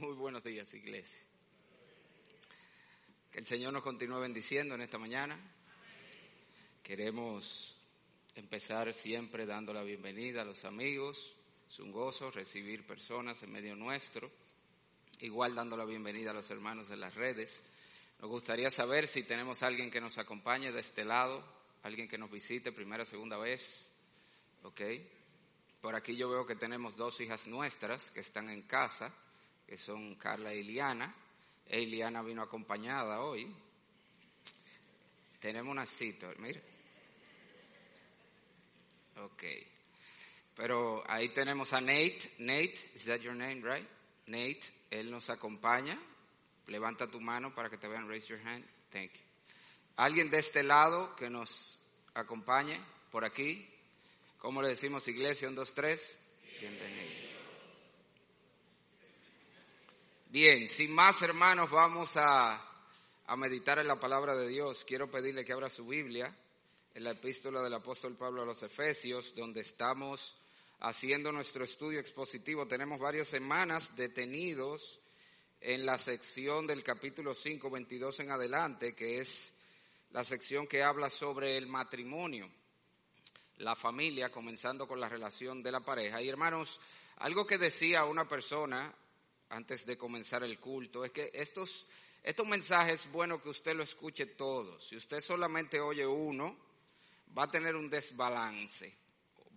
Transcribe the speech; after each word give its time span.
Muy 0.00 0.14
buenos 0.14 0.42
días, 0.42 0.72
iglesia. 0.72 1.20
Que 3.30 3.38
el 3.38 3.46
Señor 3.46 3.74
nos 3.74 3.82
continúe 3.82 4.18
bendiciendo 4.18 4.74
en 4.74 4.80
esta 4.80 4.96
mañana. 4.96 5.38
Queremos 6.82 7.76
empezar 8.34 8.94
siempre 8.94 9.44
dando 9.44 9.74
la 9.74 9.82
bienvenida 9.82 10.40
a 10.40 10.46
los 10.46 10.64
amigos. 10.64 11.34
Es 11.68 11.80
un 11.80 11.92
gozo 11.92 12.30
recibir 12.30 12.86
personas 12.86 13.42
en 13.42 13.52
medio 13.52 13.76
nuestro. 13.76 14.30
Igual 15.20 15.54
dando 15.54 15.76
la 15.76 15.84
bienvenida 15.84 16.30
a 16.30 16.34
los 16.34 16.50
hermanos 16.50 16.88
de 16.88 16.96
las 16.96 17.14
redes. 17.14 17.62
Nos 18.20 18.30
gustaría 18.30 18.70
saber 18.70 19.06
si 19.06 19.24
tenemos 19.24 19.62
alguien 19.62 19.90
que 19.90 20.00
nos 20.00 20.16
acompañe 20.16 20.72
de 20.72 20.80
este 20.80 21.04
lado, 21.04 21.44
alguien 21.82 22.08
que 22.08 22.16
nos 22.16 22.30
visite 22.30 22.72
primera, 22.72 23.04
segunda 23.04 23.36
vez. 23.36 23.90
¿Ok? 24.62 24.80
Por 25.82 25.94
aquí 25.94 26.16
yo 26.16 26.30
veo 26.30 26.46
que 26.46 26.56
tenemos 26.56 26.96
dos 26.96 27.20
hijas 27.20 27.46
nuestras 27.46 28.10
que 28.12 28.20
están 28.20 28.48
en 28.48 28.62
casa, 28.62 29.14
que 29.70 29.78
son 29.78 30.16
Carla 30.16 30.52
y 30.52 30.64
Liana. 30.64 31.14
E 31.64 31.86
Liana 31.86 32.22
vino 32.22 32.42
acompañada 32.42 33.20
hoy. 33.20 33.46
Tenemos 35.38 35.70
una 35.70 35.86
cita, 35.86 36.28
mire. 36.38 36.60
Ok. 39.18 39.44
Pero 40.56 41.04
ahí 41.06 41.28
tenemos 41.28 41.72
a 41.72 41.80
Nate. 41.80 42.32
Nate, 42.40 42.90
is 42.96 43.04
that 43.04 43.20
your 43.20 43.36
name, 43.36 43.62
right? 43.62 43.86
Nate, 44.26 44.62
él 44.90 45.08
nos 45.08 45.30
acompaña. 45.30 45.96
Levanta 46.66 47.06
tu 47.06 47.20
mano 47.20 47.54
para 47.54 47.70
que 47.70 47.78
te 47.78 47.86
vean. 47.86 48.08
Raise 48.08 48.26
your 48.26 48.40
hand. 48.44 48.64
Thank 48.90 49.12
you. 49.12 49.20
Alguien 49.98 50.30
de 50.30 50.38
este 50.38 50.64
lado 50.64 51.14
que 51.14 51.30
nos 51.30 51.80
acompañe 52.14 52.80
por 53.12 53.24
aquí. 53.24 53.68
¿Cómo 54.38 54.62
le 54.62 54.70
decimos 54.70 55.06
iglesia? 55.06 55.48
Un, 55.48 55.54
dos, 55.54 55.72
tres. 55.72 56.18
Bienvenido. 56.58 57.19
Bien, 60.32 60.68
sin 60.68 60.92
más 60.92 61.20
hermanos, 61.22 61.72
vamos 61.72 62.16
a, 62.16 62.64
a 63.26 63.36
meditar 63.36 63.80
en 63.80 63.88
la 63.88 63.98
palabra 63.98 64.36
de 64.36 64.46
Dios. 64.46 64.84
Quiero 64.84 65.10
pedirle 65.10 65.44
que 65.44 65.52
abra 65.52 65.68
su 65.68 65.84
Biblia 65.84 66.32
en 66.94 67.02
la 67.02 67.10
epístola 67.10 67.60
del 67.62 67.74
apóstol 67.74 68.16
Pablo 68.16 68.42
a 68.42 68.46
los 68.46 68.62
Efesios, 68.62 69.34
donde 69.34 69.62
estamos 69.62 70.36
haciendo 70.78 71.32
nuestro 71.32 71.64
estudio 71.64 71.98
expositivo. 71.98 72.68
Tenemos 72.68 73.00
varias 73.00 73.26
semanas 73.26 73.96
detenidos 73.96 75.00
en 75.60 75.84
la 75.84 75.98
sección 75.98 76.64
del 76.64 76.84
capítulo 76.84 77.34
5, 77.34 77.68
22 77.68 78.20
en 78.20 78.30
adelante, 78.30 78.94
que 78.94 79.18
es 79.18 79.52
la 80.12 80.22
sección 80.22 80.68
que 80.68 80.84
habla 80.84 81.10
sobre 81.10 81.56
el 81.56 81.66
matrimonio 81.66 82.48
la 83.56 83.74
familia, 83.74 84.30
comenzando 84.30 84.86
con 84.86 85.00
la 85.00 85.08
relación 85.08 85.60
de 85.60 85.72
la 85.72 85.80
pareja. 85.80 86.22
Y 86.22 86.28
hermanos, 86.28 86.80
algo 87.16 87.46
que 87.48 87.58
decía 87.58 88.04
una 88.04 88.28
persona 88.28 88.94
antes 89.50 89.84
de 89.84 89.98
comenzar 89.98 90.42
el 90.42 90.58
culto 90.58 91.04
es 91.04 91.10
que 91.10 91.30
estos, 91.34 91.86
estos 92.22 92.46
mensajes 92.46 93.00
es 93.00 93.12
bueno 93.12 93.40
que 93.40 93.50
usted 93.50 93.74
lo 93.74 93.82
escuche 93.82 94.26
todos. 94.26 94.88
Si 94.88 94.96
usted 94.96 95.20
solamente 95.20 95.80
oye 95.80 96.06
uno, 96.06 96.56
va 97.36 97.44
a 97.44 97.50
tener 97.50 97.76
un 97.76 97.90
desbalance, 97.90 98.96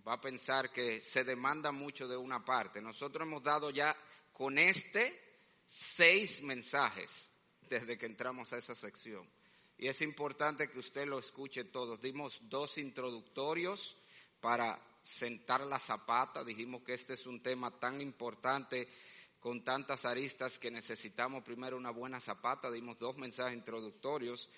va 0.06 0.14
a 0.14 0.20
pensar 0.20 0.70
que 0.70 1.00
se 1.00 1.24
demanda 1.24 1.72
mucho 1.72 2.06
de 2.06 2.16
una 2.16 2.44
parte. 2.44 2.80
Nosotros 2.80 3.26
hemos 3.26 3.42
dado 3.42 3.70
ya 3.70 3.96
con 4.32 4.58
este 4.58 5.22
seis 5.66 6.42
mensajes 6.42 7.30
desde 7.62 7.96
que 7.96 8.06
entramos 8.06 8.52
a 8.52 8.58
esa 8.58 8.74
sección. 8.74 9.28
Y 9.76 9.88
es 9.88 10.00
importante 10.02 10.68
que 10.70 10.78
usted 10.78 11.06
lo 11.06 11.18
escuche 11.18 11.64
todos. 11.64 12.00
Dimos 12.00 12.40
dos 12.42 12.78
introductorios 12.78 13.96
para 14.40 14.78
sentar 15.02 15.62
la 15.62 15.78
zapata. 15.78 16.44
Dijimos 16.44 16.82
que 16.82 16.94
este 16.94 17.14
es 17.14 17.26
un 17.26 17.42
tema 17.42 17.70
tan 17.78 18.00
importante 18.00 18.88
con 19.44 19.62
tantas 19.62 20.06
aristas 20.06 20.58
que 20.58 20.70
necesitamos 20.70 21.44
primero 21.44 21.76
una 21.76 21.90
buena 21.90 22.18
zapata. 22.18 22.70
Dimos 22.70 22.98
dos 22.98 23.18
mensajes 23.18 23.52
introductorios. 23.52 24.48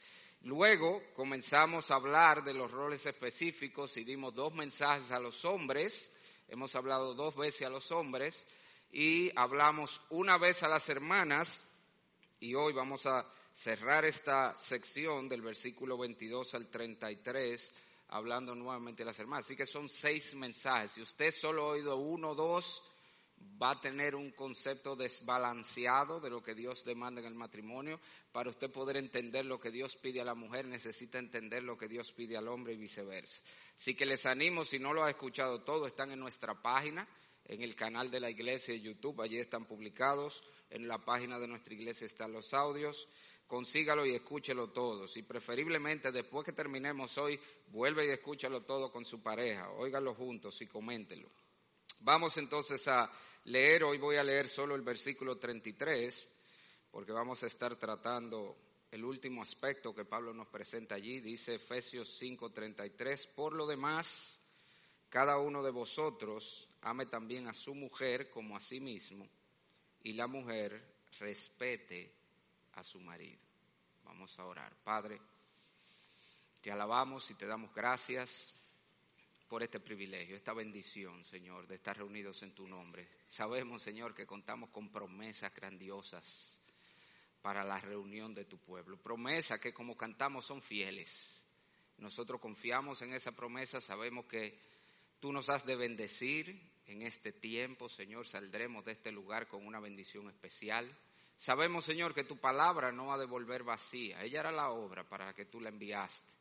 Luego 0.43 1.03
comenzamos 1.13 1.91
a 1.91 1.97
hablar 1.97 2.45
de 2.45 2.55
los 2.55 2.71
roles 2.71 3.05
específicos 3.05 3.97
y 3.97 4.05
dimos 4.05 4.33
dos 4.33 4.55
mensajes 4.55 5.11
a 5.11 5.19
los 5.19 5.45
hombres. 5.45 6.13
Hemos 6.47 6.77
hablado 6.77 7.15
dos 7.15 7.35
veces 7.35 7.67
a 7.67 7.69
los 7.69 7.91
hombres 7.91 8.47
y 8.93 9.33
hablamos 9.35 10.01
una 10.11 10.39
vez 10.39 10.63
a 10.63 10.69
las 10.69 10.89
hermanas 10.89 11.65
y 12.39 12.55
hoy 12.55 12.73
vamos 12.73 13.07
a 13.07 13.27
cerrar 13.53 14.05
esta 14.05 14.55
sección 14.55 15.29
del 15.29 15.43
versículo 15.43 15.99
22 15.99 16.55
al 16.55 16.69
33 16.69 17.75
hablando 18.11 18.55
nuevamente 18.55 19.03
de 19.03 19.07
las 19.07 19.19
hermanas. 19.19 19.47
Así 19.47 19.57
que 19.57 19.67
son 19.67 19.89
seis 19.89 20.37
mensajes. 20.37 20.93
Si 20.93 21.03
usted 21.03 21.35
solo 21.35 21.65
ha 21.65 21.69
oído 21.71 21.97
uno 21.97 22.37
dos, 22.37 22.85
va 23.61 23.71
a 23.71 23.81
tener 23.81 24.15
un 24.15 24.31
concepto 24.33 24.97
desbalanceado 24.97 26.21
de 26.21 26.31
lo 26.31 26.43
que 26.43 26.55
Dios 26.55 26.85
demanda 26.85 27.21
en 27.21 27.27
el 27.27 27.35
matrimonio. 27.35 28.01
Para 28.33 28.51
usted 28.51 28.71
poder 28.71 28.97
entender 28.97 29.47
lo 29.47 29.59
que 29.59 29.71
Dios 29.71 29.97
pide 29.97 30.21
a 30.21 30.25
la 30.25 30.35
mujer, 30.35 30.67
necesita 30.67 31.19
entender 31.19 31.63
lo 31.63 31.77
que 31.79 31.89
Dios 31.89 32.13
pide 32.13 32.37
al 32.37 32.49
hombre 32.49 32.75
y 32.75 32.77
viceversa. 32.77 33.43
Así 33.77 33.95
que 33.95 34.07
les 34.07 34.27
animo, 34.27 34.65
si 34.65 34.79
no 34.79 34.93
lo 34.93 35.05
ha 35.05 35.11
escuchado 35.11 35.63
todo, 35.63 35.87
están 35.87 36.11
en 36.11 36.21
nuestra 36.21 36.61
página, 36.61 37.09
en 37.45 37.63
el 37.63 37.75
canal 37.75 38.11
de 38.11 38.21
la 38.21 38.31
iglesia 38.31 38.75
de 38.75 38.81
YouTube, 38.81 39.23
allí 39.23 39.39
están 39.39 39.65
publicados. 39.67 40.45
En 40.69 40.89
la 40.89 41.05
página 41.05 41.39
de 41.39 41.47
nuestra 41.47 41.75
iglesia 41.75 42.07
están 42.07 42.33
los 42.33 42.53
audios 42.53 43.09
consígalo 43.47 44.05
y 44.05 44.15
escúchelo 44.15 44.69
todo. 44.69 45.07
Si 45.09 45.23
preferiblemente 45.23 46.13
después 46.13 46.45
que 46.45 46.53
terminemos 46.53 47.17
hoy, 47.19 47.39
vuelve 47.69 48.07
y 48.07 48.11
escúchalo 48.11 48.63
todo 48.63 48.91
con 48.91 49.05
su 49.05 49.23
pareja, 49.23 49.71
óigalo 49.71 50.15
juntos 50.15 50.61
y 50.63 50.67
coméntelo. 50.67 51.31
Vamos 52.01 52.37
entonces 52.37 52.87
a 52.89 53.11
leer, 53.47 53.85
hoy 53.85 53.99
voy 53.99 54.17
a 54.17 54.25
leer 54.25 54.49
solo 54.49 54.75
el 54.75 54.83
versículo 54.83 55.39
33, 55.39 56.31
porque 56.91 57.13
vamos 57.13 57.43
a 57.43 57.47
estar 57.47 57.77
tratando 57.77 58.57
el 58.91 59.05
último 59.05 59.43
aspecto 59.43 59.95
que 59.95 60.05
Pablo 60.05 60.35
nos 60.35 60.49
presenta 60.49 60.97
allí, 60.97 61.21
dice 61.21 61.55
Efesios 61.55 62.09
5:33, 62.21 63.27
por 63.29 63.55
lo 63.55 63.67
demás, 63.67 64.41
cada 65.09 65.39
uno 65.39 65.63
de 65.63 65.71
vosotros 65.71 66.69
ame 66.83 67.07
también 67.07 67.47
a 67.47 67.55
su 67.55 67.75
mujer 67.75 68.31
como 68.31 68.57
a 68.57 68.61
sí 68.61 68.81
mismo, 68.81 69.29
y 70.03 70.13
la 70.15 70.27
mujer 70.27 70.97
respete 71.21 72.13
a 72.75 72.83
su 72.83 73.01
marido. 73.01 73.41
Vamos 74.05 74.37
a 74.39 74.45
orar. 74.45 74.75
Padre, 74.83 75.21
te 76.61 76.73
alabamos 76.73 77.31
y 77.31 77.35
te 77.35 77.47
damos 77.47 77.73
gracias 77.73 78.55
por 79.49 79.63
este 79.63 79.81
privilegio, 79.81 80.37
esta 80.37 80.53
bendición, 80.53 81.25
Señor, 81.25 81.67
de 81.67 81.77
estar 81.77 81.97
reunidos 81.97 82.43
en 82.43 82.53
tu 82.53 82.67
nombre. 82.67 83.09
Sabemos, 83.27 83.83
Señor, 83.83 84.15
que 84.15 84.27
contamos 84.27 84.71
con 84.71 84.91
promesas 84.91 85.55
grandiosas 85.55 86.61
para 87.41 87.63
la 87.63 87.81
reunión 87.81 88.35
de 88.35 88.45
tu 88.45 88.59
pueblo. 88.59 88.97
Promesas 88.97 89.61
que 89.61 89.73
como 89.73 89.97
cantamos 89.97 90.45
son 90.45 90.61
fieles. 90.61 91.47
Nosotros 91.99 92.41
confiamos 92.41 93.03
en 93.03 93.13
esa 93.13 93.33
promesa, 93.33 93.81
sabemos 93.81 94.27
que 94.27 94.59
tú 95.21 95.33
nos 95.33 95.49
has 95.49 95.65
de 95.65 95.77
bendecir 95.77 96.61
en 96.87 97.03
este 97.03 97.33
tiempo, 97.33 97.89
Señor. 97.89 98.27
Saldremos 98.27 98.85
de 98.85 98.93
este 98.93 99.13
lugar 99.13 99.47
con 99.47 99.65
una 99.65 99.81
bendición 99.81 100.29
especial. 100.29 100.91
Sabemos, 101.37 101.85
Señor, 101.85 102.15
que 102.15 102.25
tu 102.25 102.37
palabra 102.37 102.93
no 102.93 103.07
va 103.07 103.15
a 103.15 103.19
devolver 103.19 103.63
vacía. 103.63 104.23
Ella 104.23 104.41
era 104.41 104.53
la 104.53 104.71
obra 104.71 105.09
para 105.09 105.27
la 105.27 105.35
que 105.35 105.45
tú 105.45 105.61
la 105.61 105.69
enviaste. 105.69 106.33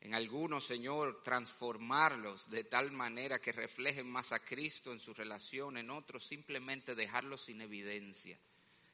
En 0.00 0.14
algunos, 0.14 0.64
Señor, 0.64 1.22
transformarlos 1.22 2.48
de 2.50 2.64
tal 2.64 2.92
manera 2.92 3.40
que 3.40 3.52
reflejen 3.52 4.08
más 4.08 4.32
a 4.32 4.38
Cristo 4.38 4.92
en 4.92 5.00
su 5.00 5.12
relación, 5.12 5.76
en 5.76 5.90
otros 5.90 6.24
simplemente 6.24 6.94
dejarlos 6.94 7.42
sin 7.42 7.60
evidencia. 7.60 8.38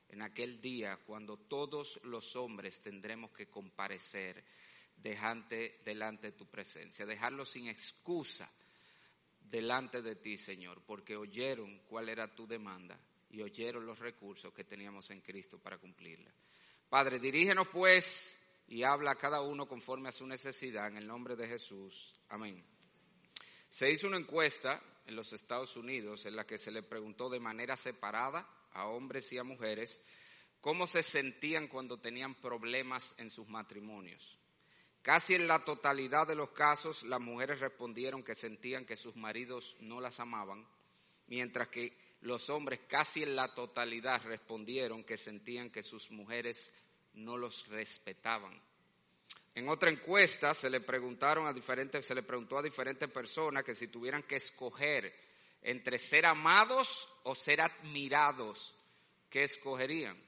En 0.09 0.23
aquel 0.23 0.61
día, 0.61 0.97
cuando 1.07 1.37
todos 1.37 2.01
los 2.05 2.37
hombres 2.37 2.81
tendremos 2.81 3.33
que 3.33 3.49
comparecer 3.49 4.43
delante, 4.97 5.81
delante 5.85 6.31
de 6.31 6.39
tu 6.39 6.47
presencia, 6.47 7.05
dejarlos 7.05 7.51
sin 7.51 7.69
excusa 7.69 8.51
delante 9.41 10.01
de 10.01 10.17
ti, 10.17 10.37
Señor, 10.37 10.83
porque 10.87 11.17
oyeron 11.17 11.81
cuál 11.81 12.09
era 12.09 12.35
tu 12.35 12.47
demanda 12.47 12.99
y 13.31 13.43
oyeron 13.43 13.85
los 13.85 13.99
recursos 13.99 14.55
que 14.55 14.65
teníamos 14.65 15.11
en 15.11 15.21
Cristo 15.21 15.59
para 15.59 15.79
cumplirla. 15.79 16.33
Padre, 16.89 17.19
dirígenos 17.19 17.69
pues 17.69 18.41
y 18.67 18.83
habla 18.83 19.13
a 19.13 19.17
cada 19.17 19.41
uno 19.41 19.67
conforme 19.67 20.09
a 20.09 20.13
su 20.13 20.27
necesidad 20.27 20.89
en 20.89 20.97
el 20.97 21.07
nombre 21.07 21.37
de 21.37 21.47
Jesús. 21.47 22.15
Amén. 22.29 22.65
Se 23.69 23.91
hizo 23.91 24.07
una 24.07 24.17
encuesta 24.17 24.83
en 25.07 25.17
los 25.17 25.33
Estados 25.33 25.77
Unidos 25.77 26.27
en 26.27 26.37
la 26.37 26.47
que 26.47 26.59
se 26.59 26.71
le 26.71 26.83
preguntó 26.83 27.29
de 27.29 27.41
manera 27.41 27.77
separada 27.77 28.49
a 28.73 28.87
hombres 28.87 29.33
y 29.33 29.39
a 29.39 29.45
mujeres 29.45 30.03
cómo 30.61 30.87
se 30.87 31.03
sentían 31.03 31.69
cuando 31.69 31.99
tenían 31.99 32.35
problemas 32.37 33.15
en 33.19 33.31
sus 33.31 33.49
matrimonios. 33.49 34.39
Casi 35.03 35.35
en 35.35 35.47
la 35.47 35.63
totalidad 35.63 36.27
de 36.27 36.35
los 36.35 36.51
casos 36.51 37.03
las 37.03 37.21
mujeres 37.21 37.61
respondieron 37.61 38.23
que 38.23 38.35
sentían 38.35 38.87
que 38.87 38.97
sus 38.97 39.15
maridos 39.17 39.77
no 39.81 40.01
las 40.01 40.21
amaban, 40.21 40.67
mientras 41.27 41.69
que 41.69 41.95
los 42.23 42.49
hombres 42.49 42.81
casi 42.89 43.23
en 43.23 43.37
la 43.37 43.55
totalidad 43.55 44.23
respondieron 44.23 45.05
que 45.05 45.19
sentían 45.19 45.69
que 45.69 45.83
sus 45.83 46.11
mujeres 46.11 46.73
no 47.15 47.37
los 47.37 47.67
respetaban. 47.69 48.61
En 49.55 49.69
otra 49.69 49.91
encuesta 49.91 50.53
se 50.53 50.69
le 50.69 50.81
preguntaron 50.81 51.47
a 51.47 51.53
diferentes, 51.53 52.05
se 52.05 52.15
le 52.15 52.23
preguntó 52.23 52.59
a 52.59 52.63
diferentes 52.63 53.09
personas 53.09 53.63
que 53.63 53.75
si 53.75 53.89
tuvieran 53.89 54.25
que 54.25 54.37
escoger 54.37 55.13
entre 55.63 55.99
ser 55.99 56.27
amados 56.27 57.09
o 57.23 57.35
ser 57.35 57.61
admirados, 57.61 58.75
¿qué 59.31 59.45
escogerían? 59.45 60.21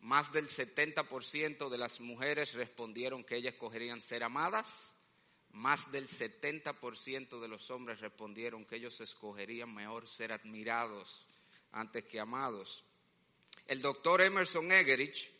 Más 0.00 0.32
del 0.32 0.48
70% 0.48 1.70
de 1.70 1.78
las 1.78 2.00
mujeres 2.00 2.52
respondieron 2.52 3.24
que 3.24 3.36
ellas 3.36 3.54
escogerían 3.54 4.02
ser 4.02 4.22
amadas. 4.22 4.94
Más 5.52 5.90
del 5.92 6.08
70% 6.08 7.40
de 7.40 7.48
los 7.48 7.70
hombres 7.70 8.00
respondieron 8.00 8.66
que 8.66 8.76
ellos 8.76 9.00
escogerían 9.00 9.72
mejor 9.72 10.06
ser 10.06 10.32
admirados 10.32 11.26
antes 11.72 12.04
que 12.04 12.20
amados. 12.20 12.84
El 13.66 13.80
doctor 13.80 14.20
Emerson 14.20 14.70
Egerich, 14.72 15.30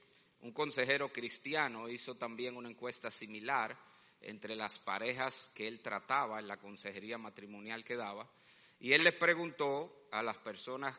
un 0.45 0.53
consejero 0.53 1.11
cristiano, 1.11 1.89
hizo 1.89 2.17
también 2.17 2.55
una 2.55 2.69
encuesta 2.69 3.11
similar 3.11 3.79
entre 4.21 4.55
las 4.55 4.79
parejas 4.79 5.51
que 5.55 5.67
él 5.67 5.81
trataba 5.81 6.39
en 6.39 6.47
la 6.47 6.59
consejería 6.59 7.17
matrimonial 7.17 7.83
que 7.83 7.97
daba. 7.97 8.31
Y 8.79 8.93
él 8.93 9.05
les 9.05 9.15
preguntó 9.15 10.07
a 10.11 10.23
las 10.23 10.37
personas 10.37 10.95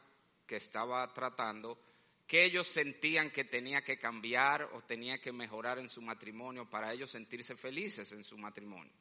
que 0.47 0.55
estaba 0.55 1.13
tratando 1.13 1.79
qué 2.25 2.43
ellos 2.45 2.67
sentían 2.67 3.29
que 3.29 3.43
tenía 3.43 3.83
que 3.83 3.99
cambiar 3.99 4.63
o 4.73 4.81
tenía 4.81 5.19
que 5.19 5.31
mejorar 5.31 5.77
en 5.77 5.89
su 5.89 6.01
matrimonio 6.01 6.67
para 6.67 6.91
ellos 6.91 7.11
sentirse 7.11 7.55
felices 7.55 8.11
en 8.13 8.23
su 8.23 8.39
matrimonio. 8.39 8.93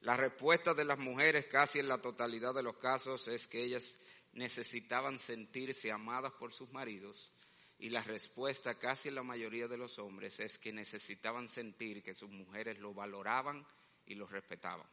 La 0.00 0.18
respuesta 0.18 0.74
de 0.74 0.84
las 0.84 0.98
mujeres 0.98 1.46
casi 1.46 1.78
en 1.78 1.88
la 1.88 1.96
totalidad 1.96 2.54
de 2.54 2.62
los 2.62 2.76
casos 2.76 3.26
es 3.28 3.48
que 3.48 3.64
ellas 3.64 3.98
necesitaban 4.32 5.18
sentirse 5.18 5.90
amadas 5.90 6.32
por 6.32 6.52
sus 6.52 6.70
maridos 6.72 7.32
y 7.78 7.90
la 7.90 8.02
respuesta 8.02 8.78
casi 8.78 9.10
la 9.10 9.22
mayoría 9.22 9.68
de 9.68 9.76
los 9.76 9.98
hombres 9.98 10.40
es 10.40 10.58
que 10.58 10.72
necesitaban 10.72 11.48
sentir 11.48 12.02
que 12.02 12.14
sus 12.14 12.28
mujeres 12.28 12.78
lo 12.78 12.92
valoraban 12.92 13.64
y 14.06 14.16
lo 14.16 14.26
respetaban. 14.26 14.86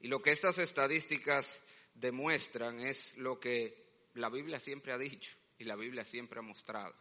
Y 0.00 0.08
lo 0.08 0.20
que 0.20 0.32
estas 0.32 0.58
estadísticas 0.58 1.62
demuestran 1.94 2.80
es 2.80 3.16
lo 3.16 3.40
que 3.40 4.08
la 4.14 4.28
Biblia 4.28 4.60
siempre 4.60 4.92
ha 4.92 4.98
dicho 4.98 5.32
y 5.58 5.64
la 5.64 5.76
Biblia 5.76 6.04
siempre 6.04 6.40
ha 6.40 6.42
mostrado. 6.42 6.94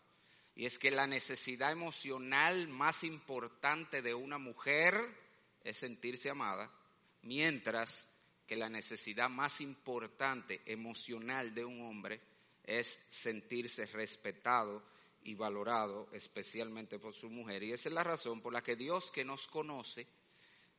Y 0.55 0.65
es 0.65 0.79
que 0.79 0.91
la 0.91 1.07
necesidad 1.07 1.71
emocional 1.71 2.67
más 2.67 3.03
importante 3.03 4.01
de 4.01 4.13
una 4.13 4.37
mujer 4.37 4.95
es 5.63 5.77
sentirse 5.77 6.29
amada, 6.29 6.71
mientras 7.21 8.09
que 8.45 8.55
la 8.55 8.69
necesidad 8.69 9.29
más 9.29 9.61
importante 9.61 10.61
emocional 10.65 11.53
de 11.53 11.65
un 11.65 11.81
hombre 11.81 12.19
es 12.69 13.07
sentirse 13.09 13.87
respetado 13.87 14.83
y 15.23 15.33
valorado, 15.33 16.07
especialmente 16.13 16.99
por 16.99 17.13
su 17.13 17.29
mujer. 17.29 17.63
Y 17.63 17.71
esa 17.71 17.89
es 17.89 17.95
la 17.95 18.03
razón 18.03 18.41
por 18.41 18.53
la 18.53 18.61
que 18.61 18.75
Dios 18.75 19.09
que 19.09 19.25
nos 19.25 19.47
conoce, 19.47 20.07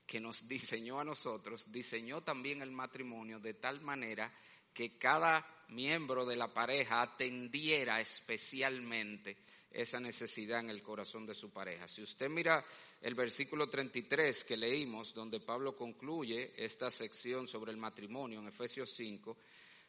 que 0.07 0.21
nos 0.21 0.47
diseñó 0.49 1.01
a 1.01 1.05
nosotros, 1.05 1.71
diseñó 1.73 2.23
también 2.23 2.63
el 2.63 2.71
matrimonio 2.71 3.41
de 3.41 3.55
tal 3.55 3.81
manera 3.81 4.33
que 4.73 4.97
cada 4.99 5.45
miembro 5.71 6.25
de 6.25 6.37
la 6.37 6.55
pareja 6.55 7.03
atendiera 7.03 8.01
especialmente 8.01 9.37
esa 9.73 9.99
necesidad 9.99 10.61
en 10.61 10.71
el 10.71 10.83
corazón 10.83 11.27
de 11.27 11.35
su 11.35 11.51
pareja. 11.51 11.89
Si 11.89 12.03
usted 12.03 12.29
mira 12.29 12.65
el 13.01 13.15
versículo 13.15 13.69
33 13.69 14.45
que 14.45 14.57
leímos, 14.57 15.13
donde 15.13 15.41
Pablo 15.41 15.77
concluye 15.77 16.53
esta 16.57 16.91
sección 16.91 17.49
sobre 17.49 17.73
el 17.73 17.79
matrimonio 17.79 18.41
en 18.41 18.49
Efesios 18.49 18.91
5, 18.95 19.37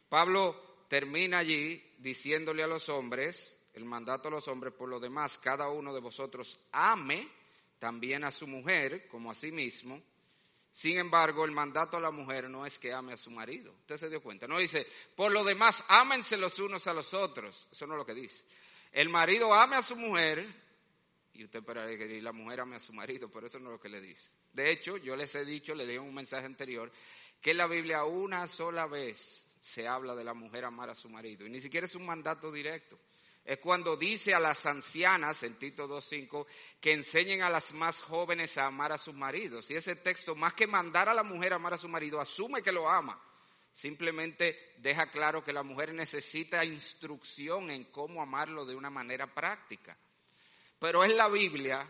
Pablo 0.09 0.70
termina 0.91 1.37
allí 1.37 1.81
diciéndole 1.99 2.63
a 2.63 2.67
los 2.67 2.89
hombres, 2.89 3.57
el 3.75 3.85
mandato 3.85 4.27
a 4.27 4.31
los 4.31 4.49
hombres, 4.49 4.73
por 4.73 4.89
lo 4.89 4.99
demás, 4.99 5.37
cada 5.37 5.69
uno 5.69 5.93
de 5.93 6.01
vosotros 6.01 6.59
ame 6.73 7.29
también 7.79 8.25
a 8.25 8.31
su 8.31 8.45
mujer 8.45 9.07
como 9.07 9.31
a 9.31 9.35
sí 9.35 9.53
mismo, 9.53 10.03
sin 10.69 10.97
embargo, 10.97 11.45
el 11.45 11.51
mandato 11.51 11.95
a 11.95 12.01
la 12.01 12.11
mujer 12.11 12.49
no 12.49 12.65
es 12.65 12.77
que 12.77 12.91
ame 12.91 13.13
a 13.13 13.17
su 13.17 13.31
marido. 13.31 13.71
Usted 13.71 13.95
se 13.95 14.09
dio 14.09 14.21
cuenta. 14.21 14.49
No 14.49 14.59
dice, 14.59 14.85
por 15.15 15.31
lo 15.31 15.45
demás, 15.45 15.81
ámense 15.87 16.35
los 16.35 16.59
unos 16.59 16.85
a 16.87 16.93
los 16.93 17.13
otros. 17.13 17.69
Eso 17.71 17.87
no 17.87 17.93
es 17.93 17.99
lo 17.99 18.05
que 18.05 18.13
dice. 18.13 18.43
El 18.91 19.07
marido 19.07 19.53
ame 19.53 19.77
a 19.77 19.81
su 19.81 19.95
mujer, 19.95 20.45
y 21.31 21.45
usted 21.45 21.59
esperaría 21.59 21.97
que 21.97 22.21
la 22.21 22.33
mujer 22.33 22.59
ame 22.59 22.75
a 22.75 22.81
su 22.81 22.91
marido, 22.91 23.31
pero 23.31 23.47
eso 23.47 23.61
no 23.61 23.69
es 23.69 23.75
lo 23.75 23.79
que 23.79 23.87
le 23.87 24.01
dice. 24.01 24.27
De 24.51 24.69
hecho, 24.69 24.97
yo 24.97 25.15
les 25.15 25.33
he 25.35 25.45
dicho, 25.45 25.73
le 25.73 25.85
dije 25.85 25.99
en 25.99 26.03
un 26.03 26.13
mensaje 26.13 26.45
anterior, 26.45 26.91
que 27.39 27.53
la 27.53 27.67
Biblia 27.67 28.03
una 28.03 28.45
sola 28.49 28.87
vez 28.87 29.47
se 29.61 29.87
habla 29.87 30.13
de 30.15 30.25
la 30.25 30.33
mujer 30.33 30.65
amar 30.65 30.89
a 30.89 30.95
su 30.95 31.07
marido. 31.07 31.47
Y 31.47 31.49
ni 31.49 31.61
siquiera 31.61 31.85
es 31.85 31.95
un 31.95 32.05
mandato 32.05 32.51
directo 32.51 32.99
es 33.43 33.57
cuando 33.57 33.97
dice 33.97 34.35
a 34.35 34.39
las 34.39 34.65
ancianas 34.65 35.41
en 35.43 35.55
Tito 35.55 35.87
2.5 35.87 36.45
que 36.79 36.93
enseñen 36.93 37.41
a 37.41 37.49
las 37.49 37.73
más 37.73 38.01
jóvenes 38.01 38.57
a 38.57 38.67
amar 38.67 38.91
a 38.91 38.97
sus 38.97 39.15
maridos. 39.15 39.69
Y 39.71 39.75
ese 39.75 39.95
texto, 39.95 40.35
más 40.35 40.53
que 40.53 40.67
mandar 40.67 41.09
a 41.09 41.13
la 41.13 41.23
mujer 41.23 41.53
a 41.53 41.55
amar 41.55 41.73
a 41.73 41.77
su 41.77 41.89
marido, 41.89 42.21
asume 42.21 42.61
que 42.61 42.71
lo 42.71 42.87
ama. 42.87 43.19
Simplemente 43.73 44.73
deja 44.77 45.09
claro 45.09 45.43
que 45.43 45.53
la 45.53 45.63
mujer 45.63 45.93
necesita 45.93 46.63
instrucción 46.63 47.71
en 47.71 47.85
cómo 47.85 48.21
amarlo 48.21 48.65
de 48.65 48.75
una 48.75 48.89
manera 48.89 49.33
práctica. 49.33 49.97
Pero 50.77 51.03
es 51.03 51.15
la 51.15 51.27
Biblia, 51.27 51.87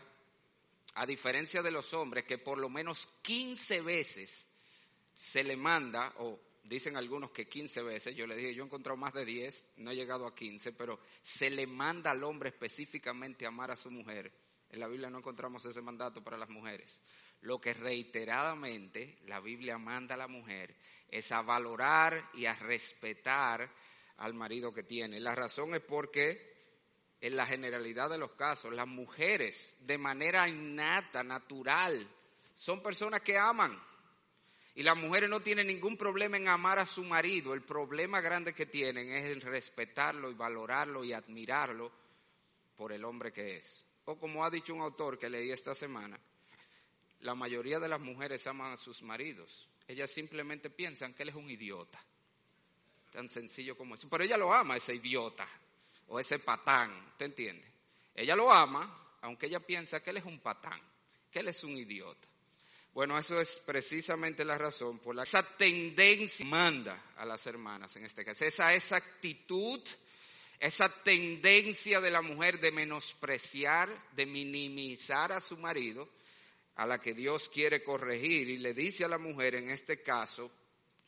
a 0.94 1.06
diferencia 1.06 1.62
de 1.62 1.72
los 1.72 1.94
hombres, 1.94 2.24
que 2.24 2.38
por 2.38 2.60
lo 2.60 2.70
menos 2.70 3.10
15 3.24 3.82
veces 3.82 4.48
se 5.14 5.44
le 5.44 5.58
manda, 5.58 6.14
o 6.20 6.40
dicen 6.72 6.96
algunos 6.96 7.32
que 7.32 7.46
15 7.46 7.82
veces, 7.82 8.16
yo 8.16 8.26
le 8.26 8.34
dije, 8.34 8.56
yo 8.56 8.64
he 8.64 8.66
encontrado 8.66 8.96
más 8.96 9.14
de 9.14 9.26
10, 9.26 9.74
no 9.78 9.92
he 9.92 9.96
llegado 9.96 10.26
a 10.26 10.34
15, 10.34 10.72
pero 10.72 11.02
se 11.22 11.50
le 11.50 11.68
manda 11.68 12.12
al 12.12 12.24
hombre 12.24 12.48
específicamente 12.48 13.46
amar 13.46 13.72
a 13.72 13.76
su 13.76 13.92
mujer. 13.92 14.32
En 14.70 14.80
la 14.80 14.88
Biblia 14.88 15.10
no 15.10 15.18
encontramos 15.18 15.66
ese 15.66 15.82
mandato 15.82 16.24
para 16.24 16.38
las 16.38 16.48
mujeres. 16.48 17.02
Lo 17.42 17.60
que 17.60 17.74
reiteradamente 17.74 19.20
la 19.26 19.42
Biblia 19.42 19.78
manda 19.78 20.16
a 20.16 20.18
la 20.18 20.30
mujer 20.30 20.74
es 21.10 21.34
a 21.34 21.42
valorar 21.42 22.30
y 22.36 22.46
a 22.46 22.56
respetar 22.56 23.70
al 24.16 24.34
marido 24.34 24.74
que 24.74 24.84
tiene. 24.84 25.20
La 25.20 25.36
razón 25.36 25.76
es 25.76 25.82
porque 25.82 26.56
en 27.20 27.36
la 27.36 27.46
generalidad 27.46 28.10
de 28.10 28.18
los 28.18 28.32
casos 28.32 28.74
las 28.74 28.88
mujeres 28.88 29.76
de 29.82 29.98
manera 29.98 30.48
innata, 30.48 31.22
natural, 31.22 32.08
son 32.56 32.82
personas 32.82 33.20
que 33.20 33.38
aman 33.38 33.78
y 34.74 34.84
las 34.84 34.96
mujeres 34.96 35.30
no 35.30 35.42
tienen 35.42 35.68
ningún 35.68 35.98
problema 35.98 36.38
en 36.38 36.48
amar 36.48 36.80
a 36.80 36.86
su 36.86 37.04
marido. 37.04 37.54
El 37.54 37.62
problema 37.62 38.22
grande 38.22 38.54
que 38.54 38.66
tienen 38.66 39.10
es 39.12 39.26
el 39.26 39.42
respetarlo 39.42 40.32
y 40.32 40.34
valorarlo 40.34 41.04
y 41.04 41.12
admirarlo 41.12 41.92
por 42.76 42.94
el 42.94 43.04
hombre 43.04 43.34
que 43.34 43.58
es. 43.58 43.86
O 44.06 44.18
como 44.18 44.46
ha 44.46 44.50
dicho 44.50 44.74
un 44.74 44.82
autor 44.82 45.20
que 45.20 45.30
leí 45.30 45.52
esta 45.52 45.76
semana, 45.76 46.20
la 47.20 47.36
mayoría 47.36 47.80
de 47.80 47.90
las 47.90 48.00
mujeres 48.00 48.48
aman 48.48 48.74
a 48.74 48.78
sus 48.78 49.04
maridos. 49.04 49.68
Ellas 49.88 50.10
simplemente 50.10 50.70
piensan 50.70 51.14
que 51.14 51.24
él 51.24 51.30
es 51.30 51.36
un 51.36 51.50
idiota. 51.50 52.04
Tan 53.12 53.30
sencillo 53.30 53.76
como 53.78 53.96
eso. 53.96 54.08
Pero 54.10 54.24
ella 54.24 54.38
lo 54.38 54.54
ama, 54.54 54.78
ese 54.78 54.96
idiota 54.96 55.48
o 56.08 56.20
ese 56.20 56.40
patán. 56.40 57.14
¿Te 57.18 57.26
entiende? 57.26 57.68
Ella 58.16 58.36
lo 58.36 58.52
ama, 58.52 59.18
aunque 59.22 59.48
ella 59.48 59.60
piensa 59.60 60.02
que 60.02 60.12
él 60.12 60.18
es 60.18 60.26
un 60.26 60.40
patán, 60.40 60.82
que 61.30 61.40
él 61.40 61.50
es 61.50 61.64
un 61.66 61.78
idiota. 61.78 62.31
Bueno, 62.94 63.18
eso 63.18 63.40
es 63.40 63.60
precisamente 63.66 64.44
la 64.44 64.58
razón 64.58 65.00
por 65.00 65.16
la 65.16 65.24
que 65.24 65.30
esa 65.30 65.44
tendencia 65.58 66.46
manda 66.46 67.14
a 67.16 67.26
las 67.26 67.46
hermanas 67.48 67.96
en 67.96 68.06
este 68.06 68.26
caso. 68.26 68.44
Esa, 68.44 68.74
esa 68.74 68.98
actitud, 68.98 69.80
esa 70.60 70.90
tendencia 71.02 72.02
de 72.02 72.12
la 72.12 72.22
mujer 72.22 72.60
de 72.60 72.72
menospreciar, 72.72 73.90
de 74.12 74.26
minimizar 74.26 75.32
a 75.32 75.40
su 75.40 75.58
marido, 75.58 76.10
a 76.76 76.86
la 76.86 77.00
que 77.00 77.14
Dios 77.14 77.48
quiere 77.48 77.82
corregir 77.82 78.50
y 78.50 78.58
le 78.58 78.74
dice 78.74 79.06
a 79.06 79.10
la 79.10 79.18
mujer 79.18 79.56
en 79.56 79.70
este 79.70 80.02
caso 80.02 80.52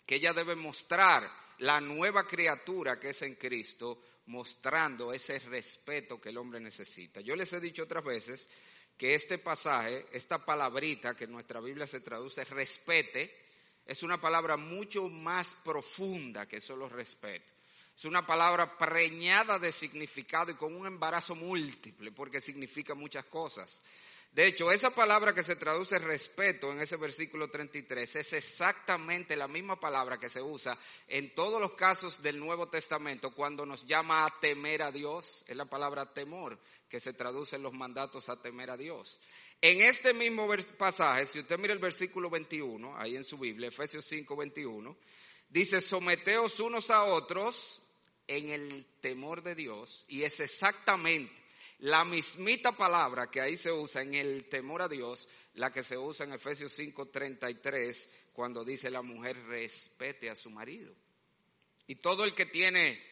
que 0.05 0.15
ella 0.15 0.31
debe 0.31 0.55
mostrar 0.55 1.29
la 1.59 1.81
nueva 1.81 2.25
criatura 2.25 2.99
que 2.99 3.09
es 3.09 3.21
en 3.23 3.35
Cristo, 3.35 4.01
mostrando 4.27 5.11
ese 5.11 5.39
respeto 5.39 6.19
que 6.19 6.29
el 6.29 6.37
hombre 6.37 6.59
necesita. 6.59 7.19
Yo 7.19 7.35
les 7.35 7.51
he 7.51 7.59
dicho 7.59 7.83
otras 7.83 8.03
veces 8.03 8.49
que 8.97 9.15
este 9.15 9.37
pasaje, 9.37 10.05
esta 10.11 10.45
palabrita 10.45 11.15
que 11.15 11.25
en 11.25 11.31
nuestra 11.31 11.59
Biblia 11.59 11.87
se 11.87 12.01
traduce 12.01 12.43
respete, 12.45 13.33
es 13.85 14.03
una 14.03 14.19
palabra 14.19 14.57
mucho 14.57 15.09
más 15.09 15.55
profunda 15.63 16.47
que 16.47 16.61
solo 16.61 16.87
respeto. 16.87 17.51
Es 17.95 18.05
una 18.05 18.25
palabra 18.25 18.77
preñada 18.77 19.59
de 19.59 19.71
significado 19.71 20.51
y 20.51 20.55
con 20.55 20.73
un 20.75 20.87
embarazo 20.87 21.35
múltiple, 21.35 22.11
porque 22.11 22.41
significa 22.41 22.95
muchas 22.95 23.25
cosas. 23.25 23.83
De 24.33 24.47
hecho, 24.47 24.71
esa 24.71 24.89
palabra 24.89 25.35
que 25.35 25.43
se 25.43 25.55
traduce 25.55 25.99
respeto 25.99 26.71
en 26.71 26.81
ese 26.81 26.97
versículo 26.97 27.51
33 27.51 28.15
es 28.15 28.33
exactamente 28.33 29.35
la 29.35 29.47
misma 29.47 29.79
palabra 29.79 30.17
que 30.17 30.27
se 30.27 30.41
usa 30.41 30.75
en 31.07 31.35
todos 31.35 31.61
los 31.61 31.73
casos 31.73 32.23
del 32.23 32.39
Nuevo 32.39 32.67
Testamento 32.67 33.29
cuando 33.35 33.63
nos 33.63 33.85
llama 33.85 34.25
a 34.25 34.39
temer 34.39 34.81
a 34.81 34.91
Dios. 34.91 35.45
Es 35.47 35.55
la 35.55 35.65
palabra 35.65 36.11
temor 36.15 36.59
que 36.89 36.99
se 36.99 37.13
traduce 37.13 37.57
en 37.57 37.61
los 37.61 37.73
mandatos 37.73 38.27
a 38.27 38.41
temer 38.41 38.71
a 38.71 38.77
Dios. 38.77 39.19
En 39.61 39.81
este 39.81 40.15
mismo 40.15 40.49
pasaje, 40.79 41.27
si 41.27 41.37
usted 41.37 41.59
mira 41.59 41.73
el 41.73 41.79
versículo 41.79 42.31
21, 42.31 42.97
ahí 42.97 43.15
en 43.15 43.23
su 43.23 43.37
Biblia, 43.37 43.67
Efesios 43.67 44.03
5, 44.05 44.35
21, 44.35 44.97
dice, 45.47 45.79
someteos 45.79 46.59
unos 46.59 46.89
a 46.89 47.03
otros 47.03 47.83
en 48.25 48.49
el 48.49 48.83
temor 48.99 49.43
de 49.43 49.53
Dios 49.53 50.05
y 50.07 50.23
es 50.23 50.39
exactamente 50.39 51.42
la 51.83 52.05
mismita 52.05 52.71
palabra 52.71 53.29
que 53.29 53.41
ahí 53.41 53.57
se 53.57 53.69
usa 53.69 54.03
en 54.03 54.13
el 54.13 54.45
temor 54.45 54.81
a 54.81 54.87
Dios, 54.87 55.27
la 55.55 55.69
que 55.69 55.83
se 55.83 55.97
usa 55.97 56.25
en 56.25 56.31
Efesios 56.31 56.71
5:33, 56.71 58.09
cuando 58.31 58.63
dice 58.63 58.89
la 58.89 59.01
mujer 59.01 59.37
respete 59.47 60.29
a 60.29 60.35
su 60.35 60.49
marido. 60.49 60.95
Y 61.85 61.95
todo 61.95 62.23
el 62.23 62.33
que 62.33 62.45
tiene 62.45 63.03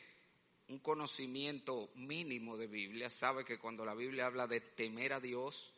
un 0.69 0.79
conocimiento 0.79 1.91
mínimo 1.95 2.55
de 2.55 2.67
Biblia 2.67 3.09
sabe 3.09 3.43
que 3.43 3.59
cuando 3.59 3.83
la 3.83 3.93
Biblia 3.93 4.27
habla 4.27 4.47
de 4.47 4.61
temer 4.61 5.11
a 5.11 5.19
Dios, 5.19 5.73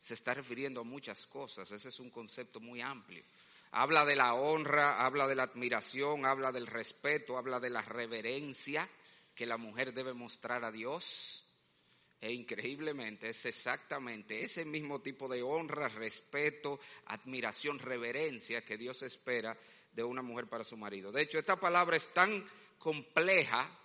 se 0.00 0.14
está 0.14 0.34
refiriendo 0.34 0.80
a 0.80 0.84
muchas 0.84 1.28
cosas. 1.28 1.70
Ese 1.70 1.90
es 1.90 2.00
un 2.00 2.10
concepto 2.10 2.58
muy 2.58 2.80
amplio. 2.80 3.22
Habla 3.70 4.04
de 4.04 4.16
la 4.16 4.34
honra, 4.34 5.04
habla 5.04 5.28
de 5.28 5.36
la 5.36 5.44
admiración, 5.44 6.26
habla 6.26 6.50
del 6.50 6.66
respeto, 6.66 7.38
habla 7.38 7.60
de 7.60 7.70
la 7.70 7.82
reverencia 7.82 8.88
que 9.32 9.46
la 9.46 9.58
mujer 9.58 9.94
debe 9.94 10.12
mostrar 10.12 10.64
a 10.64 10.72
Dios. 10.72 11.41
E 12.22 12.32
increíblemente 12.32 13.30
es 13.30 13.44
exactamente 13.46 14.44
ese 14.44 14.64
mismo 14.64 15.02
tipo 15.02 15.28
de 15.28 15.42
honra, 15.42 15.88
respeto, 15.88 16.78
admiración, 17.06 17.80
reverencia 17.80 18.64
que 18.64 18.78
Dios 18.78 19.02
espera 19.02 19.58
de 19.92 20.04
una 20.04 20.22
mujer 20.22 20.46
para 20.46 20.62
su 20.62 20.76
marido. 20.76 21.10
De 21.10 21.22
hecho, 21.22 21.40
esta 21.40 21.58
palabra 21.58 21.96
es 21.96 22.12
tan 22.14 22.46
compleja 22.78 23.76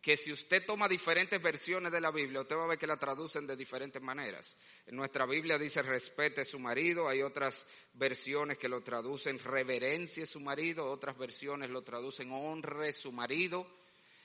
que 0.00 0.16
si 0.16 0.30
usted 0.30 0.64
toma 0.64 0.86
diferentes 0.86 1.42
versiones 1.42 1.90
de 1.90 2.00
la 2.00 2.12
Biblia, 2.12 2.42
usted 2.42 2.56
va 2.56 2.62
a 2.62 2.68
ver 2.68 2.78
que 2.78 2.86
la 2.86 2.96
traducen 2.96 3.44
de 3.44 3.56
diferentes 3.56 4.00
maneras. 4.00 4.56
En 4.86 4.94
nuestra 4.94 5.26
Biblia 5.26 5.58
dice 5.58 5.82
respete 5.82 6.42
a 6.42 6.44
su 6.44 6.60
marido, 6.60 7.08
hay 7.08 7.22
otras 7.22 7.66
versiones 7.94 8.56
que 8.56 8.68
lo 8.68 8.82
traducen 8.82 9.40
reverencie 9.40 10.22
a 10.22 10.26
su 10.26 10.38
marido, 10.38 10.88
otras 10.92 11.18
versiones 11.18 11.70
lo 11.70 11.82
traducen 11.82 12.30
honre 12.30 12.90
a 12.90 12.92
su 12.92 13.10
marido. 13.10 13.66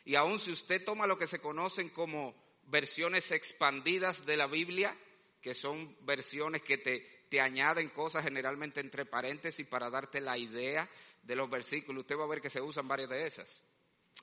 Y 0.05 0.13
aun 0.13 0.37
si 0.37 0.51
usted 0.51 0.85
toma 0.85 1.07
lo 1.07 1.17
que 1.17 1.25
se 1.25 1.39
conocen 1.39 1.89
como 1.89 2.48
versiones 2.69 3.31
expandidas 3.31 4.25
de 4.25 4.37
la 4.37 4.47
Biblia, 4.47 4.95
que 5.41 5.53
son 5.53 5.95
versiones 6.01 6.61
que 6.61 6.77
te, 6.77 7.25
te 7.29 7.41
añaden 7.41 7.89
cosas 7.89 8.23
generalmente 8.23 8.79
entre 8.79 9.05
paréntesis 9.05 9.65
para 9.67 9.89
darte 9.89 10.21
la 10.21 10.37
idea 10.37 10.89
de 11.23 11.35
los 11.35 11.49
versículos, 11.49 12.01
usted 12.01 12.17
va 12.17 12.23
a 12.23 12.27
ver 12.27 12.41
que 12.41 12.49
se 12.49 12.61
usan 12.61 12.87
varias 12.87 13.09
de 13.09 13.25
esas. 13.25 13.63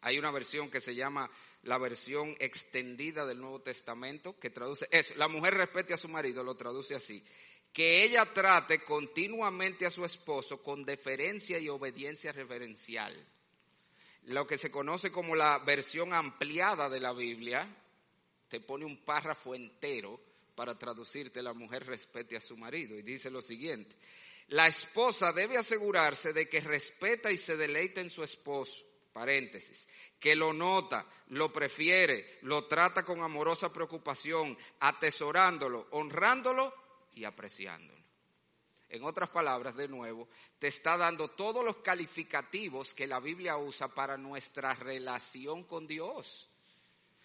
Hay 0.02 0.18
una 0.18 0.30
versión 0.30 0.70
que 0.70 0.80
se 0.80 0.94
llama 0.94 1.30
la 1.62 1.78
versión 1.78 2.34
extendida 2.38 3.24
del 3.24 3.40
Nuevo 3.40 3.62
Testamento 3.62 4.38
que 4.38 4.50
traduce 4.50 4.86
eso. 4.90 5.14
La 5.16 5.28
mujer 5.28 5.54
respete 5.54 5.94
a 5.94 5.98
su 5.98 6.08
marido, 6.08 6.44
lo 6.44 6.54
traduce 6.54 6.94
así. 6.94 7.24
Que 7.72 8.02
ella 8.02 8.24
trate 8.26 8.84
continuamente 8.84 9.86
a 9.86 9.90
su 9.90 10.04
esposo 10.04 10.62
con 10.62 10.84
deferencia 10.84 11.58
y 11.58 11.68
obediencia 11.68 12.32
reverencial. 12.32 13.14
Lo 14.24 14.46
que 14.46 14.58
se 14.58 14.70
conoce 14.70 15.12
como 15.12 15.36
la 15.36 15.58
versión 15.60 16.12
ampliada 16.12 16.88
de 16.88 17.00
la 17.00 17.12
Biblia, 17.12 17.68
te 18.48 18.60
pone 18.60 18.84
un 18.84 19.04
párrafo 19.04 19.54
entero 19.54 20.20
para 20.54 20.76
traducirte 20.76 21.42
la 21.42 21.52
mujer 21.52 21.84
respete 21.86 22.36
a 22.36 22.40
su 22.40 22.56
marido. 22.56 22.96
Y 22.98 23.02
dice 23.02 23.30
lo 23.30 23.42
siguiente, 23.42 23.96
la 24.48 24.66
esposa 24.66 25.32
debe 25.32 25.58
asegurarse 25.58 26.32
de 26.32 26.48
que 26.48 26.60
respeta 26.60 27.30
y 27.30 27.36
se 27.36 27.56
deleita 27.56 28.00
en 28.00 28.10
su 28.10 28.22
esposo 28.22 28.84
paréntesis, 29.16 29.88
que 30.20 30.36
lo 30.36 30.52
nota, 30.52 31.06
lo 31.28 31.50
prefiere, 31.50 32.38
lo 32.42 32.66
trata 32.66 33.02
con 33.02 33.22
amorosa 33.22 33.72
preocupación, 33.72 34.54
atesorándolo, 34.80 35.88
honrándolo 35.92 36.74
y 37.14 37.24
apreciándolo. 37.24 38.04
En 38.90 39.04
otras 39.04 39.30
palabras, 39.30 39.74
de 39.74 39.88
nuevo, 39.88 40.28
te 40.58 40.68
está 40.68 40.98
dando 40.98 41.28
todos 41.28 41.64
los 41.64 41.78
calificativos 41.78 42.92
que 42.92 43.06
la 43.06 43.18
Biblia 43.18 43.56
usa 43.56 43.88
para 43.88 44.18
nuestra 44.18 44.74
relación 44.74 45.64
con 45.64 45.86
Dios. 45.86 46.50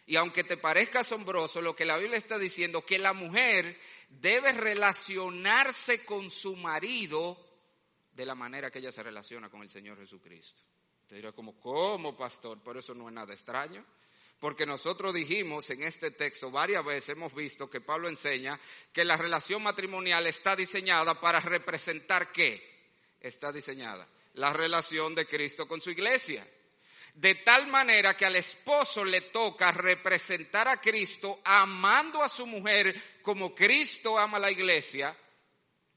Y 0.05 0.15
aunque 0.15 0.43
te 0.43 0.57
parezca 0.57 1.01
asombroso 1.01 1.61
lo 1.61 1.75
que 1.75 1.85
la 1.85 1.97
Biblia 1.97 2.17
está 2.17 2.37
diciendo, 2.37 2.85
que 2.85 2.99
la 2.99 3.13
mujer 3.13 3.79
debe 4.09 4.51
relacionarse 4.51 6.03
con 6.03 6.29
su 6.29 6.55
marido 6.55 7.37
de 8.11 8.25
la 8.25 8.35
manera 8.35 8.69
que 8.71 8.79
ella 8.79 8.91
se 8.91 9.03
relaciona 9.03 9.49
con 9.49 9.61
el 9.61 9.69
Señor 9.69 9.97
Jesucristo. 9.97 10.61
Te 11.07 11.15
dirá 11.15 11.31
como, 11.31 11.59
¿cómo, 11.59 12.15
pastor? 12.17 12.59
Pero 12.63 12.79
eso 12.79 12.93
no 12.93 13.07
es 13.07 13.13
nada 13.13 13.33
extraño. 13.33 13.85
Porque 14.39 14.65
nosotros 14.65 15.13
dijimos 15.13 15.69
en 15.69 15.83
este 15.83 16.09
texto 16.09 16.49
varias 16.49 16.83
veces, 16.83 17.09
hemos 17.09 17.33
visto 17.35 17.69
que 17.69 17.79
Pablo 17.79 18.09
enseña 18.09 18.59
que 18.91 19.05
la 19.05 19.15
relación 19.15 19.61
matrimonial 19.61 20.25
está 20.25 20.55
diseñada 20.55 21.19
para 21.19 21.39
representar 21.39 22.31
qué? 22.31 22.59
Está 23.19 23.51
diseñada 23.51 24.09
la 24.33 24.53
relación 24.53 25.15
de 25.15 25.27
Cristo 25.27 25.67
con 25.67 25.81
su 25.81 25.91
iglesia. 25.91 26.47
De 27.13 27.35
tal 27.35 27.67
manera 27.67 28.15
que 28.15 28.25
al 28.25 28.35
esposo 28.35 29.03
le 29.03 29.21
toca 29.21 29.71
representar 29.71 30.67
a 30.67 30.79
Cristo 30.79 31.41
amando 31.43 32.23
a 32.23 32.29
su 32.29 32.47
mujer 32.47 33.19
como 33.21 33.53
Cristo 33.53 34.17
ama 34.17 34.37
a 34.37 34.41
la 34.41 34.51
iglesia, 34.51 35.15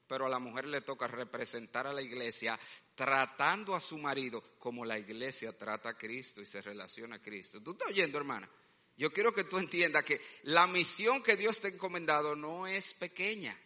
pero 0.07 0.25
a 0.25 0.29
la 0.29 0.39
mujer 0.39 0.65
le 0.65 0.81
toca 0.81 1.07
representar 1.07 1.87
a 1.87 1.93
la 1.93 2.01
iglesia 2.01 2.59
tratando 2.93 3.75
a 3.75 3.81
su 3.81 3.97
marido 3.97 4.41
como 4.59 4.85
la 4.85 4.97
iglesia 4.97 5.57
trata 5.57 5.89
a 5.89 5.97
Cristo 5.97 6.41
y 6.41 6.45
se 6.45 6.61
relaciona 6.61 7.15
a 7.15 7.21
Cristo. 7.21 7.61
¿Tú 7.61 7.71
estás 7.71 7.89
oyendo, 7.89 8.17
hermana? 8.17 8.49
Yo 8.97 9.11
quiero 9.11 9.33
que 9.33 9.43
tú 9.43 9.57
entiendas 9.57 10.05
que 10.05 10.21
la 10.43 10.67
misión 10.67 11.21
que 11.21 11.35
Dios 11.35 11.59
te 11.59 11.67
ha 11.67 11.71
encomendado 11.71 12.35
no 12.35 12.65
es 12.65 12.93
pequeña. 12.93 13.59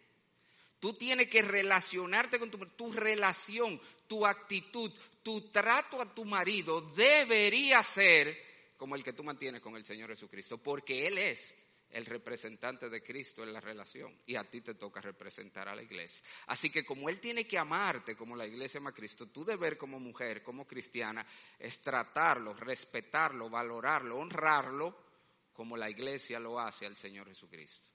Tú 0.80 0.94
tienes 0.94 1.28
que 1.28 1.42
relacionarte 1.42 2.38
con 2.38 2.50
tu, 2.50 2.58
tu 2.70 2.90
relación, 2.92 3.80
tu 4.08 4.26
actitud, 4.26 4.90
tu 5.22 5.50
trato 5.50 6.00
a 6.00 6.14
tu 6.14 6.24
marido 6.24 6.80
debería 6.80 7.82
ser 7.82 8.36
como 8.76 8.96
el 8.96 9.04
que 9.04 9.12
tú 9.12 9.22
mantienes 9.22 9.60
con 9.60 9.76
el 9.76 9.84
Señor 9.84 10.08
Jesucristo, 10.08 10.56
porque 10.56 11.06
Él 11.06 11.18
es 11.18 11.54
el 11.90 12.06
representante 12.06 12.88
de 12.88 13.02
Cristo 13.02 13.42
en 13.42 13.52
la 13.52 13.60
relación 13.60 14.16
y 14.24 14.36
a 14.36 14.44
ti 14.48 14.62
te 14.62 14.74
toca 14.74 15.02
representar 15.02 15.68
a 15.68 15.74
la 15.74 15.82
iglesia. 15.82 16.24
Así 16.46 16.70
que 16.70 16.84
como 16.84 17.10
Él 17.10 17.20
tiene 17.20 17.46
que 17.46 17.58
amarte 17.58 18.16
como 18.16 18.34
la 18.34 18.46
iglesia 18.46 18.78
ama 18.78 18.90
a 18.90 18.94
Cristo, 18.94 19.26
tu 19.26 19.44
deber 19.44 19.76
como 19.76 20.00
mujer, 20.00 20.42
como 20.42 20.66
cristiana, 20.66 21.26
es 21.58 21.80
tratarlo, 21.80 22.54
respetarlo, 22.54 23.50
valorarlo, 23.50 24.16
honrarlo 24.16 24.96
como 25.52 25.76
la 25.76 25.90
iglesia 25.90 26.38
lo 26.38 26.58
hace 26.58 26.86
al 26.86 26.96
Señor 26.96 27.28
Jesucristo. 27.28 27.89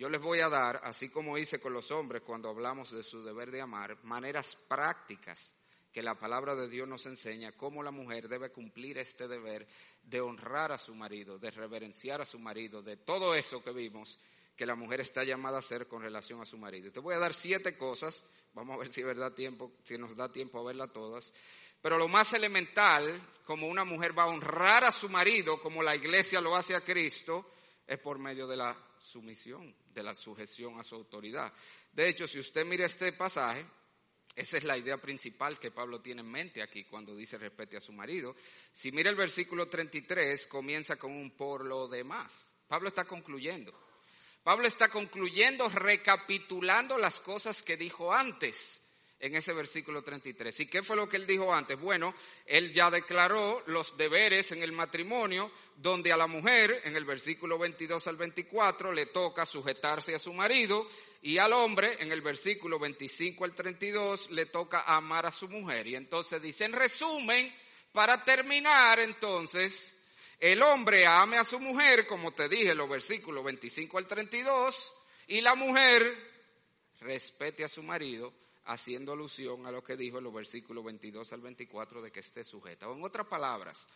Yo 0.00 0.08
les 0.08 0.22
voy 0.22 0.40
a 0.40 0.48
dar, 0.48 0.80
así 0.84 1.10
como 1.10 1.36
hice 1.36 1.60
con 1.60 1.74
los 1.74 1.90
hombres 1.90 2.22
cuando 2.22 2.48
hablamos 2.48 2.90
de 2.90 3.02
su 3.02 3.22
deber 3.22 3.50
de 3.50 3.60
amar, 3.60 4.02
maneras 4.02 4.56
prácticas 4.66 5.54
que 5.92 6.02
la 6.02 6.18
palabra 6.18 6.54
de 6.54 6.70
Dios 6.70 6.88
nos 6.88 7.04
enseña 7.04 7.52
cómo 7.52 7.82
la 7.82 7.90
mujer 7.90 8.26
debe 8.26 8.50
cumplir 8.50 8.96
este 8.96 9.28
deber 9.28 9.68
de 10.02 10.22
honrar 10.22 10.72
a 10.72 10.78
su 10.78 10.94
marido, 10.94 11.38
de 11.38 11.50
reverenciar 11.50 12.22
a 12.22 12.24
su 12.24 12.38
marido, 12.38 12.80
de 12.80 12.96
todo 12.96 13.34
eso 13.34 13.62
que 13.62 13.72
vimos 13.72 14.18
que 14.56 14.64
la 14.64 14.74
mujer 14.74 15.00
está 15.00 15.22
llamada 15.22 15.56
a 15.56 15.60
hacer 15.60 15.86
con 15.86 16.00
relación 16.00 16.40
a 16.40 16.46
su 16.46 16.56
marido. 16.56 16.90
Te 16.90 17.00
voy 17.00 17.14
a 17.14 17.18
dar 17.18 17.34
siete 17.34 17.76
cosas, 17.76 18.24
vamos 18.54 18.76
a 18.76 18.78
ver 18.78 18.88
si, 18.90 19.02
verdad 19.02 19.34
tiempo, 19.34 19.70
si 19.82 19.98
nos 19.98 20.16
da 20.16 20.32
tiempo 20.32 20.60
a 20.60 20.64
verlas 20.64 20.94
todas. 20.94 21.34
Pero 21.82 21.98
lo 21.98 22.08
más 22.08 22.32
elemental, 22.32 23.20
como 23.44 23.68
una 23.68 23.84
mujer 23.84 24.18
va 24.18 24.22
a 24.22 24.28
honrar 24.28 24.82
a 24.82 24.92
su 24.92 25.10
marido, 25.10 25.60
como 25.60 25.82
la 25.82 25.94
iglesia 25.94 26.40
lo 26.40 26.56
hace 26.56 26.74
a 26.74 26.80
Cristo, 26.80 27.52
es 27.86 27.98
por 27.98 28.18
medio 28.18 28.46
de 28.46 28.56
la 28.56 28.74
sumisión, 28.98 29.74
de 29.92 30.02
la 30.02 30.14
sujeción 30.14 30.78
a 30.78 30.84
su 30.84 30.94
autoridad. 30.94 31.52
De 31.92 32.08
hecho, 32.08 32.26
si 32.26 32.38
usted 32.38 32.64
mira 32.64 32.86
este 32.86 33.12
pasaje, 33.12 33.64
esa 34.36 34.56
es 34.56 34.64
la 34.64 34.78
idea 34.78 34.96
principal 34.96 35.58
que 35.58 35.70
Pablo 35.70 36.00
tiene 36.00 36.20
en 36.20 36.30
mente 36.30 36.62
aquí 36.62 36.84
cuando 36.84 37.14
dice 37.16 37.36
respete 37.36 37.76
a 37.76 37.80
su 37.80 37.92
marido. 37.92 38.36
Si 38.72 38.92
mira 38.92 39.10
el 39.10 39.16
versículo 39.16 39.68
33, 39.68 40.46
comienza 40.46 40.96
con 40.96 41.12
un 41.12 41.36
por 41.36 41.64
lo 41.64 41.88
demás. 41.88 42.46
Pablo 42.68 42.88
está 42.88 43.04
concluyendo. 43.04 43.72
Pablo 44.42 44.66
está 44.66 44.88
concluyendo, 44.88 45.68
recapitulando 45.68 46.96
las 46.96 47.20
cosas 47.20 47.62
que 47.62 47.76
dijo 47.76 48.14
antes 48.14 48.79
en 49.20 49.36
ese 49.36 49.52
versículo 49.52 50.02
33. 50.02 50.60
¿Y 50.60 50.66
qué 50.66 50.82
fue 50.82 50.96
lo 50.96 51.08
que 51.08 51.18
él 51.18 51.26
dijo 51.26 51.54
antes? 51.54 51.78
Bueno, 51.78 52.14
él 52.46 52.72
ya 52.72 52.90
declaró 52.90 53.62
los 53.66 53.96
deberes 53.96 54.50
en 54.52 54.62
el 54.62 54.72
matrimonio, 54.72 55.52
donde 55.76 56.12
a 56.12 56.16
la 56.16 56.26
mujer, 56.26 56.80
en 56.84 56.96
el 56.96 57.04
versículo 57.04 57.58
22 57.58 58.06
al 58.06 58.16
24, 58.16 58.92
le 58.92 59.06
toca 59.06 59.44
sujetarse 59.44 60.14
a 60.14 60.18
su 60.18 60.32
marido 60.32 60.88
y 61.22 61.36
al 61.36 61.52
hombre, 61.52 61.96
en 62.00 62.12
el 62.12 62.22
versículo 62.22 62.78
25 62.78 63.44
al 63.44 63.54
32, 63.54 64.30
le 64.30 64.46
toca 64.46 64.84
amar 64.86 65.26
a 65.26 65.32
su 65.32 65.48
mujer. 65.48 65.86
Y 65.86 65.96
entonces 65.96 66.40
dice, 66.40 66.64
en 66.64 66.72
resumen, 66.72 67.54
para 67.92 68.24
terminar 68.24 69.00
entonces, 69.00 69.96
el 70.38 70.62
hombre 70.62 71.06
ame 71.06 71.36
a 71.36 71.44
su 71.44 71.60
mujer, 71.60 72.06
como 72.06 72.32
te 72.32 72.48
dije, 72.48 72.74
los 72.74 72.88
versículos 72.88 73.44
25 73.44 73.98
al 73.98 74.06
32, 74.06 74.94
y 75.26 75.42
la 75.42 75.54
mujer 75.54 76.30
respete 77.00 77.64
a 77.64 77.68
su 77.68 77.82
marido, 77.82 78.32
haciendo 78.64 79.12
alusión 79.12 79.66
a 79.66 79.70
lo 79.70 79.82
que 79.82 79.96
dijo 79.96 80.18
en 80.18 80.24
los 80.24 80.34
versículos 80.34 80.84
22 80.84 81.32
al 81.32 81.40
24 81.40 82.02
de 82.02 82.10
que 82.10 82.20
esté 82.20 82.44
sujeta. 82.44 82.88
O 82.88 82.96
en 82.96 83.02
otras 83.04 83.26
palabras, 83.26 83.88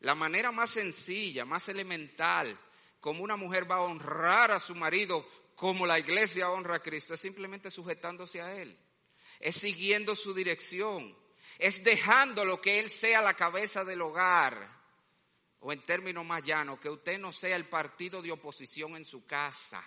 la 0.00 0.14
manera 0.14 0.52
más 0.52 0.70
sencilla, 0.70 1.44
más 1.44 1.68
elemental, 1.68 2.56
como 3.00 3.22
una 3.22 3.36
mujer 3.36 3.70
va 3.70 3.76
a 3.76 3.82
honrar 3.82 4.50
a 4.50 4.60
su 4.60 4.74
marido 4.74 5.26
como 5.54 5.86
la 5.86 5.98
iglesia 5.98 6.50
honra 6.50 6.76
a 6.76 6.82
Cristo, 6.82 7.14
es 7.14 7.20
simplemente 7.20 7.70
sujetándose 7.70 8.42
a 8.42 8.60
Él, 8.60 8.78
es 9.40 9.56
siguiendo 9.56 10.14
su 10.14 10.34
dirección, 10.34 11.16
es 11.58 11.82
dejándolo 11.82 12.60
que 12.60 12.78
Él 12.78 12.90
sea 12.90 13.22
la 13.22 13.34
cabeza 13.34 13.84
del 13.84 14.02
hogar, 14.02 14.76
o 15.60 15.72
en 15.72 15.82
términos 15.82 16.26
más 16.26 16.44
llanos, 16.44 16.78
que 16.78 16.90
usted 16.90 17.18
no 17.18 17.32
sea 17.32 17.56
el 17.56 17.68
partido 17.68 18.20
de 18.20 18.32
oposición 18.32 18.96
en 18.96 19.04
su 19.04 19.24
casa. 19.24 19.82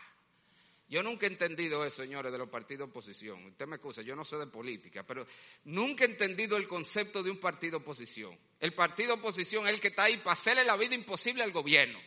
Yo 0.89 1.03
nunca 1.03 1.27
he 1.27 1.29
entendido 1.29 1.86
eso, 1.86 2.01
señores, 2.01 2.31
de 2.31 2.38
los 2.39 2.50
partidos 2.50 2.79
de 2.79 2.91
oposición. 2.91 3.46
Usted 3.46 3.67
me 3.67 3.75
excusa, 3.75 4.01
yo 4.01 4.15
no 4.15 4.25
sé 4.25 4.38
de 4.38 4.48
política, 4.48 5.03
pero 5.05 5.25
nunca 5.65 6.03
he 6.03 6.08
entendido 6.08 6.58
el 6.58 6.67
concepto 6.67 7.22
de 7.22 7.29
un 7.29 7.39
partido 7.39 7.77
oposición. 7.77 8.36
El 8.60 8.74
partido 8.74 9.13
oposición 9.13 9.67
es 9.67 9.75
el 9.75 9.79
que 9.79 9.89
está 9.89 10.05
ahí 10.05 10.17
para 10.17 10.31
hacerle 10.31 10.65
la 10.65 10.75
vida 10.77 10.96
imposible 10.96 11.43
al 11.43 11.51
gobierno. 11.51 12.00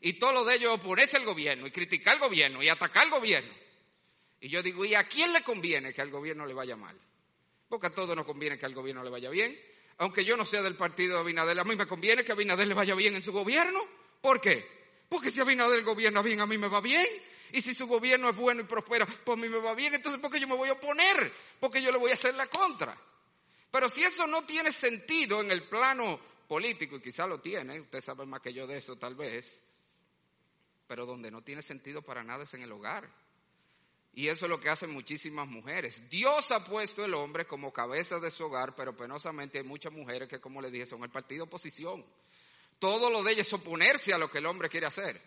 Y 0.00 0.12
todo 0.12 0.32
lo 0.32 0.44
de 0.44 0.54
ellos 0.54 0.72
oponerse 0.72 1.16
al 1.16 1.24
gobierno 1.24 1.66
y 1.66 1.72
criticar 1.72 2.14
al 2.14 2.20
gobierno 2.20 2.62
y 2.62 2.68
atacar 2.68 3.02
al 3.02 3.10
gobierno. 3.10 3.52
Y 4.40 4.48
yo 4.48 4.62
digo, 4.62 4.84
¿y 4.84 4.94
a 4.94 5.08
quién 5.08 5.32
le 5.32 5.42
conviene 5.42 5.92
que 5.92 6.00
al 6.00 6.10
gobierno 6.10 6.46
le 6.46 6.54
vaya 6.54 6.76
mal? 6.76 6.96
Porque 7.68 7.88
a 7.88 7.90
todos 7.90 8.14
nos 8.14 8.24
conviene 8.24 8.56
que 8.56 8.64
al 8.64 8.74
gobierno 8.74 9.02
le 9.02 9.10
vaya 9.10 9.28
bien. 9.28 9.60
Aunque 9.98 10.24
yo 10.24 10.36
no 10.36 10.44
sea 10.44 10.62
del 10.62 10.76
partido 10.76 11.16
de 11.16 11.20
Abinader, 11.22 11.58
a 11.58 11.64
mí 11.64 11.74
me 11.74 11.86
conviene 11.86 12.24
que 12.24 12.30
a 12.30 12.34
Abinader 12.34 12.68
le 12.68 12.74
vaya 12.74 12.94
bien 12.94 13.16
en 13.16 13.22
su 13.22 13.32
gobierno. 13.32 13.80
¿Por 14.20 14.40
qué? 14.40 14.64
Porque 15.08 15.32
si 15.32 15.40
Abinader 15.40 15.82
gobierna 15.82 16.22
bien, 16.22 16.40
a 16.40 16.46
mí 16.46 16.56
me 16.56 16.68
va 16.68 16.80
bien. 16.80 17.06
Y 17.52 17.62
si 17.62 17.74
su 17.74 17.86
gobierno 17.86 18.30
es 18.30 18.36
bueno 18.36 18.60
y 18.60 18.64
prospera, 18.64 19.06
pues 19.06 19.38
a 19.38 19.40
mí 19.40 19.48
me 19.48 19.58
va 19.58 19.74
bien. 19.74 19.94
Entonces, 19.94 20.20
¿por 20.20 20.30
qué 20.30 20.40
yo 20.40 20.48
me 20.48 20.56
voy 20.56 20.68
a 20.68 20.74
oponer? 20.74 21.32
Porque 21.58 21.82
yo 21.82 21.90
le 21.90 21.98
voy 21.98 22.10
a 22.10 22.14
hacer 22.14 22.34
la 22.34 22.46
contra. 22.46 22.96
Pero 23.70 23.88
si 23.88 24.02
eso 24.02 24.26
no 24.26 24.42
tiene 24.42 24.72
sentido 24.72 25.40
en 25.40 25.50
el 25.50 25.62
plano 25.64 26.18
político, 26.48 26.96
y 26.96 27.02
quizá 27.02 27.26
lo 27.26 27.40
tiene, 27.40 27.80
usted 27.80 28.00
sabe 28.00 28.26
más 28.26 28.40
que 28.40 28.52
yo 28.52 28.66
de 28.66 28.78
eso 28.78 28.96
tal 28.96 29.14
vez, 29.14 29.62
pero 30.88 31.06
donde 31.06 31.30
no 31.30 31.42
tiene 31.42 31.62
sentido 31.62 32.02
para 32.02 32.24
nada 32.24 32.44
es 32.44 32.54
en 32.54 32.62
el 32.62 32.72
hogar. 32.72 33.08
Y 34.12 34.26
eso 34.26 34.46
es 34.46 34.50
lo 34.50 34.58
que 34.58 34.68
hacen 34.68 34.90
muchísimas 34.90 35.46
mujeres. 35.46 36.10
Dios 36.10 36.50
ha 36.50 36.64
puesto 36.64 37.04
el 37.04 37.14
hombre 37.14 37.46
como 37.46 37.72
cabeza 37.72 38.18
de 38.18 38.32
su 38.32 38.44
hogar, 38.44 38.74
pero 38.74 38.96
penosamente 38.96 39.58
hay 39.58 39.64
muchas 39.64 39.92
mujeres 39.92 40.28
que, 40.28 40.40
como 40.40 40.60
le 40.60 40.70
dije, 40.70 40.86
son 40.86 41.04
el 41.04 41.10
partido 41.10 41.44
oposición. 41.44 42.04
Todo 42.80 43.10
lo 43.10 43.22
de 43.22 43.32
ellas 43.32 43.46
es 43.46 43.52
oponerse 43.52 44.12
a 44.12 44.18
lo 44.18 44.28
que 44.28 44.38
el 44.38 44.46
hombre 44.46 44.68
quiere 44.68 44.86
hacer. 44.86 45.20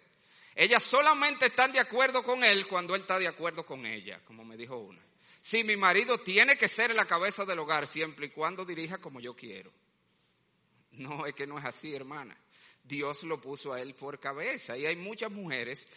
Ellas 0.55 0.83
solamente 0.83 1.47
están 1.47 1.71
de 1.71 1.79
acuerdo 1.79 2.23
con 2.23 2.43
él 2.43 2.67
cuando 2.67 2.95
él 2.95 3.01
está 3.01 3.17
de 3.17 3.27
acuerdo 3.27 3.65
con 3.65 3.85
ella, 3.85 4.21
como 4.25 4.45
me 4.45 4.55
dijo 4.55 4.77
una. 4.77 5.01
Si 5.41 5.63
mi 5.63 5.75
marido 5.75 6.17
tiene 6.19 6.55
que 6.57 6.67
ser 6.67 6.93
la 6.93 7.05
cabeza 7.05 7.43
del 7.43 7.59
hogar 7.59 7.87
siempre 7.87 8.27
y 8.27 8.29
cuando 8.29 8.63
dirija 8.63 8.99
como 8.99 9.19
yo 9.19 9.35
quiero. 9.35 9.71
No, 10.93 11.25
es 11.25 11.33
que 11.33 11.47
no 11.47 11.57
es 11.57 11.65
así, 11.65 11.93
hermana. 11.93 12.37
Dios 12.83 13.23
lo 13.23 13.41
puso 13.41 13.73
a 13.73 13.81
él 13.81 13.95
por 13.95 14.19
cabeza. 14.19 14.77
Y 14.77 14.85
hay 14.85 14.95
muchas 14.95 15.31
mujeres 15.31 15.87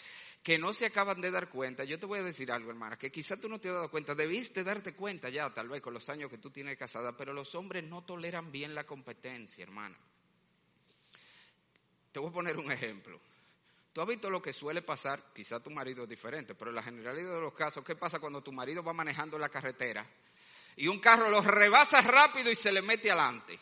que 0.42 0.58
no 0.58 0.72
se 0.72 0.86
acaban 0.86 1.20
de 1.20 1.30
dar 1.30 1.48
cuenta. 1.48 1.84
Yo 1.84 1.98
te 1.98 2.06
voy 2.06 2.20
a 2.20 2.22
decir 2.22 2.50
algo, 2.50 2.70
hermana, 2.70 2.96
que 2.96 3.10
quizá 3.10 3.36
tú 3.36 3.48
no 3.48 3.60
te 3.60 3.68
has 3.68 3.74
dado 3.74 3.90
cuenta. 3.90 4.14
Debiste 4.14 4.64
darte 4.64 4.94
cuenta 4.94 5.28
ya, 5.28 5.52
tal 5.52 5.68
vez 5.68 5.82
con 5.82 5.92
los 5.92 6.08
años 6.08 6.30
que 6.30 6.38
tú 6.38 6.50
tienes 6.50 6.76
casada, 6.76 7.16
pero 7.16 7.32
los 7.32 7.54
hombres 7.56 7.84
no 7.84 8.04
toleran 8.04 8.50
bien 8.50 8.74
la 8.74 8.84
competencia, 8.84 9.62
hermana. 9.62 9.96
Te 12.12 12.20
voy 12.20 12.30
a 12.30 12.32
poner 12.32 12.56
un 12.56 12.70
ejemplo. 12.70 13.20
Tú 13.96 14.02
has 14.02 14.08
visto 14.08 14.28
lo 14.28 14.42
que 14.42 14.52
suele 14.52 14.82
pasar, 14.82 15.32
quizá 15.34 15.58
tu 15.58 15.70
marido 15.70 16.02
es 16.02 16.08
diferente, 16.10 16.54
pero 16.54 16.68
en 16.68 16.74
la 16.74 16.82
generalidad 16.82 17.32
de 17.32 17.40
los 17.40 17.54
casos, 17.54 17.82
¿qué 17.82 17.96
pasa 17.96 18.18
cuando 18.18 18.42
tu 18.42 18.52
marido 18.52 18.82
va 18.82 18.92
manejando 18.92 19.38
la 19.38 19.48
carretera 19.48 20.06
y 20.76 20.86
un 20.86 21.00
carro 21.00 21.30
lo 21.30 21.40
rebasa 21.40 22.02
rápido 22.02 22.50
y 22.50 22.56
se 22.56 22.70
le 22.72 22.82
mete 22.82 23.10
adelante? 23.10 23.58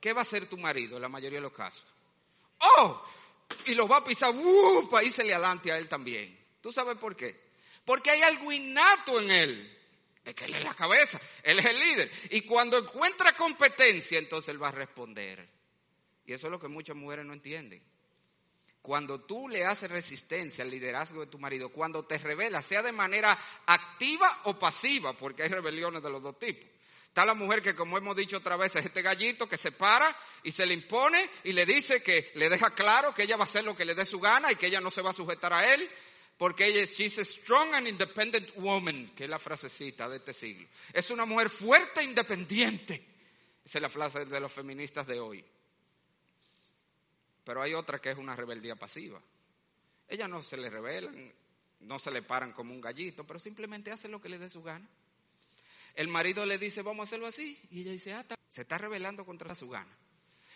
¿Qué 0.00 0.12
va 0.12 0.20
a 0.20 0.22
hacer 0.22 0.46
tu 0.46 0.56
marido 0.56 0.94
en 0.94 1.02
la 1.02 1.08
mayoría 1.08 1.38
de 1.38 1.42
los 1.42 1.52
casos? 1.52 1.84
¡Oh! 2.60 3.04
Y 3.66 3.74
lo 3.74 3.88
va 3.88 3.96
a 3.96 4.04
pisar, 4.04 4.30
¡uh! 4.32 4.88
Para 4.88 5.02
irse 5.02 5.22
adelante 5.22 5.72
a 5.72 5.78
él 5.78 5.88
también. 5.88 6.38
¿Tú 6.60 6.72
sabes 6.72 6.96
por 6.96 7.16
qué? 7.16 7.50
Porque 7.84 8.10
hay 8.10 8.22
algo 8.22 8.52
innato 8.52 9.20
en 9.20 9.32
él. 9.32 9.78
Es 10.24 10.32
que 10.32 10.44
él 10.44 10.54
es 10.54 10.62
la 10.62 10.74
cabeza, 10.74 11.20
él 11.42 11.58
es 11.58 11.64
el 11.66 11.80
líder. 11.80 12.12
Y 12.30 12.42
cuando 12.42 12.78
encuentra 12.78 13.34
competencia, 13.34 14.20
entonces 14.20 14.50
él 14.50 14.62
va 14.62 14.68
a 14.68 14.70
responder. 14.70 15.44
Y 16.24 16.34
eso 16.34 16.46
es 16.46 16.52
lo 16.52 16.60
que 16.60 16.68
muchas 16.68 16.94
mujeres 16.94 17.26
no 17.26 17.32
entienden. 17.32 17.82
Cuando 18.82 19.20
tú 19.20 19.48
le 19.48 19.64
haces 19.64 19.88
resistencia 19.88 20.64
al 20.64 20.70
liderazgo 20.70 21.20
de 21.20 21.28
tu 21.28 21.38
marido, 21.38 21.68
cuando 21.68 22.04
te 22.04 22.18
revela, 22.18 22.60
sea 22.60 22.82
de 22.82 22.90
manera 22.90 23.38
activa 23.66 24.40
o 24.44 24.58
pasiva, 24.58 25.12
porque 25.12 25.44
hay 25.44 25.48
rebeliones 25.48 26.02
de 26.02 26.10
los 26.10 26.20
dos 26.20 26.36
tipos. 26.36 26.68
Está 27.06 27.24
la 27.24 27.34
mujer 27.34 27.62
que, 27.62 27.76
como 27.76 27.96
hemos 27.96 28.16
dicho 28.16 28.38
otra 28.38 28.56
vez, 28.56 28.74
es 28.74 28.86
este 28.86 29.02
gallito 29.02 29.48
que 29.48 29.56
se 29.58 29.70
para 29.70 30.16
y 30.42 30.50
se 30.50 30.66
le 30.66 30.74
impone 30.74 31.28
y 31.44 31.52
le 31.52 31.64
dice 31.64 32.02
que 32.02 32.32
le 32.34 32.48
deja 32.48 32.70
claro 32.70 33.14
que 33.14 33.22
ella 33.22 33.36
va 33.36 33.44
a 33.44 33.46
hacer 33.46 33.64
lo 33.64 33.76
que 33.76 33.84
le 33.84 33.94
dé 33.94 34.04
su 34.04 34.18
gana 34.18 34.50
y 34.50 34.56
que 34.56 34.66
ella 34.66 34.80
no 34.80 34.90
se 34.90 35.02
va 35.02 35.10
a 35.10 35.12
sujetar 35.12 35.52
a 35.52 35.74
él, 35.74 35.88
porque 36.38 36.66
ella 36.66 36.82
es 36.82 36.96
she's 36.96 37.18
a 37.18 37.24
strong 37.24 37.74
and 37.74 37.86
independent 37.86 38.50
woman, 38.56 39.10
que 39.14 39.24
es 39.24 39.30
la 39.30 39.38
frasecita 39.38 40.08
de 40.08 40.16
este 40.16 40.32
siglo. 40.32 40.66
Es 40.92 41.10
una 41.10 41.24
mujer 41.24 41.50
fuerte 41.50 42.00
e 42.00 42.04
independiente. 42.04 43.06
Esa 43.64 43.78
es 43.78 43.82
la 43.82 43.90
frase 43.90 44.24
de 44.24 44.40
los 44.40 44.52
feministas 44.52 45.06
de 45.06 45.20
hoy. 45.20 45.44
Pero 47.44 47.62
hay 47.62 47.74
otra 47.74 48.00
que 48.00 48.10
es 48.10 48.18
una 48.18 48.36
rebeldía 48.36 48.76
pasiva. 48.76 49.20
Ella 50.08 50.28
no 50.28 50.42
se 50.42 50.56
le 50.56 50.70
rebelan, 50.70 51.32
no 51.80 51.98
se 51.98 52.10
le 52.10 52.22
paran 52.22 52.52
como 52.52 52.72
un 52.72 52.80
gallito, 52.80 53.26
pero 53.26 53.38
simplemente 53.38 53.90
hace 53.90 54.08
lo 54.08 54.20
que 54.20 54.28
le 54.28 54.38
dé 54.38 54.48
su 54.48 54.62
gana. 54.62 54.88
El 55.94 56.08
marido 56.08 56.46
le 56.46 56.58
dice, 56.58 56.82
vamos 56.82 57.06
a 57.06 57.08
hacerlo 57.08 57.26
así. 57.26 57.60
Y 57.70 57.80
ella 57.80 57.92
dice, 57.92 58.12
ah, 58.12 58.24
se 58.48 58.62
está 58.62 58.78
rebelando 58.78 59.24
contra 59.24 59.54
su 59.54 59.68
gana. 59.68 59.94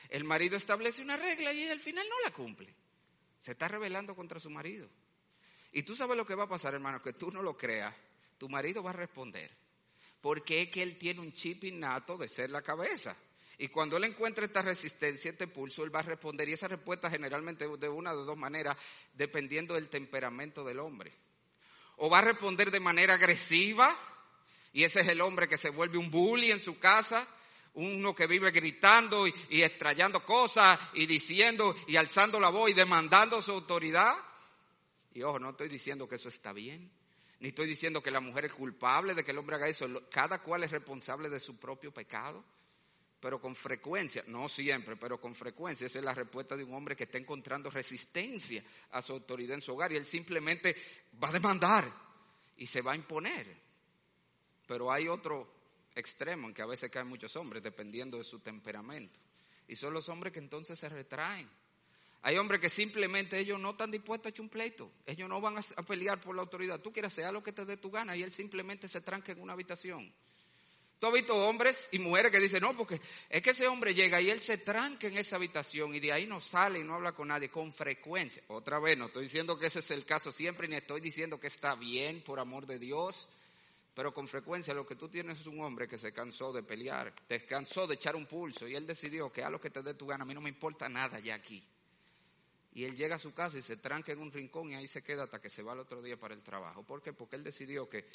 El 0.08 0.24
marido 0.24 0.56
establece 0.56 1.02
una 1.02 1.16
regla 1.16 1.52
y 1.52 1.68
al 1.68 1.80
final 1.80 2.06
no 2.08 2.20
la 2.24 2.32
cumple. 2.32 2.72
Se 3.40 3.52
está 3.52 3.68
rebelando 3.68 4.14
contra 4.14 4.40
su 4.40 4.50
marido. 4.50 4.88
Y 5.72 5.82
tú 5.82 5.94
sabes 5.94 6.16
lo 6.16 6.24
que 6.24 6.34
va 6.34 6.44
a 6.44 6.48
pasar, 6.48 6.74
hermano, 6.74 7.02
que 7.02 7.12
tú 7.12 7.30
no 7.30 7.42
lo 7.42 7.56
creas. 7.56 7.94
Tu 8.38 8.48
marido 8.48 8.82
va 8.82 8.90
a 8.90 8.94
responder. 8.94 9.50
Porque 10.20 10.62
es 10.62 10.70
que 10.70 10.82
él 10.82 10.96
tiene 10.96 11.20
un 11.20 11.32
chip 11.32 11.64
innato 11.64 12.16
de 12.16 12.28
ser 12.28 12.50
la 12.50 12.62
cabeza. 12.62 13.16
Y 13.58 13.68
cuando 13.68 13.96
él 13.96 14.04
encuentre 14.04 14.44
esta 14.44 14.60
resistencia, 14.60 15.30
este 15.30 15.46
pulso, 15.46 15.82
él 15.82 15.94
va 15.94 16.00
a 16.00 16.02
responder. 16.02 16.48
Y 16.48 16.52
esa 16.52 16.68
respuesta 16.68 17.10
generalmente 17.10 17.66
de 17.66 17.88
una 17.88 18.14
de 18.14 18.24
dos 18.24 18.36
maneras, 18.36 18.76
dependiendo 19.14 19.74
del 19.74 19.88
temperamento 19.88 20.62
del 20.62 20.78
hombre. 20.78 21.12
O 21.96 22.10
va 22.10 22.18
a 22.18 22.22
responder 22.22 22.70
de 22.70 22.80
manera 22.80 23.14
agresiva, 23.14 23.96
y 24.74 24.84
ese 24.84 25.00
es 25.00 25.08
el 25.08 25.22
hombre 25.22 25.48
que 25.48 25.56
se 25.56 25.70
vuelve 25.70 25.96
un 25.96 26.10
bully 26.10 26.50
en 26.50 26.60
su 26.60 26.78
casa, 26.78 27.26
uno 27.74 28.14
que 28.14 28.26
vive 28.26 28.50
gritando 28.50 29.26
y, 29.26 29.34
y 29.50 29.62
extrayendo 29.62 30.22
cosas 30.22 30.78
y 30.94 31.06
diciendo 31.06 31.74
y 31.86 31.96
alzando 31.96 32.38
la 32.38 32.50
voz 32.50 32.70
y 32.70 32.74
demandando 32.74 33.40
su 33.40 33.52
autoridad. 33.52 34.14
Y 35.14 35.22
ojo, 35.22 35.38
no 35.38 35.50
estoy 35.50 35.70
diciendo 35.70 36.06
que 36.06 36.16
eso 36.16 36.28
está 36.28 36.52
bien, 36.52 36.90
ni 37.40 37.48
estoy 37.48 37.66
diciendo 37.66 38.02
que 38.02 38.10
la 38.10 38.20
mujer 38.20 38.46
es 38.46 38.52
culpable 38.52 39.14
de 39.14 39.24
que 39.24 39.30
el 39.30 39.38
hombre 39.38 39.56
haga 39.56 39.68
eso. 39.68 39.88
Cada 40.10 40.42
cual 40.42 40.64
es 40.64 40.70
responsable 40.70 41.30
de 41.30 41.40
su 41.40 41.56
propio 41.56 41.92
pecado. 41.92 42.44
Pero 43.20 43.40
con 43.40 43.56
frecuencia, 43.56 44.22
no 44.26 44.48
siempre, 44.48 44.96
pero 44.96 45.20
con 45.20 45.34
frecuencia, 45.34 45.86
esa 45.86 45.98
es 45.98 46.04
la 46.04 46.14
respuesta 46.14 46.56
de 46.56 46.64
un 46.64 46.74
hombre 46.74 46.94
que 46.94 47.04
está 47.04 47.18
encontrando 47.18 47.70
resistencia 47.70 48.62
a 48.90 49.00
su 49.00 49.14
autoridad 49.14 49.54
en 49.54 49.62
su 49.62 49.72
hogar 49.72 49.92
y 49.92 49.96
él 49.96 50.06
simplemente 50.06 50.76
va 51.22 51.30
a 51.30 51.32
demandar 51.32 51.90
y 52.56 52.66
se 52.66 52.82
va 52.82 52.92
a 52.92 52.96
imponer. 52.96 53.46
Pero 54.66 54.92
hay 54.92 55.08
otro 55.08 55.56
extremo 55.94 56.48
en 56.48 56.54
que 56.54 56.62
a 56.62 56.66
veces 56.66 56.90
caen 56.90 57.08
muchos 57.08 57.34
hombres, 57.36 57.62
dependiendo 57.62 58.18
de 58.18 58.24
su 58.24 58.40
temperamento. 58.40 59.18
Y 59.68 59.76
son 59.76 59.94
los 59.94 60.08
hombres 60.08 60.32
que 60.32 60.38
entonces 60.38 60.78
se 60.78 60.88
retraen. 60.88 61.48
Hay 62.22 62.36
hombres 62.38 62.60
que 62.60 62.68
simplemente 62.68 63.38
ellos 63.38 63.58
no 63.60 63.70
están 63.70 63.90
dispuestos 63.90 64.26
a 64.26 64.30
echar 64.30 64.42
un 64.42 64.48
pleito. 64.48 64.90
Ellos 65.06 65.28
no 65.28 65.40
van 65.40 65.56
a 65.58 65.82
pelear 65.82 66.20
por 66.20 66.34
la 66.34 66.42
autoridad. 66.42 66.80
Tú 66.80 66.92
quieres 66.92 67.12
hacer 67.12 67.32
lo 67.32 67.42
que 67.42 67.52
te 67.52 67.64
dé 67.64 67.76
tu 67.76 67.90
gana 67.90 68.16
y 68.16 68.22
él 68.22 68.32
simplemente 68.32 68.88
se 68.88 69.00
tranca 69.00 69.32
en 69.32 69.40
una 69.40 69.52
habitación. 69.52 70.12
Tú 70.98 71.06
has 71.06 71.12
visto 71.12 71.36
hombres 71.36 71.88
y 71.92 71.98
mujeres 71.98 72.32
que 72.32 72.40
dicen, 72.40 72.62
no, 72.62 72.74
porque 72.74 72.98
es 73.28 73.42
que 73.42 73.50
ese 73.50 73.68
hombre 73.68 73.94
llega 73.94 74.18
y 74.20 74.30
él 74.30 74.40
se 74.40 74.58
tranca 74.58 75.06
en 75.06 75.18
esa 75.18 75.36
habitación 75.36 75.94
y 75.94 76.00
de 76.00 76.12
ahí 76.12 76.26
no 76.26 76.40
sale 76.40 76.78
y 76.78 76.84
no 76.84 76.94
habla 76.94 77.12
con 77.12 77.28
nadie 77.28 77.50
con 77.50 77.70
frecuencia. 77.72 78.42
Otra 78.48 78.78
vez, 78.78 78.96
no 78.96 79.06
estoy 79.06 79.24
diciendo 79.24 79.58
que 79.58 79.66
ese 79.66 79.80
es 79.80 79.90
el 79.90 80.06
caso 80.06 80.32
siempre, 80.32 80.68
ni 80.68 80.76
estoy 80.76 81.02
diciendo 81.02 81.38
que 81.38 81.48
está 81.48 81.74
bien, 81.74 82.22
por 82.22 82.40
amor 82.40 82.66
de 82.66 82.78
Dios. 82.78 83.28
Pero 83.94 84.12
con 84.12 84.28
frecuencia 84.28 84.74
lo 84.74 84.86
que 84.86 84.94
tú 84.94 85.08
tienes 85.08 85.40
es 85.40 85.46
un 85.46 85.60
hombre 85.60 85.88
que 85.88 85.96
se 85.96 86.12
cansó 86.12 86.52
de 86.52 86.62
pelear, 86.62 87.14
te 87.26 87.44
cansó 87.46 87.86
de 87.86 87.94
echar 87.94 88.14
un 88.14 88.26
pulso 88.26 88.68
y 88.68 88.74
él 88.74 88.86
decidió 88.86 89.32
que 89.32 89.42
a 89.42 89.48
lo 89.48 89.58
que 89.58 89.70
te 89.70 89.82
dé 89.82 89.94
tu 89.94 90.06
gana, 90.06 90.24
a 90.24 90.26
mí 90.26 90.34
no 90.34 90.42
me 90.42 90.50
importa 90.50 90.86
nada 90.86 91.18
ya 91.18 91.34
aquí. 91.34 91.62
Y 92.74 92.84
él 92.84 92.94
llega 92.94 93.16
a 93.16 93.18
su 93.18 93.32
casa 93.32 93.56
y 93.56 93.62
se 93.62 93.78
tranca 93.78 94.12
en 94.12 94.18
un 94.18 94.30
rincón 94.30 94.70
y 94.70 94.74
ahí 94.74 94.86
se 94.86 95.02
queda 95.02 95.22
hasta 95.22 95.40
que 95.40 95.48
se 95.48 95.62
va 95.62 95.72
el 95.72 95.78
otro 95.78 96.02
día 96.02 96.18
para 96.18 96.34
el 96.34 96.42
trabajo. 96.42 96.82
¿Por 96.82 97.02
qué? 97.02 97.14
Porque 97.14 97.36
él 97.36 97.42
decidió 97.42 97.88
que 97.88 98.06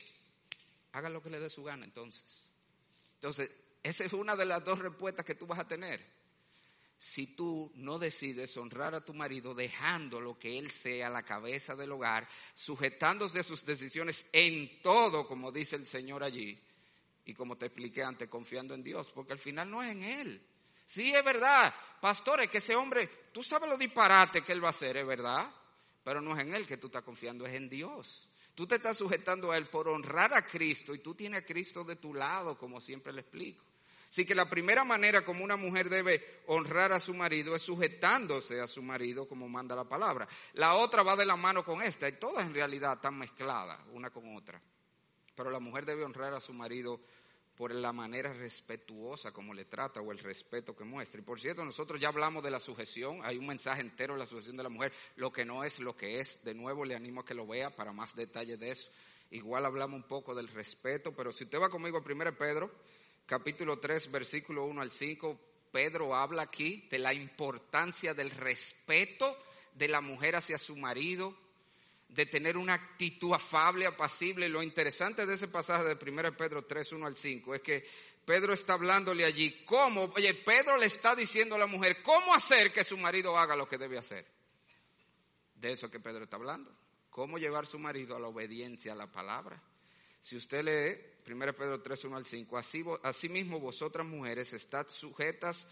haga 0.91 1.09
lo 1.09 1.23
que 1.23 1.31
le 1.31 1.39
dé 1.39 1.49
su 1.49 1.63
gana 1.63 1.83
entonces. 1.83 2.50
Entonces, 3.21 3.51
esa 3.83 4.03
es 4.03 4.13
una 4.13 4.35
de 4.35 4.45
las 4.45 4.65
dos 4.65 4.79
respuestas 4.79 5.23
que 5.23 5.35
tú 5.35 5.45
vas 5.45 5.59
a 5.59 5.67
tener 5.67 6.03
si 6.97 7.27
tú 7.27 7.71
no 7.75 7.99
decides 7.99 8.57
honrar 8.57 8.95
a 8.95 9.05
tu 9.05 9.13
marido 9.13 9.53
dejando 9.53 10.19
lo 10.19 10.39
que 10.39 10.57
él 10.57 10.71
sea 10.71 11.09
la 11.09 11.23
cabeza 11.23 11.75
del 11.75 11.91
hogar, 11.91 12.27
sujetándose 12.55 13.39
a 13.39 13.43
sus 13.43 13.63
decisiones 13.63 14.25
en 14.31 14.81
todo, 14.81 15.27
como 15.27 15.51
dice 15.51 15.75
el 15.75 15.85
Señor 15.85 16.23
allí, 16.23 16.59
y 17.25 17.33
como 17.35 17.57
te 17.57 17.67
expliqué 17.67 18.03
antes, 18.03 18.27
confiando 18.27 18.73
en 18.73 18.83
Dios, 18.83 19.11
porque 19.13 19.33
al 19.33 19.39
final 19.39 19.69
no 19.69 19.83
es 19.83 19.91
en 19.91 20.03
él. 20.03 20.47
Sí, 20.85 21.13
es 21.13 21.23
verdad, 21.23 21.73
pastores, 21.99 22.49
que 22.49 22.57
ese 22.57 22.75
hombre, 22.75 23.07
tú 23.31 23.43
sabes 23.43 23.69
lo 23.69 23.77
disparate 23.77 24.41
que 24.41 24.51
él 24.51 24.63
va 24.63 24.67
a 24.67 24.71
hacer, 24.71 24.97
es 24.97 25.05
verdad, 25.05 25.51
pero 26.03 26.21
no 26.21 26.35
es 26.35 26.41
en 26.41 26.53
él 26.53 26.67
que 26.67 26.77
tú 26.77 26.87
estás 26.87 27.03
confiando, 27.03 27.45
es 27.45 27.53
en 27.53 27.69
Dios. 27.69 28.30
Tú 28.61 28.67
te 28.67 28.75
estás 28.75 28.99
sujetando 28.99 29.51
a 29.51 29.57
él 29.57 29.65
por 29.69 29.87
honrar 29.87 30.35
a 30.35 30.45
Cristo 30.45 30.93
y 30.93 30.99
tú 30.99 31.15
tienes 31.15 31.41
a 31.41 31.45
Cristo 31.47 31.83
de 31.83 31.95
tu 31.95 32.13
lado, 32.13 32.59
como 32.59 32.79
siempre 32.79 33.11
le 33.11 33.21
explico. 33.21 33.65
Así 34.07 34.23
que 34.23 34.35
la 34.35 34.47
primera 34.51 34.83
manera 34.83 35.25
como 35.25 35.43
una 35.43 35.57
mujer 35.57 35.89
debe 35.89 36.43
honrar 36.45 36.91
a 36.91 36.99
su 36.99 37.15
marido 37.15 37.55
es 37.55 37.63
sujetándose 37.63 38.61
a 38.61 38.67
su 38.67 38.83
marido 38.83 39.27
como 39.27 39.49
manda 39.49 39.75
la 39.75 39.85
palabra. 39.85 40.27
La 40.53 40.75
otra 40.75 41.01
va 41.01 41.15
de 41.15 41.25
la 41.25 41.35
mano 41.35 41.65
con 41.65 41.81
esta 41.81 42.07
y 42.07 42.19
todas 42.19 42.45
en 42.45 42.53
realidad 42.53 42.97
están 42.97 43.17
mezcladas 43.17 43.79
una 43.93 44.11
con 44.11 44.37
otra. 44.37 44.61
Pero 45.35 45.49
la 45.49 45.59
mujer 45.59 45.83
debe 45.83 46.03
honrar 46.03 46.35
a 46.35 46.39
su 46.39 46.53
marido 46.53 46.99
por 47.61 47.75
la 47.75 47.93
manera 47.93 48.33
respetuosa 48.33 49.31
como 49.31 49.53
le 49.53 49.65
trata 49.65 50.01
o 50.01 50.11
el 50.11 50.17
respeto 50.17 50.75
que 50.75 50.83
muestra. 50.83 51.21
Y 51.21 51.23
por 51.23 51.39
cierto, 51.39 51.63
nosotros 51.63 52.01
ya 52.01 52.07
hablamos 52.07 52.43
de 52.43 52.49
la 52.49 52.59
sujeción, 52.59 53.19
hay 53.23 53.37
un 53.37 53.45
mensaje 53.45 53.81
entero 53.81 54.15
de 54.15 54.19
la 54.21 54.25
sujeción 54.25 54.57
de 54.57 54.63
la 54.63 54.69
mujer, 54.69 54.91
lo 55.15 55.31
que 55.31 55.45
no 55.45 55.63
es 55.63 55.79
lo 55.79 55.95
que 55.95 56.19
es. 56.19 56.43
De 56.43 56.55
nuevo 56.55 56.85
le 56.85 56.95
animo 56.95 57.21
a 57.21 57.23
que 57.23 57.35
lo 57.35 57.45
vea 57.45 57.69
para 57.69 57.93
más 57.93 58.15
detalles 58.15 58.59
de 58.59 58.71
eso. 58.71 58.89
Igual 59.29 59.63
hablamos 59.63 60.01
un 60.01 60.07
poco 60.07 60.33
del 60.33 60.47
respeto, 60.47 61.13
pero 61.15 61.31
si 61.31 61.43
usted 61.43 61.61
va 61.61 61.69
conmigo 61.69 61.99
a 61.99 62.01
1 62.01 62.35
Pedro, 62.35 62.71
capítulo 63.27 63.77
3, 63.77 64.09
versículo 64.09 64.65
1 64.65 64.81
al 64.81 64.89
5, 64.89 65.39
Pedro 65.71 66.15
habla 66.15 66.41
aquí 66.41 66.87
de 66.89 66.97
la 66.97 67.13
importancia 67.13 68.15
del 68.15 68.31
respeto 68.31 69.37
de 69.75 69.87
la 69.87 70.01
mujer 70.01 70.35
hacia 70.35 70.57
su 70.57 70.75
marido, 70.77 71.37
de 72.11 72.25
tener 72.25 72.57
una 72.57 72.73
actitud 72.73 73.33
afable, 73.33 73.85
apacible. 73.85 74.49
Lo 74.49 74.61
interesante 74.61 75.25
de 75.25 75.33
ese 75.33 75.47
pasaje 75.47 75.83
de 75.85 76.11
1 76.11 76.35
Pedro 76.35 76.65
3, 76.65 76.91
1 76.91 77.07
al 77.07 77.15
5 77.15 77.55
es 77.55 77.61
que 77.61 77.87
Pedro 78.25 78.53
está 78.53 78.73
hablándole 78.73 79.25
allí 79.25 79.63
cómo, 79.65 80.03
oye, 80.15 80.33
Pedro 80.33 80.77
le 80.77 80.85
está 80.85 81.15
diciendo 81.15 81.55
a 81.55 81.59
la 81.59 81.67
mujer 81.67 82.03
cómo 82.03 82.33
hacer 82.33 82.71
que 82.71 82.83
su 82.83 82.97
marido 82.97 83.37
haga 83.37 83.55
lo 83.55 83.67
que 83.67 83.77
debe 83.77 83.97
hacer. 83.97 84.25
De 85.55 85.71
eso 85.71 85.89
que 85.89 85.99
Pedro 85.99 86.25
está 86.25 86.35
hablando. 86.35 86.75
Cómo 87.09 87.37
llevar 87.37 87.65
su 87.65 87.79
marido 87.79 88.15
a 88.15 88.19
la 88.19 88.27
obediencia 88.27 88.93
a 88.93 88.95
la 88.95 89.11
palabra. 89.11 89.61
Si 90.19 90.35
usted 90.35 90.63
lee 90.63 91.11
1 91.31 91.53
Pedro 91.53 91.81
3, 91.81 92.05
1 92.05 92.17
al 92.17 92.25
5. 92.25 92.57
Así, 92.57 92.83
asimismo 93.03 93.59
vosotras 93.59 94.05
mujeres 94.05 94.53
estad 94.53 94.87
sujetas 94.89 95.67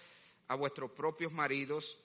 a 0.47 0.55
vuestros 0.55 0.91
propios 0.91 1.31
maridos 1.31 1.99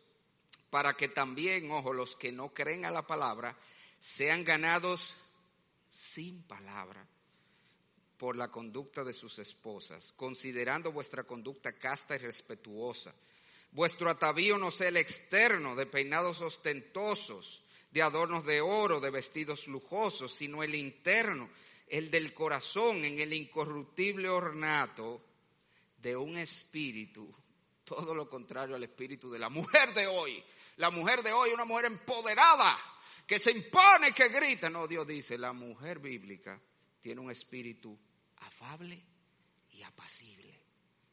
para 0.71 0.97
que 0.97 1.09
también, 1.09 1.71
ojo, 1.71 1.93
los 1.93 2.17
que 2.17 2.33
no 2.33 2.53
creen 2.53 2.85
a 2.85 2.91
la 2.91 3.07
palabra 3.07 3.57
sean 4.05 4.45
ganados 4.45 5.17
sin 5.89 6.43
palabra 6.43 7.07
por 8.19 8.37
la 8.37 8.51
conducta 8.51 9.03
de 9.03 9.15
sus 9.15 9.39
esposas, 9.39 10.13
considerando 10.13 10.93
vuestra 10.93 11.25
conducta 11.25 11.73
casta 11.73 12.15
y 12.15 12.19
respetuosa. 12.19 13.15
Vuestro 13.73 14.11
atavío 14.11 14.59
no 14.59 14.71
sea 14.71 14.89
el 14.89 14.99
externo 14.99 15.75
de 15.75 15.87
peinados 15.87 16.43
ostentosos, 16.43 17.63
de 17.91 18.03
adornos 18.03 18.45
de 18.45 18.61
oro, 18.61 19.01
de 19.01 19.11
vestidos 19.11 19.67
lujosos, 19.69 20.33
sino 20.33 20.63
el 20.63 20.75
interno 20.75 21.49
el 21.89 22.11
del 22.11 22.33
corazón 22.33 23.05
en 23.05 23.21
el 23.21 23.33
incorruptible 23.33 24.29
ornato 24.29 25.23
de 25.99 26.17
un 26.17 26.37
espíritu, 26.39 27.33
todo 27.85 28.15
lo 28.15 28.29
contrario 28.29 28.75
al 28.75 28.83
espíritu 28.83 29.31
de 29.31 29.39
la 29.39 29.49
mujer 29.49 29.95
de 29.95 30.07
hoy. 30.07 30.43
La 30.77 30.91
mujer 30.91 31.23
de 31.23 31.33
hoy 31.33 31.51
es 31.51 31.55
una 31.55 31.65
mujer 31.65 31.87
empoderada, 31.87 32.77
que 33.27 33.39
se 33.39 33.51
impone, 33.51 34.13
que 34.13 34.29
grita. 34.29 34.69
No, 34.71 34.87
Dios 34.87 35.07
dice, 35.07 35.39
la 35.39 35.53
mujer 35.53 35.99
bíblica 35.99 36.61
tiene 37.01 37.21
un 37.21 37.31
espíritu 37.31 37.99
afable 38.37 39.03
y 39.73 39.83
apacible, 39.83 40.61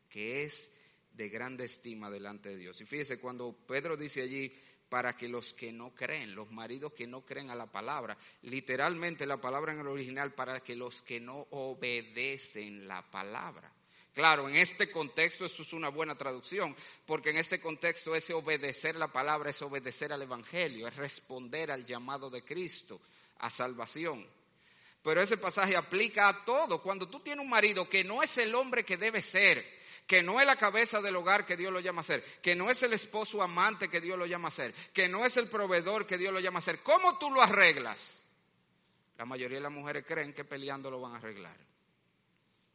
que 0.10 0.44
es 0.44 0.72
de 1.12 1.30
grande 1.30 1.66
estima 1.66 2.10
delante 2.10 2.50
de 2.50 2.58
Dios. 2.58 2.80
Y 2.82 2.86
fíjese, 2.86 3.20
cuando 3.20 3.54
Pedro 3.66 3.98
dice 3.98 4.22
allí, 4.22 4.54
para 4.90 5.16
que 5.16 5.30
los 5.30 5.54
que 5.54 5.72
no 5.72 5.96
creen, 5.96 6.36
los 6.36 6.52
maridos 6.52 6.92
que 6.92 7.08
no 7.08 7.24
creen 7.24 7.50
a 7.50 7.56
la 7.56 7.72
palabra, 7.72 8.18
literalmente 8.42 9.26
la 9.26 9.40
palabra 9.40 9.72
en 9.72 9.80
el 9.80 9.88
original, 9.88 10.34
para 10.34 10.60
que 10.60 10.76
los 10.76 11.02
que 11.02 11.22
no 11.22 11.48
obedecen 11.52 12.88
la 12.88 13.10
palabra. 13.10 13.74
Claro, 14.14 14.50
en 14.50 14.56
este 14.58 14.92
contexto 14.92 15.46
eso 15.46 15.64
es 15.64 15.72
una 15.72 15.88
buena 15.88 16.18
traducción, 16.18 16.76
porque 17.06 17.30
en 17.30 17.38
este 17.38 17.62
contexto 17.62 18.14
ese 18.14 18.34
obedecer 18.34 18.96
la 18.98 19.08
palabra 19.08 19.52
es 19.52 19.62
obedecer 19.62 20.12
al 20.12 20.22
Evangelio, 20.22 20.88
es 20.88 20.96
responder 20.98 21.72
al 21.72 21.86
llamado 21.86 22.30
de 22.30 22.44
Cristo 22.44 23.00
a 23.40 23.50
salvación. 23.50 24.28
Pero 25.02 25.22
ese 25.22 25.38
pasaje 25.38 25.76
aplica 25.76 26.28
a 26.28 26.44
todo. 26.44 26.82
Cuando 26.82 27.08
tú 27.08 27.22
tienes 27.22 27.44
un 27.44 27.50
marido 27.50 27.90
que 27.90 28.04
no 28.04 28.22
es 28.22 28.38
el 28.38 28.54
hombre 28.54 28.84
que 28.84 28.98
debe 28.98 29.22
ser, 29.22 29.66
que 30.06 30.22
no 30.22 30.40
es 30.42 30.46
la 30.46 30.58
cabeza 30.58 31.02
del 31.02 31.16
hogar 31.16 31.46
que 31.46 31.56
Dios 31.56 31.72
lo 31.72 31.80
llama 31.80 32.02
a 32.02 32.04
ser, 32.04 32.22
que 32.42 32.56
no 32.56 32.70
es 32.70 32.84
el 32.84 32.94
esposo 32.94 33.42
amante 33.42 33.90
que 33.90 34.02
Dios 34.02 34.20
lo 34.20 34.26
llama 34.26 34.50
a 34.50 34.52
ser, 34.52 34.74
que 34.94 35.08
no 35.08 35.26
es 35.26 35.38
el 35.38 35.48
proveedor 35.48 36.06
que 36.06 36.18
Dios 36.18 36.34
lo 36.34 36.40
llama 36.42 36.60
a 36.60 36.64
ser. 36.64 36.80
¿Cómo 36.80 37.18
tú 37.18 37.32
lo 37.32 37.42
arreglas? 37.42 38.24
La 39.18 39.26
mayoría 39.26 39.58
de 39.58 39.64
las 39.64 39.72
mujeres 39.72 40.04
creen 40.06 40.34
que 40.34 40.44
peleando 40.44 40.92
lo 40.92 41.00
van 41.00 41.14
a 41.14 41.18
arreglar. 41.18 41.71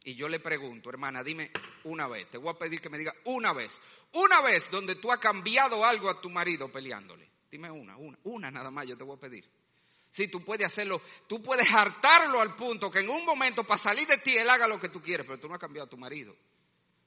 Y 0.07 0.15
yo 0.15 0.29
le 0.29 0.39
pregunto, 0.39 0.89
hermana, 0.89 1.21
dime 1.21 1.51
una 1.83 2.07
vez, 2.07 2.29
te 2.29 2.37
voy 2.37 2.49
a 2.49 2.57
pedir 2.57 2.79
que 2.79 2.89
me 2.89 2.97
diga 2.97 3.13
una 3.25 3.51
vez, 3.51 3.77
una 4.13 4.39
vez 4.39 4.71
donde 4.71 4.95
tú 4.95 5.11
has 5.11 5.17
cambiado 5.17 5.83
algo 5.83 6.09
a 6.09 6.21
tu 6.21 6.29
marido 6.29 6.71
peleándole. 6.71 7.29
Dime 7.51 7.69
una, 7.69 7.97
una, 7.97 8.17
una 8.23 8.49
nada 8.49 8.71
más 8.71 8.87
yo 8.87 8.95
te 8.95 9.03
voy 9.03 9.17
a 9.17 9.19
pedir. 9.19 9.51
Si 10.09 10.29
tú 10.29 10.45
puedes 10.45 10.65
hacerlo, 10.65 11.01
tú 11.27 11.43
puedes 11.43 11.69
hartarlo 11.69 12.39
al 12.39 12.55
punto 12.55 12.89
que 12.89 12.99
en 12.99 13.09
un 13.09 13.25
momento 13.25 13.65
para 13.65 13.77
salir 13.77 14.07
de 14.07 14.17
ti 14.19 14.37
él 14.37 14.49
haga 14.49 14.65
lo 14.65 14.79
que 14.79 14.87
tú 14.87 15.01
quieres, 15.01 15.25
pero 15.25 15.41
tú 15.41 15.49
no 15.49 15.55
has 15.55 15.59
cambiado 15.59 15.87
a 15.87 15.89
tu 15.89 15.97
marido. 15.97 16.33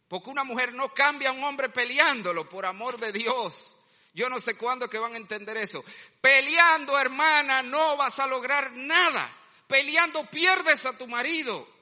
Porque 0.06 0.28
una 0.28 0.44
mujer 0.44 0.74
no 0.74 0.92
cambia 0.92 1.30
a 1.30 1.32
un 1.32 1.42
hombre 1.42 1.70
peleándolo, 1.70 2.50
por 2.50 2.66
amor 2.66 2.98
de 2.98 3.12
Dios. 3.12 3.78
Yo 4.12 4.28
no 4.28 4.40
sé 4.40 4.58
cuándo 4.58 4.90
que 4.90 4.98
van 4.98 5.14
a 5.14 5.16
entender 5.16 5.56
eso. 5.56 5.82
Peleando, 6.20 6.98
hermana, 6.98 7.62
no 7.62 7.96
vas 7.96 8.18
a 8.18 8.26
lograr 8.26 8.72
nada. 8.72 9.26
Peleando 9.66 10.26
pierdes 10.26 10.84
a 10.84 10.98
tu 10.98 11.08
marido. 11.08 11.79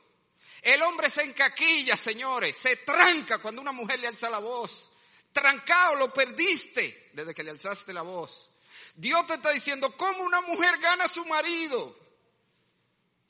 El 0.68 0.82
hombre 0.82 1.08
se 1.08 1.22
encaquilla, 1.22 1.96
señores, 1.96 2.54
se 2.58 2.76
tranca 2.76 3.38
cuando 3.38 3.62
una 3.62 3.72
mujer 3.72 3.98
le 4.00 4.08
alza 4.08 4.28
la 4.28 4.38
voz. 4.38 4.92
Trancado, 5.32 5.94
lo 5.96 6.12
perdiste 6.12 7.08
desde 7.14 7.32
que 7.34 7.42
le 7.42 7.52
alzaste 7.52 7.90
la 7.94 8.02
voz. 8.02 8.50
Dios 8.94 9.26
te 9.26 9.32
está 9.36 9.50
diciendo 9.50 9.96
cómo 9.96 10.22
una 10.24 10.42
mujer 10.42 10.76
gana 10.78 11.04
a 11.04 11.08
su 11.08 11.24
marido. 11.24 11.98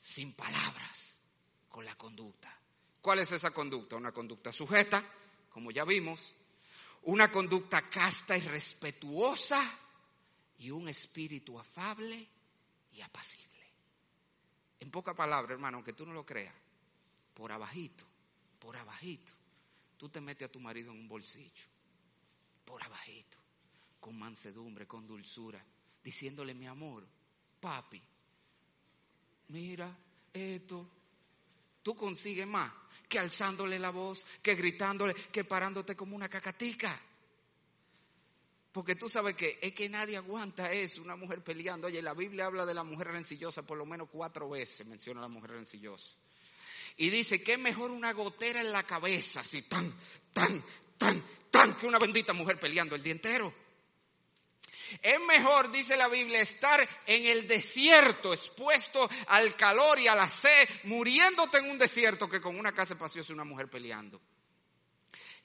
Sin 0.01 0.33
palabras, 0.33 1.17
con 1.69 1.85
la 1.85 1.95
conducta. 1.95 2.53
¿Cuál 2.99 3.19
es 3.19 3.31
esa 3.31 3.51
conducta? 3.51 3.95
Una 3.95 4.11
conducta 4.11 4.51
sujeta, 4.51 5.01
como 5.49 5.71
ya 5.71 5.85
vimos, 5.85 6.35
una 7.03 7.31
conducta 7.31 7.81
casta 7.83 8.37
y 8.37 8.41
respetuosa 8.41 9.61
y 10.57 10.71
un 10.71 10.89
espíritu 10.89 11.57
afable 11.57 12.27
y 12.91 12.99
apacible. 12.99 13.65
En 14.81 14.91
poca 14.91 15.13
palabra, 15.13 15.53
hermano, 15.53 15.77
aunque 15.77 15.93
tú 15.93 16.05
no 16.05 16.11
lo 16.11 16.25
creas, 16.25 16.53
por 17.39 17.53
abajito, 17.53 18.03
por 18.59 18.75
abajito, 18.75 19.31
tú 19.95 20.09
te 20.09 20.19
metes 20.19 20.49
a 20.49 20.51
tu 20.51 20.59
marido 20.59 20.91
en 20.91 20.99
un 20.99 21.07
bolsillo, 21.07 21.63
por 22.65 22.83
abajito, 22.83 23.37
con 23.97 24.19
mansedumbre, 24.19 24.85
con 24.85 25.07
dulzura, 25.07 25.63
diciéndole 26.03 26.53
mi 26.53 26.67
amor, 26.67 27.07
papi, 27.61 28.01
mira 29.47 29.97
esto, 30.33 30.85
tú 31.81 31.95
consigues 31.95 32.45
más 32.45 32.73
que 33.07 33.19
alzándole 33.19 33.79
la 33.79 33.91
voz, 33.91 34.27
que 34.41 34.55
gritándole, 34.55 35.13
que 35.13 35.45
parándote 35.45 35.95
como 35.95 36.17
una 36.17 36.27
cacatica. 36.27 36.99
Porque 38.73 38.95
tú 38.97 39.07
sabes 39.07 39.35
que 39.35 39.59
es 39.61 39.71
que 39.71 39.87
nadie 39.87 40.17
aguanta 40.17 40.73
eso, 40.73 41.01
una 41.01 41.15
mujer 41.15 41.41
peleando. 41.41 41.87
Oye, 41.87 42.01
la 42.01 42.13
Biblia 42.13 42.47
habla 42.47 42.65
de 42.65 42.73
la 42.73 42.83
mujer 42.83 43.07
rencillosa 43.07 43.65
por 43.65 43.77
lo 43.77 43.85
menos 43.85 44.09
cuatro 44.11 44.49
veces, 44.49 44.85
menciona 44.85 45.21
la 45.21 45.29
mujer 45.29 45.51
rencillosa. 45.51 46.17
Y 46.99 47.09
dice 47.09 47.41
que 47.41 47.53
es 47.53 47.59
mejor 47.59 47.91
una 47.91 48.11
gotera 48.11 48.59
en 48.59 48.71
la 48.71 48.83
cabeza, 48.83 49.39
así 49.39 49.61
tan, 49.63 49.93
tan, 50.33 50.63
tan, 50.97 51.23
tan, 51.49 51.73
que 51.75 51.87
una 51.87 51.97
bendita 51.97 52.33
mujer 52.33 52.59
peleando 52.59 52.93
el 52.93 53.01
día 53.01 53.13
entero. 53.13 53.53
Es 55.01 55.19
mejor, 55.21 55.71
dice 55.71 55.95
la 55.95 56.09
Biblia, 56.09 56.41
estar 56.41 56.87
en 57.05 57.25
el 57.25 57.47
desierto, 57.47 58.33
expuesto 58.33 59.09
al 59.27 59.55
calor 59.55 59.97
y 59.97 60.07
a 60.07 60.15
la 60.15 60.27
sed, 60.27 60.67
muriéndote 60.83 61.59
en 61.59 61.69
un 61.69 61.77
desierto 61.77 62.29
que 62.29 62.41
con 62.41 62.59
una 62.59 62.73
casa 62.73 62.95
espaciosa 62.95 63.31
y 63.31 63.35
una 63.35 63.45
mujer 63.45 63.69
peleando. 63.69 64.19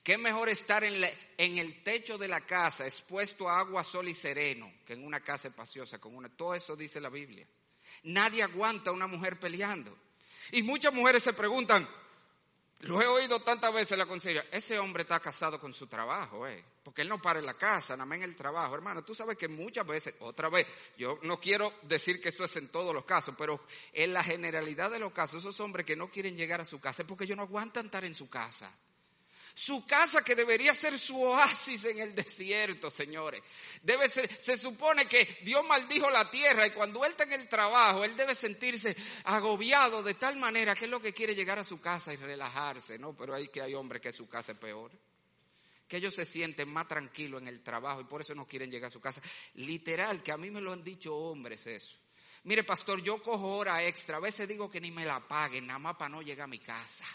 Es 0.05 0.19
mejor 0.19 0.49
estar 0.49 0.85
en, 0.85 1.03
el 1.39 1.83
techo 1.83 2.19
de 2.19 2.29
la 2.29 2.41
casa, 2.41 2.85
expuesto 2.85 3.49
a 3.49 3.61
agua, 3.61 3.83
sol 3.85 4.09
y 4.09 4.15
sereno, 4.15 4.71
que 4.85 4.93
en 4.95 5.05
una 5.05 5.21
casa 5.21 5.49
espaciosa, 5.49 5.99
con 5.99 6.15
una. 6.15 6.29
Todo 6.29 6.55
eso 6.55 6.77
dice 6.77 7.01
la 7.01 7.09
Biblia. 7.09 7.47
Nadie 8.03 8.43
aguanta 8.43 8.91
a 8.91 8.93
una 8.93 9.07
mujer 9.07 9.39
peleando. 9.39 9.97
Y 10.55 10.63
muchas 10.63 10.95
mujeres 10.95 11.21
se 11.21 11.33
preguntan, 11.33 11.85
lo 12.83 13.03
he 13.03 13.09
oído 13.09 13.41
tantas 13.41 13.75
veces 13.75 13.99
la 13.99 14.07
consejería. 14.07 14.47
Ese 14.53 14.79
hombre 14.79 15.03
está 15.03 15.19
casado 15.19 15.59
con 15.59 15.75
su 15.75 15.89
trabajo, 15.89 16.47
eh. 16.47 16.65
Porque 16.85 17.03
él 17.03 17.09
no 17.09 17.21
para 17.21 17.41
en 17.41 17.47
la 17.47 17.55
casa, 17.55 17.97
nada 17.97 18.07
más 18.07 18.19
en 18.19 18.23
el 18.23 18.37
trabajo. 18.37 18.73
Hermano, 18.73 19.03
tú 19.03 19.17
sabes 19.17 19.37
que 19.37 19.49
muchas 19.49 19.85
veces, 19.85 20.15
otra 20.21 20.49
vez, 20.49 20.65
yo 20.97 21.19
no 21.23 21.41
quiero 21.41 21.73
decir 21.83 22.21
que 22.21 22.29
eso 22.29 22.45
es 22.45 22.55
en 22.55 22.69
todos 22.69 22.95
los 22.95 23.05
casos, 23.05 23.35
pero 23.37 23.65
en 23.93 24.13
la 24.13 24.23
generalidad 24.23 24.93
de 24.93 25.01
los 25.01 25.13
casos, 25.13 25.43
esos 25.43 25.59
hombres 25.59 25.85
que 25.85 25.97
no 25.97 26.09
quieren 26.09 26.37
llegar 26.37 26.61
a 26.61 26.67
su 26.67 26.79
casa 26.79 27.03
es 27.03 27.09
porque 27.09 27.25
ellos 27.25 27.37
no 27.37 27.43
aguantan 27.43 27.87
estar 27.87 28.05
en 28.05 28.15
su 28.15 28.29
casa. 28.29 28.73
Su 29.57 29.87
casa 29.87 30.25
que 30.25 30.35
debería 30.35 30.75
ser 30.75 30.99
su 30.99 31.23
oasis 31.23 31.85
en 31.85 32.01
el 32.01 32.13
desierto, 32.13 32.91
señores. 32.91 33.41
Debe 33.83 34.09
ser, 34.09 34.29
se 34.29 34.59
supone 34.59 35.07
que 35.07 35.39
Dios 35.45 35.65
maldijo 35.65 36.11
la 36.11 36.29
tierra 36.29 36.67
y 36.67 36.73
cuando 36.73 37.05
él 37.05 37.13
está 37.13 37.23
en 37.23 37.35
el 37.35 37.49
trabajo, 37.49 38.03
él 38.03 38.17
debe 38.17 38.35
sentirse 38.35 38.97
agobiado 39.23 40.03
de 40.03 40.15
tal 40.15 40.37
manera 40.39 40.75
que 40.75 40.87
es 40.87 40.91
lo 40.91 41.01
que 41.01 41.15
quiere 41.15 41.37
llegar 41.37 41.61
a 41.61 41.65
su 41.65 41.81
casa 41.81 42.13
y 42.13 42.17
relajarse, 42.17 42.99
¿no? 42.99 43.17
Pero 43.17 43.33
hay 43.33 43.47
que 43.47 43.63
hay 43.63 43.75
hombres 43.75 44.03
que 44.03 44.13
su 44.13 44.29
casa 44.29 44.53
es 44.53 44.59
peor. 44.59 44.91
Que 45.87 45.99
ellos 45.99 46.15
se 46.15 46.25
sienten 46.25 46.69
más 46.69 46.89
tranquilos 46.89 47.41
en 47.41 47.47
el 47.47 47.63
trabajo 47.63 48.01
y 48.01 48.05
por 48.05 48.23
eso 48.23 48.35
no 48.35 48.49
quieren 48.49 48.73
llegar 48.73 48.89
a 48.89 48.93
su 48.93 49.01
casa. 49.01 49.23
Literal, 49.55 50.21
que 50.21 50.33
a 50.33 50.37
mí 50.37 50.51
me 50.51 50.61
lo 50.61 50.73
han 50.73 50.83
dicho 50.83 51.15
hombres 51.15 51.65
eso. 51.69 51.97
Mire, 52.43 52.65
pastor, 52.65 53.01
yo 53.03 53.23
cojo 53.23 53.57
hora 53.57 53.85
extra. 53.85 54.17
A 54.17 54.21
veces 54.21 54.49
digo 54.49 54.69
que 54.69 54.81
ni 54.81 54.91
me 54.91 55.05
la 55.05 55.21
paguen, 55.29 55.69
nada 55.69 55.79
más 55.79 55.97
para 55.97 56.09
no 56.09 56.23
llegar 56.23 56.45
a 56.45 56.49
mi 56.49 56.59
casa. 56.59 57.07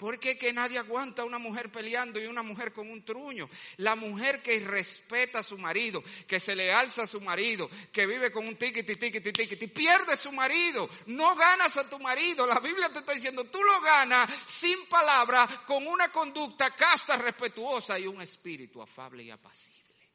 ¿Por 0.00 0.18
qué 0.18 0.38
que 0.38 0.50
nadie 0.50 0.78
aguanta 0.78 1.20
a 1.20 1.26
una 1.26 1.36
mujer 1.36 1.70
peleando 1.70 2.18
y 2.18 2.24
una 2.24 2.42
mujer 2.42 2.72
con 2.72 2.90
un 2.90 3.04
truño? 3.04 3.50
La 3.76 3.96
mujer 3.96 4.40
que 4.40 4.58
respeta 4.60 5.40
a 5.40 5.42
su 5.42 5.58
marido, 5.58 6.02
que 6.26 6.40
se 6.40 6.56
le 6.56 6.72
alza 6.72 7.02
a 7.02 7.06
su 7.06 7.20
marido, 7.20 7.68
que 7.92 8.06
vive 8.06 8.32
con 8.32 8.48
un 8.48 8.56
tiquiti, 8.56 8.96
tiquiti, 8.96 9.30
tiquiti, 9.30 9.66
pierde 9.66 10.16
su 10.16 10.32
marido. 10.32 10.88
No 11.08 11.36
ganas 11.36 11.76
a 11.76 11.86
tu 11.86 11.98
marido. 11.98 12.46
La 12.46 12.60
Biblia 12.60 12.88
te 12.88 13.00
está 13.00 13.12
diciendo, 13.12 13.44
tú 13.44 13.62
lo 13.62 13.78
ganas 13.82 14.30
sin 14.46 14.86
palabra, 14.86 15.46
con 15.66 15.86
una 15.86 16.10
conducta 16.10 16.74
casta, 16.74 17.18
respetuosa 17.18 17.98
y 17.98 18.06
un 18.06 18.22
espíritu 18.22 18.80
afable 18.80 19.22
y 19.22 19.30
apacible. 19.30 20.10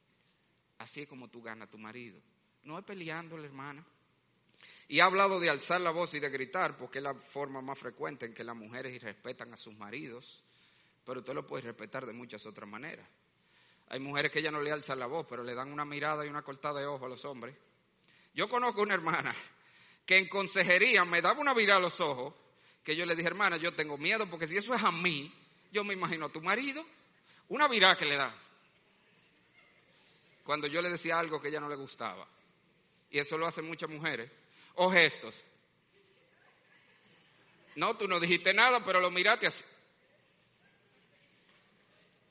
Así 0.78 1.02
es 1.02 1.06
como 1.06 1.28
tú 1.28 1.40
ganas 1.40 1.68
a 1.68 1.70
tu 1.70 1.78
marido. 1.78 2.20
No 2.64 2.76
es 2.76 2.84
peleándole, 2.84 3.46
hermana. 3.46 3.86
Y 4.88 5.00
ha 5.00 5.06
hablado 5.06 5.40
de 5.40 5.50
alzar 5.50 5.80
la 5.80 5.90
voz 5.90 6.14
y 6.14 6.20
de 6.20 6.28
gritar, 6.30 6.76
porque 6.76 6.98
es 6.98 7.04
la 7.04 7.14
forma 7.14 7.60
más 7.60 7.78
frecuente 7.78 8.26
en 8.26 8.34
que 8.34 8.44
las 8.44 8.54
mujeres 8.54 9.02
respetan 9.02 9.52
a 9.52 9.56
sus 9.56 9.74
maridos, 9.76 10.44
pero 11.04 11.20
usted 11.20 11.34
lo 11.34 11.46
puede 11.46 11.64
respetar 11.64 12.06
de 12.06 12.12
muchas 12.12 12.46
otras 12.46 12.68
maneras. 12.68 13.06
Hay 13.88 14.00
mujeres 14.00 14.30
que 14.30 14.42
ya 14.42 14.50
no 14.50 14.60
le 14.60 14.70
alzan 14.70 14.98
la 14.98 15.06
voz, 15.06 15.26
pero 15.28 15.42
le 15.42 15.54
dan 15.54 15.72
una 15.72 15.84
mirada 15.84 16.24
y 16.24 16.28
una 16.28 16.42
cortada 16.42 16.80
de 16.80 16.86
ojo 16.86 17.06
a 17.06 17.08
los 17.08 17.24
hombres. 17.24 17.56
Yo 18.34 18.48
conozco 18.48 18.82
una 18.82 18.94
hermana 18.94 19.34
que 20.04 20.18
en 20.18 20.28
consejería 20.28 21.04
me 21.04 21.20
daba 21.20 21.40
una 21.40 21.54
mirada 21.54 21.78
a 21.78 21.82
los 21.82 22.00
ojos, 22.00 22.34
que 22.84 22.94
yo 22.94 23.04
le 23.06 23.16
dije, 23.16 23.28
hermana, 23.28 23.56
yo 23.56 23.74
tengo 23.74 23.98
miedo, 23.98 24.30
porque 24.30 24.46
si 24.46 24.56
eso 24.56 24.72
es 24.72 24.82
a 24.82 24.92
mí, 24.92 25.32
yo 25.72 25.82
me 25.82 25.94
imagino 25.94 26.26
a 26.26 26.28
tu 26.28 26.40
marido, 26.40 26.84
una 27.48 27.66
mirada 27.66 27.96
que 27.96 28.04
le 28.04 28.14
da. 28.14 28.32
Cuando 30.44 30.68
yo 30.68 30.80
le 30.80 30.90
decía 30.90 31.18
algo 31.18 31.40
que 31.40 31.48
ella 31.48 31.58
no 31.58 31.68
le 31.68 31.74
gustaba. 31.74 32.28
Y 33.10 33.18
eso 33.18 33.36
lo 33.36 33.46
hacen 33.46 33.66
muchas 33.66 33.90
mujeres 33.90 34.30
o 34.76 34.90
gestos. 34.90 35.44
No, 37.76 37.96
tú 37.96 38.08
no 38.08 38.18
dijiste 38.18 38.54
nada, 38.54 38.82
pero 38.82 39.00
lo 39.00 39.10
miraste 39.10 39.46
así. 39.46 39.64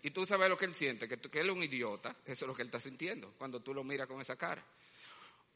Y 0.01 0.11
tú 0.11 0.25
sabes 0.25 0.49
lo 0.49 0.57
que 0.57 0.65
él 0.65 0.75
siente, 0.75 1.07
que, 1.07 1.39
él 1.39 1.49
es 1.49 1.55
un 1.55 1.63
idiota, 1.63 2.15
eso 2.25 2.45
es 2.45 2.47
lo 2.47 2.53
que 2.53 2.61
él 2.61 2.67
está 2.67 2.79
sintiendo 2.79 3.33
cuando 3.39 3.59
tú 3.59 3.73
lo 3.73 3.83
miras 3.83 4.07
con 4.07 4.21
esa 4.21 4.35
cara. 4.35 4.63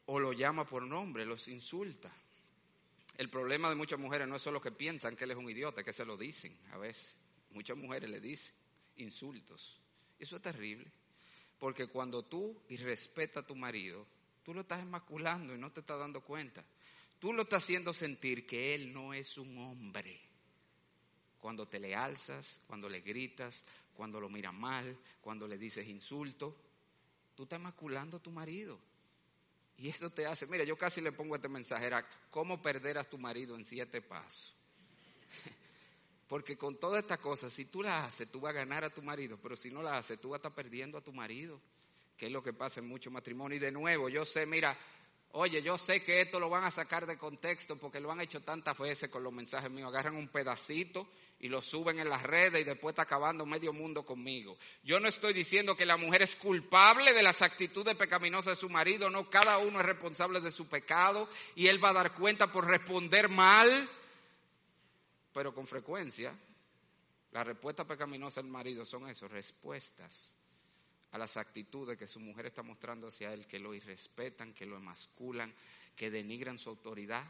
O 0.06 0.18
lo 0.18 0.32
llama 0.32 0.64
por 0.64 0.82
nombre, 0.82 1.24
los 1.24 1.46
insulta. 1.46 2.10
El 3.16 3.28
problema 3.30 3.68
de 3.68 3.76
muchas 3.76 3.98
mujeres 3.98 4.26
no 4.26 4.34
es 4.34 4.42
solo 4.42 4.60
que 4.60 4.72
piensan 4.72 5.14
que 5.14 5.24
él 5.24 5.30
es 5.32 5.36
un 5.36 5.48
idiota, 5.48 5.84
que 5.84 5.92
se 5.92 6.04
lo 6.04 6.16
dicen 6.16 6.56
a 6.72 6.78
veces. 6.78 7.14
Muchas 7.52 7.76
mujeres 7.76 8.10
le 8.10 8.20
dicen 8.20 8.54
insultos. 8.96 9.78
Eso 10.18 10.36
es 10.36 10.42
terrible. 10.42 10.90
Porque 11.58 11.86
cuando 11.86 12.24
tú 12.24 12.60
irrespetas 12.70 13.44
a 13.44 13.46
tu 13.46 13.54
marido, 13.54 14.04
tú 14.42 14.52
lo 14.52 14.62
estás 14.62 14.80
enmaculando 14.80 15.54
y 15.54 15.58
no 15.58 15.70
te 15.70 15.78
estás 15.78 15.98
dando 15.98 16.22
cuenta. 16.22 16.64
Tú 17.20 17.34
lo 17.34 17.42
estás 17.42 17.62
haciendo 17.62 17.92
sentir 17.92 18.46
que 18.46 18.74
Él 18.74 18.92
no 18.94 19.12
es 19.12 19.36
un 19.36 19.56
hombre. 19.58 20.18
Cuando 21.38 21.66
te 21.66 21.78
le 21.78 21.94
alzas, 21.94 22.62
cuando 22.66 22.88
le 22.88 23.02
gritas, 23.02 23.64
cuando 23.94 24.18
lo 24.18 24.30
miras 24.30 24.54
mal, 24.54 24.96
cuando 25.20 25.46
le 25.46 25.58
dices 25.58 25.86
insulto, 25.86 26.56
tú 27.34 27.42
estás 27.42 27.60
maculando 27.60 28.16
a 28.16 28.22
tu 28.22 28.30
marido. 28.30 28.80
Y 29.76 29.88
eso 29.88 30.08
te 30.10 30.26
hace, 30.26 30.46
mira, 30.46 30.64
yo 30.64 30.76
casi 30.76 31.02
le 31.02 31.12
pongo 31.12 31.36
este 31.36 31.48
mensaje, 31.48 31.86
era 31.86 32.06
cómo 32.30 32.60
perder 32.60 32.96
a 32.96 33.04
tu 33.04 33.18
marido 33.18 33.54
en 33.56 33.66
siete 33.66 34.00
pasos. 34.00 34.54
Porque 36.28 36.56
con 36.56 36.80
todas 36.80 37.02
estas 37.02 37.18
cosas, 37.18 37.52
si 37.52 37.66
tú 37.66 37.82
las 37.82 38.08
haces, 38.08 38.30
tú 38.30 38.40
vas 38.40 38.50
a 38.50 38.58
ganar 38.58 38.84
a 38.84 38.90
tu 38.90 39.02
marido, 39.02 39.38
pero 39.42 39.56
si 39.56 39.70
no 39.70 39.82
las 39.82 39.98
haces, 39.98 40.20
tú 40.20 40.30
vas 40.30 40.36
a 40.36 40.40
estar 40.40 40.54
perdiendo 40.54 40.96
a 40.96 41.02
tu 41.02 41.12
marido, 41.12 41.60
que 42.16 42.26
es 42.26 42.32
lo 42.32 42.42
que 42.42 42.54
pasa 42.54 42.80
en 42.80 42.88
muchos 42.88 43.12
matrimonios. 43.12 43.60
Y 43.60 43.64
de 43.64 43.72
nuevo, 43.72 44.08
yo 44.08 44.24
sé, 44.24 44.46
mira, 44.46 44.76
Oye, 45.32 45.62
yo 45.62 45.78
sé 45.78 46.02
que 46.02 46.20
esto 46.20 46.40
lo 46.40 46.48
van 46.48 46.64
a 46.64 46.72
sacar 46.72 47.06
de 47.06 47.16
contexto 47.16 47.76
porque 47.76 48.00
lo 48.00 48.10
han 48.10 48.20
hecho 48.20 48.42
tantas 48.42 48.76
veces 48.76 49.10
con 49.10 49.22
los 49.22 49.32
mensajes 49.32 49.70
míos. 49.70 49.88
Agarran 49.88 50.16
un 50.16 50.26
pedacito 50.26 51.08
y 51.38 51.48
lo 51.48 51.62
suben 51.62 52.00
en 52.00 52.08
las 52.08 52.24
redes 52.24 52.60
y 52.60 52.64
después 52.64 52.94
está 52.94 53.02
acabando 53.02 53.46
medio 53.46 53.72
mundo 53.72 54.04
conmigo. 54.04 54.58
Yo 54.82 54.98
no 54.98 55.06
estoy 55.06 55.32
diciendo 55.32 55.76
que 55.76 55.86
la 55.86 55.96
mujer 55.96 56.22
es 56.22 56.34
culpable 56.34 57.12
de 57.12 57.22
las 57.22 57.42
actitudes 57.42 57.94
pecaminosas 57.94 58.56
de 58.56 58.60
su 58.60 58.68
marido, 58.68 59.08
no, 59.08 59.30
cada 59.30 59.58
uno 59.58 59.78
es 59.78 59.86
responsable 59.86 60.40
de 60.40 60.50
su 60.50 60.66
pecado 60.68 61.28
y 61.54 61.68
él 61.68 61.82
va 61.82 61.90
a 61.90 61.94
dar 61.94 62.12
cuenta 62.12 62.50
por 62.50 62.66
responder 62.66 63.28
mal, 63.28 63.88
pero 65.32 65.54
con 65.54 65.68
frecuencia 65.68 66.36
las 67.30 67.46
respuestas 67.46 67.86
pecaminosas 67.86 68.42
del 68.42 68.50
marido 68.50 68.84
son 68.84 69.08
eso, 69.08 69.28
respuestas 69.28 70.39
a 71.12 71.18
las 71.18 71.36
actitudes 71.36 71.98
que 71.98 72.06
su 72.06 72.20
mujer 72.20 72.46
está 72.46 72.62
mostrando 72.62 73.08
hacia 73.08 73.32
él, 73.32 73.46
que 73.46 73.58
lo 73.58 73.74
irrespetan, 73.74 74.54
que 74.54 74.66
lo 74.66 74.76
emasculan, 74.76 75.52
que 75.96 76.10
denigran 76.10 76.58
su 76.58 76.70
autoridad. 76.70 77.24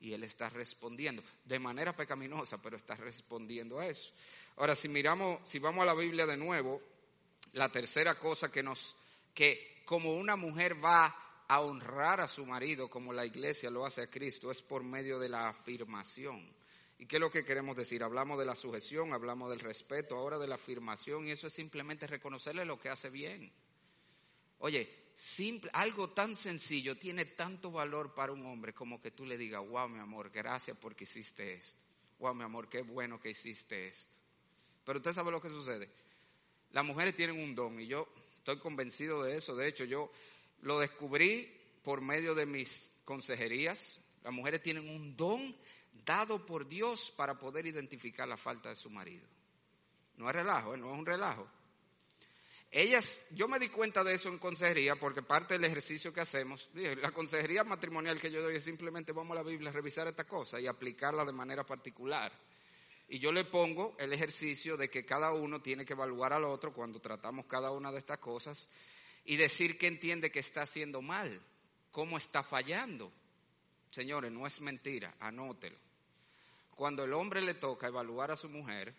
Y 0.00 0.12
él 0.12 0.24
está 0.24 0.50
respondiendo 0.50 1.22
de 1.44 1.58
manera 1.58 1.96
pecaminosa, 1.96 2.60
pero 2.60 2.76
está 2.76 2.94
respondiendo 2.96 3.78
a 3.78 3.86
eso. 3.86 4.12
Ahora, 4.56 4.74
si 4.74 4.88
miramos, 4.88 5.40
si 5.48 5.58
vamos 5.58 5.82
a 5.82 5.86
la 5.86 5.94
Biblia 5.94 6.26
de 6.26 6.36
nuevo, 6.36 6.82
la 7.54 7.70
tercera 7.70 8.18
cosa 8.18 8.50
que 8.50 8.62
nos, 8.62 8.96
que 9.32 9.82
como 9.86 10.14
una 10.14 10.36
mujer 10.36 10.84
va 10.84 11.16
a 11.48 11.60
honrar 11.60 12.20
a 12.20 12.28
su 12.28 12.44
marido, 12.44 12.88
como 12.88 13.12
la 13.12 13.24
iglesia 13.24 13.70
lo 13.70 13.86
hace 13.86 14.02
a 14.02 14.06
Cristo, 14.06 14.50
es 14.50 14.60
por 14.60 14.82
medio 14.82 15.18
de 15.18 15.28
la 15.28 15.48
afirmación. 15.48 16.46
¿Y 16.98 17.06
qué 17.06 17.16
es 17.16 17.20
lo 17.20 17.30
que 17.30 17.44
queremos 17.44 17.76
decir? 17.76 18.02
Hablamos 18.02 18.38
de 18.38 18.46
la 18.46 18.54
sujeción, 18.54 19.12
hablamos 19.12 19.50
del 19.50 19.60
respeto, 19.60 20.16
ahora 20.16 20.38
de 20.38 20.46
la 20.46 20.54
afirmación, 20.54 21.26
y 21.26 21.32
eso 21.32 21.48
es 21.48 21.52
simplemente 21.52 22.06
reconocerle 22.06 22.64
lo 22.64 22.78
que 22.78 22.88
hace 22.88 23.10
bien. 23.10 23.52
Oye, 24.58 24.88
simple, 25.14 25.70
algo 25.74 26.10
tan 26.10 26.36
sencillo 26.36 26.96
tiene 26.96 27.24
tanto 27.24 27.70
valor 27.70 28.14
para 28.14 28.32
un 28.32 28.46
hombre 28.46 28.72
como 28.72 29.00
que 29.00 29.10
tú 29.10 29.26
le 29.26 29.36
digas, 29.36 29.66
wow, 29.68 29.88
mi 29.88 29.98
amor, 29.98 30.30
gracias 30.30 30.76
porque 30.80 31.04
hiciste 31.04 31.54
esto. 31.54 31.80
Wow, 32.18 32.34
mi 32.34 32.44
amor, 32.44 32.68
qué 32.68 32.82
bueno 32.82 33.20
que 33.20 33.30
hiciste 33.30 33.88
esto. 33.88 34.16
Pero 34.84 34.98
usted 34.98 35.12
sabe 35.12 35.30
lo 35.30 35.40
que 35.40 35.48
sucede. 35.48 35.88
Las 36.70 36.84
mujeres 36.84 37.14
tienen 37.14 37.38
un 37.38 37.54
don 37.54 37.80
y 37.80 37.86
yo 37.86 38.08
estoy 38.36 38.58
convencido 38.58 39.22
de 39.22 39.36
eso. 39.36 39.56
De 39.56 39.68
hecho, 39.68 39.84
yo 39.84 40.10
lo 40.62 40.78
descubrí 40.78 41.50
por 41.82 42.00
medio 42.00 42.34
de 42.34 42.46
mis 42.46 42.92
consejerías. 43.04 44.00
Las 44.22 44.32
mujeres 44.32 44.62
tienen 44.62 44.88
un 44.88 45.16
don 45.16 45.56
dado 46.04 46.44
por 46.44 46.66
Dios 46.66 47.12
para 47.16 47.38
poder 47.38 47.66
identificar 47.66 48.26
la 48.26 48.36
falta 48.36 48.70
de 48.70 48.76
su 48.76 48.90
marido. 48.90 49.26
No 50.16 50.28
es 50.28 50.34
relajo, 50.34 50.74
¿eh? 50.74 50.78
no 50.78 50.92
es 50.92 50.98
un 50.98 51.06
relajo. 51.06 51.48
Ellas, 52.70 53.26
yo 53.30 53.46
me 53.46 53.60
di 53.60 53.68
cuenta 53.68 54.02
de 54.02 54.14
eso 54.14 54.28
en 54.28 54.38
consejería 54.38 54.96
porque 54.96 55.22
parte 55.22 55.54
del 55.54 55.64
ejercicio 55.64 56.12
que 56.12 56.20
hacemos, 56.20 56.68
la 56.74 57.12
consejería 57.12 57.62
matrimonial 57.62 58.20
que 58.20 58.32
yo 58.32 58.42
doy 58.42 58.56
es 58.56 58.64
simplemente 58.64 59.12
vamos 59.12 59.32
a 59.32 59.42
la 59.42 59.48
Biblia 59.48 59.70
a 59.70 59.72
revisar 59.72 60.08
esta 60.08 60.24
cosa 60.24 60.58
y 60.58 60.66
aplicarla 60.66 61.24
de 61.24 61.32
manera 61.32 61.64
particular. 61.64 62.32
Y 63.06 63.20
yo 63.20 63.30
le 63.30 63.44
pongo 63.44 63.94
el 64.00 64.12
ejercicio 64.12 64.76
de 64.76 64.90
que 64.90 65.06
cada 65.06 65.32
uno 65.32 65.62
tiene 65.62 65.84
que 65.84 65.92
evaluar 65.92 66.32
al 66.32 66.42
otro 66.44 66.72
cuando 66.72 67.00
tratamos 67.00 67.46
cada 67.46 67.70
una 67.70 67.92
de 67.92 67.98
estas 67.98 68.18
cosas 68.18 68.68
y 69.24 69.36
decir 69.36 69.78
que 69.78 69.86
entiende 69.86 70.32
que 70.32 70.40
está 70.40 70.62
haciendo 70.62 71.00
mal, 71.00 71.40
cómo 71.92 72.16
está 72.16 72.42
fallando. 72.42 73.12
Señores, 73.92 74.32
no 74.32 74.48
es 74.48 74.60
mentira, 74.60 75.14
anótelo. 75.20 75.83
Cuando 76.74 77.04
el 77.04 77.12
hombre 77.12 77.40
le 77.40 77.54
toca 77.54 77.86
evaluar 77.86 78.30
a 78.30 78.36
su 78.36 78.48
mujer, 78.48 78.94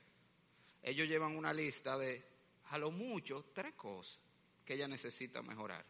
ellos 0.82 1.08
llevan 1.08 1.36
una 1.36 1.54
lista 1.54 1.98
de, 1.98 2.24
a 2.70 2.78
lo 2.78 2.92
mucho, 2.92 3.46
tres 3.54 3.74
cosas 3.74 4.20
que 4.64 4.76
ella 4.76 4.88
necesita 4.88 5.42
mejorar. 5.42 5.86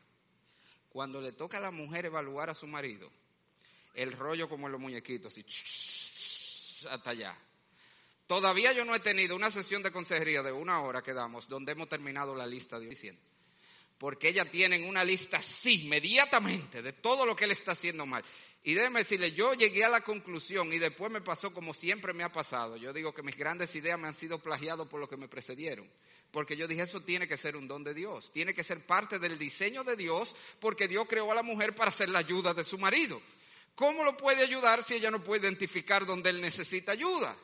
Cuando 0.89 1.21
le 1.21 1.33
toca 1.33 1.57
a 1.57 1.61
la 1.61 1.71
mujer 1.71 2.05
evaluar 2.05 2.49
a 2.49 2.55
su 2.55 2.67
marido, 2.67 3.11
el 3.93 4.11
rollo 4.11 4.49
como 4.49 4.67
en 4.67 4.73
los 4.73 4.81
muñequitos, 4.81 5.31
así, 5.31 6.87
hasta 6.89 7.09
allá. 7.09 7.37
Todavía 8.27 8.73
yo 8.73 8.85
no 8.85 8.95
he 8.95 8.99
tenido 8.99 9.35
una 9.35 9.51
sesión 9.51 9.83
de 9.83 9.91
consejería 9.91 10.41
de 10.41 10.51
una 10.51 10.81
hora 10.81 11.01
que 11.01 11.13
damos 11.13 11.47
donde 11.47 11.73
hemos 11.73 11.89
terminado 11.89 12.35
la 12.35 12.47
lista 12.47 12.79
diciendo. 12.79 13.21
Porque 13.97 14.29
ellas 14.29 14.49
tienen 14.51 14.83
una 14.85 15.03
lista 15.03 15.37
así, 15.37 15.83
inmediatamente, 15.83 16.81
de 16.81 16.93
todo 16.93 17.25
lo 17.25 17.35
que 17.35 17.45
él 17.45 17.51
está 17.51 17.71
haciendo 17.73 18.05
mal. 18.05 18.23
Y 18.67 18.73
déjeme 18.73 19.01
decirle, 19.01 19.32
yo 19.32 19.54
llegué 19.54 19.86
a 19.86 19.89
la 19.89 20.01
conclusión 20.01 20.73
y 20.73 20.80
después 20.80 21.12
me 21.12 21.21
pasó 21.21 21.54
como 21.54 21.71
siempre 21.71 22.13
me 22.13 22.23
ha 22.23 22.32
pasado. 22.32 22.78
Yo 22.78 22.93
digo 22.93 23.13
que 23.13 23.21
mis 23.21 23.38
grandes 23.38 23.75
ideas 23.75 23.99
me 23.99 24.08
han 24.08 24.15
sido 24.15 24.39
plagiadas 24.39 24.88
por 24.88 24.99
lo 24.99 25.08
que 25.08 25.17
me 25.17 25.28
precedieron. 25.28 25.88
Porque 26.32 26.58
yo 26.58 26.67
dije, 26.67 26.82
eso 26.82 26.99
tiene 27.01 27.28
que 27.28 27.38
ser 27.38 27.56
un 27.56 27.67
don 27.67 27.84
de 27.84 27.93
Dios. 27.93 28.32
Tiene 28.32 28.56
que 28.56 28.63
ser 28.63 28.84
parte 28.84 29.19
del 29.19 29.38
diseño 29.38 29.84
de 29.84 29.95
Dios 29.95 30.36
porque 30.60 30.88
Dios 30.88 31.06
creó 31.08 31.32
a 31.32 31.36
la 31.36 31.43
mujer 31.43 31.75
para 31.75 31.91
ser 31.91 32.10
la 32.10 32.17
ayuda 32.17 32.56
de 32.56 32.63
su 32.63 32.80
marido. 32.80 33.21
¿Cómo 33.75 34.04
lo 34.04 34.17
puede 34.17 34.41
ayudar 34.41 34.82
si 34.82 34.95
ella 34.95 35.12
no 35.12 35.23
puede 35.23 35.41
identificar 35.41 36.04
dónde 36.04 36.32
él 36.32 36.41
necesita 36.41 36.93
ayuda? 36.93 37.38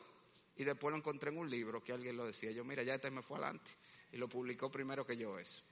Y 0.56 0.64
después 0.64 0.90
lo 0.90 0.96
encontré 0.96 1.30
en 1.30 1.38
un 1.38 1.48
libro 1.48 1.84
que 1.84 1.92
alguien 1.92 2.16
lo 2.16 2.26
decía. 2.26 2.50
Yo, 2.50 2.64
mira, 2.64 2.82
ya 2.82 2.96
este 2.96 3.12
me 3.12 3.22
fue 3.22 3.38
adelante. 3.38 3.70
Y 4.10 4.16
lo 4.16 4.28
publicó 4.28 4.72
primero 4.72 5.06
que 5.06 5.16
yo 5.16 5.38
eso. 5.38 5.62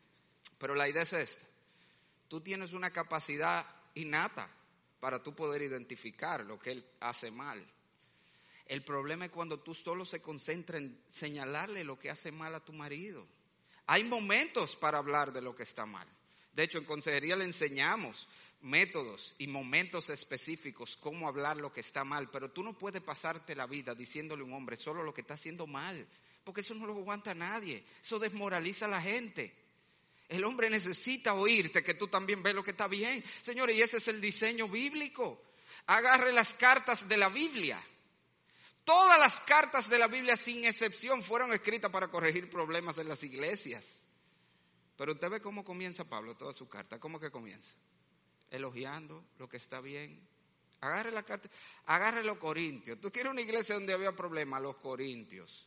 Pero 0.58 0.76
la 0.76 0.88
idea 0.88 1.02
es 1.02 1.12
esta. 1.12 1.44
Tú 2.28 2.40
tienes 2.40 2.72
una 2.72 2.92
capacidad 2.92 3.66
innata 3.94 4.48
para 5.00 5.22
tú 5.22 5.34
poder 5.34 5.62
identificar 5.62 6.44
lo 6.44 6.58
que 6.58 6.72
él 6.72 6.86
hace 7.00 7.30
mal. 7.30 7.60
El 8.66 8.84
problema 8.84 9.24
es 9.24 9.32
cuando 9.32 9.58
tú 9.58 9.74
solo 9.74 10.04
se 10.04 10.22
concentra 10.22 10.78
en 10.78 11.02
señalarle 11.10 11.82
lo 11.82 11.98
que 11.98 12.10
hace 12.10 12.30
mal 12.30 12.54
a 12.54 12.64
tu 12.64 12.72
marido. 12.72 13.26
Hay 13.86 14.04
momentos 14.04 14.76
para 14.76 14.98
hablar 14.98 15.32
de 15.32 15.42
lo 15.42 15.56
que 15.56 15.64
está 15.64 15.86
mal. 15.86 16.06
De 16.52 16.62
hecho, 16.62 16.78
en 16.78 16.84
consejería 16.84 17.34
le 17.34 17.44
enseñamos 17.44 18.28
métodos 18.60 19.34
y 19.38 19.46
momentos 19.46 20.10
específicos 20.10 20.96
cómo 20.96 21.26
hablar 21.26 21.56
lo 21.56 21.72
que 21.72 21.80
está 21.80 22.04
mal, 22.04 22.30
pero 22.30 22.50
tú 22.50 22.62
no 22.62 22.76
puedes 22.76 23.02
pasarte 23.02 23.56
la 23.56 23.66
vida 23.66 23.94
diciéndole 23.94 24.42
a 24.42 24.46
un 24.46 24.52
hombre 24.52 24.76
solo 24.76 25.02
lo 25.02 25.14
que 25.14 25.22
está 25.22 25.34
haciendo 25.34 25.66
mal, 25.66 26.06
porque 26.44 26.60
eso 26.60 26.74
no 26.74 26.86
lo 26.86 26.92
aguanta 26.92 27.34
nadie, 27.34 27.84
eso 28.02 28.18
desmoraliza 28.18 28.84
a 28.84 28.88
la 28.90 29.00
gente. 29.00 29.54
El 30.30 30.44
hombre 30.44 30.70
necesita 30.70 31.34
oírte 31.34 31.82
que 31.82 31.94
tú 31.94 32.06
también 32.06 32.40
ves 32.40 32.54
lo 32.54 32.62
que 32.62 32.70
está 32.70 32.86
bien. 32.86 33.22
Señores, 33.42 33.76
y 33.76 33.82
ese 33.82 33.96
es 33.96 34.06
el 34.06 34.20
diseño 34.20 34.68
bíblico. 34.68 35.42
Agarre 35.88 36.32
las 36.32 36.54
cartas 36.54 37.08
de 37.08 37.16
la 37.16 37.28
Biblia. 37.28 37.84
Todas 38.84 39.18
las 39.18 39.40
cartas 39.40 39.90
de 39.90 39.98
la 39.98 40.06
Biblia, 40.06 40.36
sin 40.36 40.64
excepción, 40.64 41.24
fueron 41.24 41.52
escritas 41.52 41.90
para 41.90 42.06
corregir 42.06 42.48
problemas 42.48 42.96
en 42.98 43.08
las 43.08 43.24
iglesias. 43.24 43.84
Pero 44.96 45.14
usted 45.14 45.30
ve 45.30 45.40
cómo 45.40 45.64
comienza 45.64 46.04
Pablo 46.04 46.36
toda 46.36 46.52
su 46.52 46.68
carta. 46.68 47.00
¿Cómo 47.00 47.18
que 47.18 47.32
comienza? 47.32 47.74
Elogiando 48.50 49.24
lo 49.36 49.48
que 49.48 49.56
está 49.56 49.80
bien. 49.80 50.24
Agarre 50.80 51.10
la 51.10 51.24
carta, 51.24 51.50
agarre 51.86 52.22
los 52.22 52.38
corintios. 52.38 53.00
Tú 53.00 53.10
quieres 53.10 53.32
una 53.32 53.40
iglesia 53.40 53.74
donde 53.74 53.94
había 53.94 54.14
problemas, 54.14 54.62
los 54.62 54.76
corintios. 54.76 55.66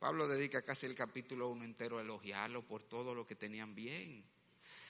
Pablo 0.00 0.26
dedica 0.26 0.62
casi 0.62 0.86
el 0.86 0.94
capítulo 0.94 1.50
1 1.50 1.62
entero 1.62 1.98
a 1.98 2.00
elogiarlo 2.00 2.66
por 2.66 2.82
todo 2.82 3.14
lo 3.14 3.26
que 3.26 3.36
tenían 3.36 3.74
bien. 3.74 4.24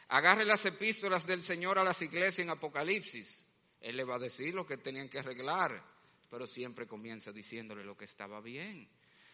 Agarre 0.07 0.44
las 0.44 0.64
epístolas 0.64 1.27
del 1.27 1.42
Señor 1.42 1.81
a 1.81 1.85
las 1.85 2.01
iglesias 2.01 2.38
en 2.38 2.51
Apocalipsis. 2.51 3.44
Él 3.81 3.96
le 3.96 4.05
va 4.05 4.14
a 4.14 4.20
decir 4.20 4.55
lo 4.55 4.64
que 4.64 4.77
tenían 4.77 5.09
que 5.09 5.18
arreglar, 5.18 5.83
pero 6.31 6.46
siempre 6.46 6.87
comienza 6.87 7.33
diciéndole 7.33 7.85
lo 7.85 7.96
que 7.96 8.05
estaba 8.05 8.40
bien. 8.40 8.88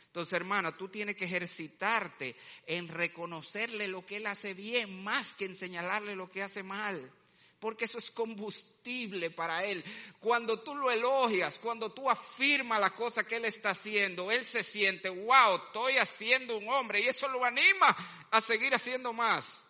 Entonces, 0.07 0.33
hermana, 0.33 0.75
tú 0.75 0.89
tienes 0.89 1.15
que 1.15 1.27
ejercitarte 1.27 2.35
en 2.67 2.89
reconocerle 2.89 3.87
lo 3.87 4.07
que 4.07 4.17
él 4.17 4.27
hace 4.29 4.55
bien 4.55 5.05
más 5.05 5.35
que 5.35 5.45
en 5.45 5.55
señalarle 5.55 6.17
lo 6.17 6.31
que 6.31 6.43
hace 6.43 6.63
mal 6.63 7.13
porque 7.59 7.87
eso 7.87 7.99
es 7.99 8.11
combustible 8.11 9.31
para 9.31 9.65
él. 9.65 9.83
Cuando 10.21 10.61
tú 10.61 10.75
lo 10.75 10.91
elogias, 10.91 11.59
cuando 11.59 11.93
tú 11.93 12.09
afirmas 12.11 12.81
la 12.81 12.91
cosa 12.91 13.25
que 13.25 13.37
él 13.37 13.45
está 13.45 13.71
haciendo, 13.71 14.31
él 14.31 14.45
se 14.45 14.63
siente, 14.63 15.09
wow, 15.09 15.57
estoy 15.57 15.97
haciendo 15.97 16.59
un 16.59 16.69
hombre 16.69 17.01
y 17.01 17.07
eso 17.07 17.29
lo 17.29 17.45
anima 17.45 17.97
a 18.31 18.41
seguir 18.41 18.75
haciendo 18.75 19.13
más. 19.13 19.63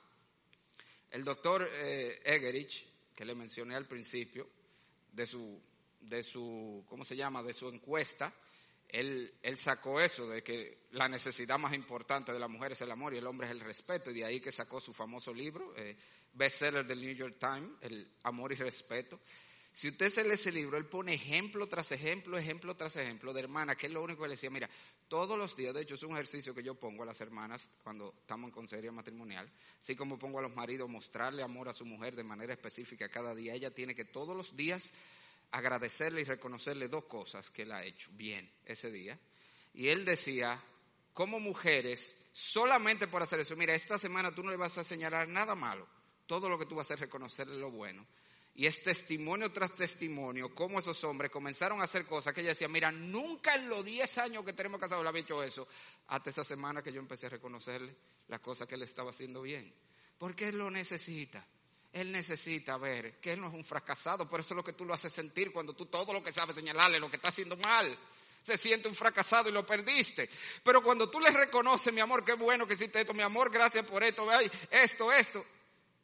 El 1.11 1.25
doctor 1.25 1.69
eh, 1.71 2.21
Egerich, 2.25 2.85
que 3.15 3.25
le 3.25 3.35
mencioné 3.35 3.77
al 3.77 3.87
principio, 3.87 4.49
de 5.13 5.27
su, 5.27 5.61
de 6.01 6.23
su, 6.23 6.85
¿cómo 6.89 7.05
se 7.05 7.17
llama?, 7.17 7.43
de 7.43 7.55
su 7.55 7.69
encuesta, 7.69 8.33
él, 8.89 9.33
sacó 9.57 10.01
eso 10.01 10.29
de 10.29 10.43
que 10.43 10.87
la 10.93 11.09
necesidad 11.09 11.59
más 11.59 11.75
importante 11.75 12.33
de 12.33 12.39
la 12.39 12.49
mujer 12.49 12.73
es 12.73 12.81
el 12.81 12.91
amor 12.91 13.15
y 13.15 13.19
el 13.19 13.27
hombre 13.27 13.47
es 13.47 13.53
el 13.53 13.61
respeto, 13.61 14.11
y 14.11 14.15
de 14.15 14.25
ahí 14.25 14.41
que 14.41 14.53
sacó 14.53 14.81
su 14.81 14.93
famoso 14.93 15.33
libro, 15.33 15.75
eh, 15.77 15.97
bestseller 16.33 16.87
del 16.87 17.01
New 17.01 17.15
York 17.15 17.37
Times, 17.39 17.71
El 17.81 18.11
amor 18.25 18.53
y 18.53 18.57
respeto. 18.57 19.21
Si 19.73 19.89
usted 19.89 20.11
se 20.11 20.25
lee 20.25 20.31
ese 20.31 20.51
libro, 20.53 20.79
él 20.79 20.87
pone 20.87 21.13
ejemplo 21.13 21.69
tras 21.69 21.93
ejemplo, 21.93 22.39
ejemplo 22.39 22.75
tras 22.77 22.97
ejemplo 22.97 23.35
de 23.35 23.41
hermana, 23.41 23.75
que 23.75 23.87
es 23.87 23.93
lo 23.93 24.03
único 24.03 24.23
que 24.23 24.29
le 24.29 24.35
decía, 24.35 24.49
mira, 24.49 24.71
todos 25.07 25.39
los 25.39 25.55
días, 25.55 25.75
de 25.75 25.83
hecho 25.83 25.97
es 25.97 26.03
un 26.03 26.13
ejercicio 26.13 26.55
que 26.55 26.63
yo 26.63 26.75
pongo 26.77 27.03
a 27.03 27.07
las 27.07 27.21
hermanas 27.21 27.69
cuando 27.83 28.15
estamos 28.19 28.49
en 28.49 28.53
consejería 28.53 28.91
matrimonial, 28.91 29.51
así 29.79 29.95
como 29.95 30.19
pongo 30.19 30.39
a 30.39 30.43
los 30.43 30.55
maridos 30.55 30.89
mostrarle 30.89 31.43
amor 31.43 31.69
a 31.69 31.75
su 31.75 31.85
mujer 31.85 32.17
de 32.17 32.25
manera 32.25 32.55
específica 32.55 33.11
cada 33.11 33.35
día, 33.35 33.53
ella 33.53 33.71
tiene 33.71 33.95
que 33.95 34.07
todos 34.07 34.35
los 34.35 34.57
días 34.57 34.93
agradecerle 35.51 36.23
y 36.23 36.25
reconocerle 36.25 36.89
dos 36.89 37.05
cosas 37.05 37.51
que 37.51 37.63
él 37.63 37.73
ha 37.73 37.85
hecho 37.85 38.11
bien 38.13 38.51
ese 38.65 38.91
día. 38.91 39.19
Y 39.75 39.89
él 39.89 40.05
decía, 40.05 40.61
como 41.13 41.41
mujeres, 41.41 42.29
solamente 42.33 43.07
por 43.07 43.23
hacer 43.23 43.41
eso, 43.41 43.57
mira, 43.57 43.75
esta 43.75 43.99
semana 43.99 44.35
tú 44.35 44.43
no 44.43 44.51
le 44.51 44.57
vas 44.57 44.79
a 44.79 44.85
señalar 44.85 45.29
nada 45.29 45.55
malo, 45.55 45.89
todo 46.27 46.49
lo 46.49 46.59
que 46.59 46.67
tú 46.67 46.75
vas 46.75 46.85
a 46.85 46.95
hacer 46.95 46.97
es 46.97 47.01
reconocerle 47.03 47.59
lo 47.59 47.71
bueno. 47.71 48.07
Y 48.55 48.65
es 48.65 48.83
testimonio 48.83 49.53
tras 49.53 49.73
testimonio 49.73 50.55
cómo 50.55 50.79
esos 50.79 51.05
hombres 51.05 51.31
comenzaron 51.31 51.81
a 51.81 51.85
hacer 51.85 52.07
cosas 52.07 52.33
que 52.33 52.41
ella 52.41 52.51
decía, 52.51 52.69
mira, 52.69 52.91
nunca 52.91 53.55
en 53.55 53.69
los 53.69 53.85
10 53.85 54.19
años 54.19 54.45
que 54.47 54.55
tenemos 54.55 54.81
casados 54.81 55.03
le 55.03 55.11
había 55.11 55.21
hecho 55.21 55.43
eso, 55.43 55.69
hasta 56.07 56.31
esa 56.31 56.43
semana 56.43 56.83
que 56.83 56.91
yo 56.91 57.01
empecé 57.01 57.27
a 57.27 57.31
reconocerle 57.31 57.95
las 58.29 58.41
cosas 58.41 58.67
que 58.67 58.77
él 58.77 58.83
estaba 58.83 59.11
haciendo 59.11 59.43
bien. 59.43 59.75
Porque 60.17 60.49
él 60.49 60.57
lo 60.57 60.71
necesita. 60.71 61.47
Él 61.93 62.13
necesita 62.13 62.77
ver 62.77 63.21
que 63.21 63.33
él 63.33 63.41
no 63.41 63.49
es 63.49 63.55
un 63.55 63.65
fracasado, 63.65 64.29
por 64.29 64.41
eso 64.41 64.55
es 64.55 64.57
lo 64.57 64.65
que 64.65 64.75
tú 64.75 64.85
lo 64.85 64.95
haces 64.95 65.13
sentir 65.13 65.53
cuando 65.53 65.75
tú 65.75 65.87
todo 65.87 66.13
lo 66.13 66.23
que 66.23 66.33
sabes 66.33 66.57
señalarle, 66.57 67.01
lo 67.01 67.09
que 67.09 67.17
está 67.17 67.29
haciendo 67.29 67.57
mal 67.57 67.97
se 68.47 68.57
siente 68.57 68.87
un 68.87 68.95
fracasado 68.95 69.49
y 69.49 69.53
lo 69.53 69.67
perdiste. 69.67 70.31
Pero 70.63 70.81
cuando 70.81 71.11
tú 71.11 71.19
le 71.19 71.31
reconoces, 71.31 71.93
mi 71.93 72.01
amor, 72.01 72.25
qué 72.25 72.35
bueno 72.35 72.65
que 72.65 72.75
hiciste 72.75 73.01
esto, 73.01 73.13
mi 73.13 73.23
amor, 73.23 73.51
gracias 73.51 73.85
por 73.85 74.05
esto, 74.05 74.29
esto, 74.71 75.13
esto, 75.13 75.45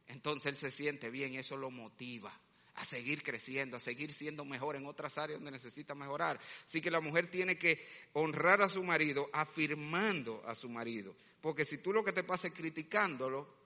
entonces 0.08 0.46
él 0.46 0.58
se 0.58 0.72
siente 0.72 1.08
bien 1.08 1.34
y 1.34 1.38
eso 1.38 1.56
lo 1.56 1.70
motiva 1.70 2.36
a 2.74 2.84
seguir 2.84 3.22
creciendo, 3.22 3.76
a 3.76 3.80
seguir 3.80 4.12
siendo 4.12 4.44
mejor 4.44 4.74
en 4.74 4.86
otras 4.86 5.18
áreas 5.18 5.38
donde 5.38 5.52
necesita 5.52 5.94
mejorar. 5.94 6.40
Así 6.66 6.80
que 6.80 6.90
la 6.90 7.00
mujer 7.00 7.30
tiene 7.30 7.56
que 7.56 7.86
honrar 8.14 8.60
a 8.62 8.68
su 8.68 8.82
marido, 8.82 9.30
afirmando 9.32 10.42
a 10.44 10.56
su 10.56 10.68
marido. 10.68 11.14
Porque 11.40 11.64
si 11.64 11.78
tú 11.78 11.92
lo 11.92 12.02
que 12.02 12.12
te 12.12 12.24
pasa 12.24 12.48
es 12.48 12.54
criticándolo, 12.54 13.61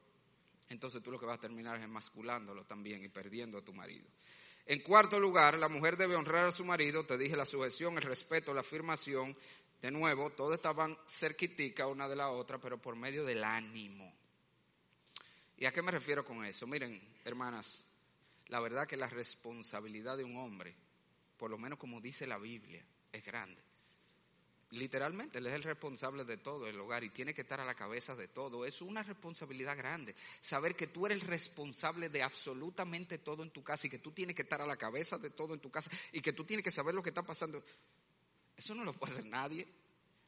entonces 0.68 1.02
tú 1.02 1.10
lo 1.10 1.18
que 1.18 1.26
vas 1.26 1.38
a 1.38 1.40
terminar 1.40 1.78
es 1.78 1.84
emasculándolo 1.84 2.64
también 2.64 3.04
y 3.04 3.08
perdiendo 3.08 3.58
a 3.58 3.62
tu 3.64 3.72
marido. 3.72 4.06
En 4.66 4.80
cuarto 4.80 5.20
lugar, 5.20 5.56
la 5.58 5.68
mujer 5.68 5.96
debe 5.96 6.16
honrar 6.16 6.46
a 6.46 6.50
su 6.50 6.64
marido, 6.64 7.04
te 7.04 7.16
dije 7.16 7.36
la 7.36 7.46
sujeción, 7.46 7.96
el 7.96 8.02
respeto, 8.02 8.52
la 8.52 8.60
afirmación. 8.60 9.36
De 9.80 9.92
nuevo, 9.92 10.30
todas 10.30 10.56
estaban 10.56 10.98
cerquitica 11.06 11.86
una 11.86 12.08
de 12.08 12.16
la 12.16 12.30
otra, 12.30 12.58
pero 12.58 12.76
por 12.76 12.96
medio 12.96 13.24
del 13.24 13.44
ánimo. 13.44 14.12
¿Y 15.56 15.66
a 15.66 15.72
qué 15.72 15.82
me 15.82 15.92
refiero 15.92 16.24
con 16.24 16.44
eso? 16.44 16.66
Miren, 16.66 17.00
hermanas, 17.24 17.84
la 18.48 18.58
verdad 18.58 18.88
que 18.88 18.96
la 18.96 19.06
responsabilidad 19.06 20.16
de 20.16 20.24
un 20.24 20.36
hombre, 20.36 20.74
por 21.36 21.50
lo 21.50 21.58
menos 21.58 21.78
como 21.78 22.00
dice 22.00 22.26
la 22.26 22.38
Biblia, 22.38 22.84
es 23.12 23.24
grande. 23.24 23.62
Literalmente, 24.70 25.38
él 25.38 25.46
es 25.46 25.52
el 25.52 25.62
responsable 25.62 26.24
de 26.24 26.38
todo 26.38 26.66
el 26.66 26.78
hogar 26.80 27.04
y 27.04 27.10
tiene 27.10 27.32
que 27.32 27.42
estar 27.42 27.60
a 27.60 27.64
la 27.64 27.74
cabeza 27.74 28.16
de 28.16 28.26
todo. 28.26 28.66
Es 28.66 28.82
una 28.82 29.04
responsabilidad 29.04 29.76
grande. 29.76 30.14
Saber 30.40 30.74
que 30.74 30.88
tú 30.88 31.06
eres 31.06 31.22
el 31.22 31.28
responsable 31.28 32.08
de 32.08 32.22
absolutamente 32.22 33.18
todo 33.18 33.44
en 33.44 33.50
tu 33.50 33.62
casa 33.62 33.86
y 33.86 33.90
que 33.90 34.00
tú 34.00 34.10
tienes 34.10 34.34
que 34.34 34.42
estar 34.42 34.60
a 34.60 34.66
la 34.66 34.76
cabeza 34.76 35.18
de 35.18 35.30
todo 35.30 35.54
en 35.54 35.60
tu 35.60 35.70
casa 35.70 35.90
y 36.10 36.20
que 36.20 36.32
tú 36.32 36.44
tienes 36.44 36.64
que 36.64 36.72
saber 36.72 36.94
lo 36.94 37.02
que 37.02 37.10
está 37.10 37.22
pasando. 37.22 37.62
Eso 38.56 38.74
no 38.74 38.82
lo 38.82 38.92
puede 38.92 39.12
hacer 39.12 39.26
nadie. 39.26 39.68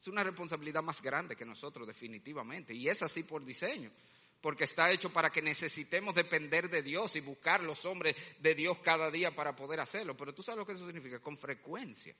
Es 0.00 0.06
una 0.06 0.22
responsabilidad 0.22 0.82
más 0.82 1.02
grande 1.02 1.34
que 1.34 1.44
nosotros, 1.44 1.84
definitivamente. 1.84 2.72
Y 2.74 2.88
es 2.88 3.02
así 3.02 3.24
por 3.24 3.44
diseño 3.44 3.90
porque 4.40 4.64
está 4.64 4.90
hecho 4.92 5.12
para 5.12 5.30
que 5.30 5.42
necesitemos 5.42 6.14
depender 6.14 6.70
de 6.70 6.82
Dios 6.82 7.16
y 7.16 7.20
buscar 7.20 7.62
los 7.62 7.84
hombres 7.84 8.14
de 8.38 8.54
Dios 8.54 8.78
cada 8.78 9.10
día 9.10 9.34
para 9.34 9.56
poder 9.56 9.80
hacerlo. 9.80 10.16
Pero 10.16 10.32
tú 10.32 10.42
sabes 10.42 10.58
lo 10.58 10.66
que 10.66 10.72
eso 10.72 10.86
significa, 10.86 11.18
con 11.18 11.36
frecuencia, 11.36 12.14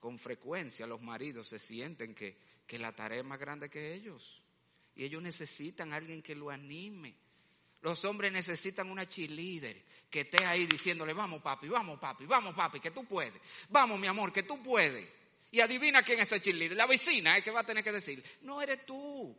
con 0.00 0.18
frecuencia 0.18 0.86
los 0.86 1.00
maridos 1.00 1.48
se 1.48 1.58
sienten 1.58 2.14
que, 2.14 2.38
que 2.66 2.78
la 2.78 2.94
tarea 2.94 3.18
es 3.18 3.24
más 3.24 3.38
grande 3.38 3.68
que 3.70 3.94
ellos 3.94 4.42
y 4.94 5.04
ellos 5.04 5.22
necesitan 5.22 5.92
alguien 5.92 6.22
que 6.22 6.34
lo 6.34 6.50
anime. 6.50 7.14
Los 7.82 8.04
hombres 8.04 8.32
necesitan 8.32 8.90
una 8.90 9.08
cheerleader 9.08 9.84
que 10.10 10.20
esté 10.20 10.44
ahí 10.44 10.66
diciéndole, 10.66 11.12
vamos 11.12 11.42
papi, 11.42 11.68
vamos 11.68 12.00
papi, 12.00 12.26
vamos 12.26 12.54
papi, 12.54 12.80
que 12.80 12.90
tú 12.90 13.04
puedes, 13.04 13.40
vamos 13.68 13.98
mi 13.98 14.06
amor, 14.06 14.32
que 14.32 14.42
tú 14.42 14.62
puedes. 14.62 15.08
Y 15.50 15.60
adivina 15.60 16.02
quién 16.02 16.18
es 16.18 16.32
ese 16.32 16.40
cheerleader, 16.40 16.76
la 16.76 16.86
vecina 16.86 17.36
es 17.36 17.44
que 17.44 17.50
va 17.50 17.60
a 17.60 17.66
tener 17.66 17.84
que 17.84 17.92
decir, 17.92 18.22
no 18.42 18.60
eres 18.60 18.84
tú, 18.84 19.36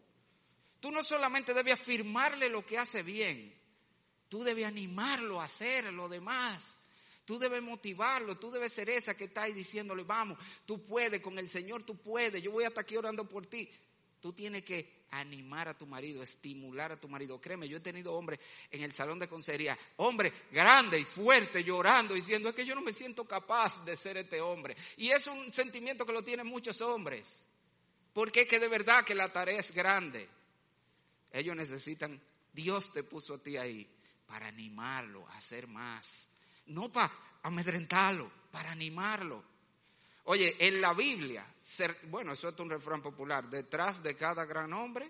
Tú 0.79 0.91
no 0.91 1.03
solamente 1.03 1.53
debes 1.53 1.73
afirmarle 1.73 2.49
lo 2.49 2.65
que 2.65 2.77
hace 2.77 3.01
bien, 3.01 3.53
tú 4.29 4.43
debes 4.43 4.65
animarlo 4.65 5.41
a 5.41 5.45
hacer 5.45 5.91
lo 5.91 6.07
demás. 6.07 6.76
Tú 7.27 7.37
debes 7.37 7.61
motivarlo, 7.61 8.37
tú 8.37 8.49
debes 8.49 8.71
ser 8.71 8.89
esa 8.89 9.13
que 9.13 9.25
está 9.25 9.43
ahí 9.43 9.51
diciéndole, 9.51 10.05
vamos, 10.05 10.39
tú 10.65 10.81
puedes, 10.81 11.21
con 11.21 11.37
el 11.37 11.49
Señor 11.49 11.83
tú 11.83 11.97
puedes, 11.97 12.41
yo 12.41 12.51
voy 12.51 12.63
hasta 12.63 12.79
aquí 12.79 12.95
orando 12.95 13.27
por 13.27 13.45
ti. 13.45 13.69
Tú 14.21 14.31
tienes 14.31 14.63
que 14.63 15.03
animar 15.11 15.67
a 15.67 15.77
tu 15.77 15.85
marido, 15.85 16.23
estimular 16.23 16.93
a 16.93 16.97
tu 17.01 17.09
marido. 17.09 17.41
Créeme, 17.41 17.67
yo 17.67 17.79
he 17.79 17.81
tenido 17.81 18.13
hombres 18.13 18.39
en 18.71 18.81
el 18.81 18.93
salón 18.93 19.19
de 19.19 19.27
consejería, 19.27 19.77
hombre 19.97 20.31
grande 20.53 20.97
y 20.97 21.03
fuerte, 21.03 21.65
llorando, 21.65 22.13
diciendo, 22.13 22.47
es 22.47 22.55
que 22.55 22.65
yo 22.65 22.73
no 22.73 22.81
me 22.81 22.93
siento 22.93 23.25
capaz 23.25 23.83
de 23.83 23.97
ser 23.97 24.15
este 24.15 24.39
hombre. 24.39 24.77
Y 24.95 25.09
es 25.09 25.27
un 25.27 25.51
sentimiento 25.51 26.05
que 26.05 26.13
lo 26.13 26.23
tienen 26.23 26.47
muchos 26.47 26.79
hombres, 26.79 27.41
porque 28.13 28.43
es 28.43 28.47
que 28.47 28.57
de 28.57 28.69
verdad 28.69 29.03
que 29.03 29.15
la 29.15 29.33
tarea 29.33 29.59
es 29.59 29.73
grande. 29.73 30.29
Ellos 31.33 31.57
necesitan, 31.57 32.21
Dios 32.53 32.93
te 32.93 33.03
puso 33.03 33.33
a 33.33 33.43
ti 33.43 33.57
ahí 33.57 33.85
para 34.25 34.47
animarlo 34.47 35.27
a 35.27 35.39
hacer 35.39 35.67
más. 35.67 36.29
No 36.67 36.91
para 36.91 37.11
amedrentarlo, 37.43 38.31
para 38.51 38.71
animarlo. 38.71 39.43
Oye, 40.25 40.55
en 40.59 40.81
la 40.81 40.93
Biblia, 40.93 41.45
bueno, 42.09 42.33
eso 42.33 42.49
es 42.49 42.59
un 42.59 42.69
refrán 42.69 43.01
popular, 43.01 43.49
detrás 43.49 44.03
de 44.03 44.15
cada 44.15 44.45
gran 44.45 44.73
hombre 44.73 45.09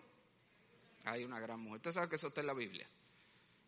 hay 1.07 1.23
una 1.23 1.39
gran 1.39 1.59
mujer. 1.59 1.77
Usted 1.77 1.91
sabe 1.91 2.09
que 2.09 2.17
eso 2.17 2.27
está 2.27 2.41
en 2.41 2.47
la 2.47 2.53
Biblia. 2.53 2.87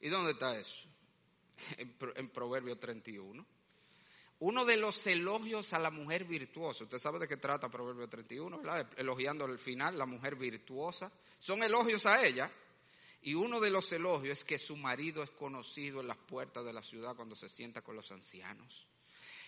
¿Y 0.01 0.09
dónde 0.09 0.31
está 0.31 0.57
eso? 0.57 0.87
En, 1.77 1.93
en 2.15 2.29
Proverbio 2.29 2.77
31. 2.77 3.45
Uno 4.39 4.63
de 4.63 4.77
los 4.77 5.05
elogios 5.07 5.73
a 5.73 5.79
la 5.79 5.91
mujer 5.91 6.23
virtuosa, 6.23 6.85
usted 6.85 6.97
sabe 6.97 7.19
de 7.19 7.27
qué 7.27 7.35
trata 7.35 7.67
Proverbio 7.67 8.07
31, 8.07 8.59
¿verdad? 8.59 8.87
Elogiando 8.95 9.43
al 9.43 9.59
final 9.59 9.97
la 9.97 10.05
mujer 10.05 10.35
virtuosa. 10.35 11.11
Son 11.37 11.61
elogios 11.61 12.05
a 12.05 12.25
ella. 12.25 12.49
Y 13.21 13.33
uno 13.33 13.59
de 13.59 13.69
los 13.69 13.91
elogios 13.91 14.39
es 14.39 14.45
que 14.45 14.57
su 14.57 14.77
marido 14.77 15.21
es 15.21 15.29
conocido 15.31 15.99
en 15.99 16.07
las 16.07 16.17
puertas 16.17 16.63
de 16.63 16.73
la 16.73 16.81
ciudad 16.81 17.15
cuando 17.15 17.35
se 17.35 17.49
sienta 17.49 17.81
con 17.81 17.95
los 17.95 18.11
ancianos. 18.11 18.87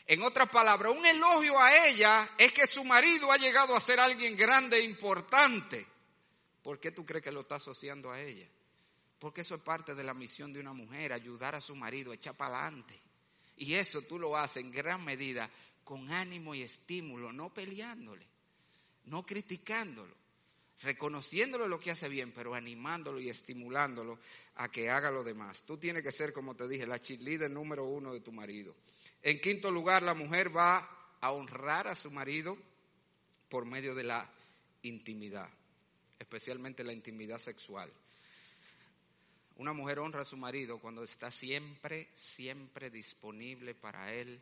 En 0.08 0.24
otras 0.24 0.50
palabras, 0.50 0.92
un 0.92 1.06
elogio 1.06 1.58
a 1.60 1.88
ella 1.88 2.28
es 2.38 2.52
que 2.52 2.68
su 2.68 2.84
marido 2.84 3.32
ha 3.32 3.38
llegado 3.38 3.76
a 3.76 3.80
ser 3.80 4.00
alguien 4.00 4.36
grande 4.36 4.78
e 4.78 4.84
importante. 4.84 5.86
¿Por 6.62 6.80
qué 6.80 6.92
tú 6.92 7.06
crees 7.06 7.24
que 7.24 7.32
lo 7.32 7.42
está 7.42 7.56
asociando 7.56 8.12
a 8.12 8.20
ella? 8.20 8.48
Porque 9.20 9.42
eso 9.42 9.56
es 9.56 9.62
parte 9.62 9.96
de 9.96 10.04
la 10.04 10.14
misión 10.14 10.52
de 10.52 10.60
una 10.60 10.74
mujer, 10.74 11.14
ayudar 11.14 11.56
a 11.56 11.62
su 11.62 11.76
marido, 11.76 12.12
echar 12.12 12.36
para 12.36 12.58
adelante. 12.58 13.00
Y 13.58 13.76
eso 13.76 14.02
tú 14.02 14.18
lo 14.18 14.36
haces 14.36 14.64
en 14.64 14.72
gran 14.72 15.06
medida 15.06 15.50
con 15.84 16.12
ánimo 16.12 16.56
y 16.56 16.64
estímulo, 16.64 17.32
no 17.32 17.54
peleándole, 17.54 18.26
no 19.06 19.26
criticándolo, 19.26 20.16
reconociéndolo 20.84 21.68
lo 21.68 21.80
que 21.80 21.92
hace 21.92 22.10
bien, 22.10 22.32
pero 22.32 22.54
animándolo 22.54 23.20
y 23.20 23.30
estimulándolo 23.30 24.20
a 24.56 24.70
que 24.70 24.90
haga 24.90 25.12
lo 25.12 25.24
demás. 25.24 25.64
Tú 25.64 25.78
tienes 25.78 26.04
que 26.04 26.12
ser, 26.12 26.34
como 26.34 26.56
te 26.56 26.68
dije, 26.68 26.88
la 26.88 27.00
cheerleader 27.00 27.52
número 27.52 27.86
uno 27.86 28.14
de 28.14 28.22
tu 28.22 28.32
marido. 28.32 28.76
En 29.22 29.40
quinto 29.40 29.70
lugar, 29.70 30.02
la 30.04 30.14
mujer 30.14 30.56
va 30.56 31.18
a 31.20 31.32
honrar 31.32 31.88
a 31.88 31.96
su 31.96 32.10
marido 32.10 32.58
por 33.50 33.66
medio 33.66 33.94
de 33.94 34.04
la 34.04 34.28
intimidad, 34.82 35.50
especialmente 36.18 36.84
la 36.84 36.94
intimidad 36.94 37.38
sexual. 37.38 37.92
Una 39.58 39.74
mujer 39.74 40.00
honra 40.00 40.22
a 40.22 40.26
su 40.26 40.38
marido 40.38 40.80
cuando 40.80 41.04
está 41.04 41.30
siempre, 41.30 42.10
siempre 42.16 42.90
disponible 42.90 43.76
para 43.76 44.12
él 44.14 44.42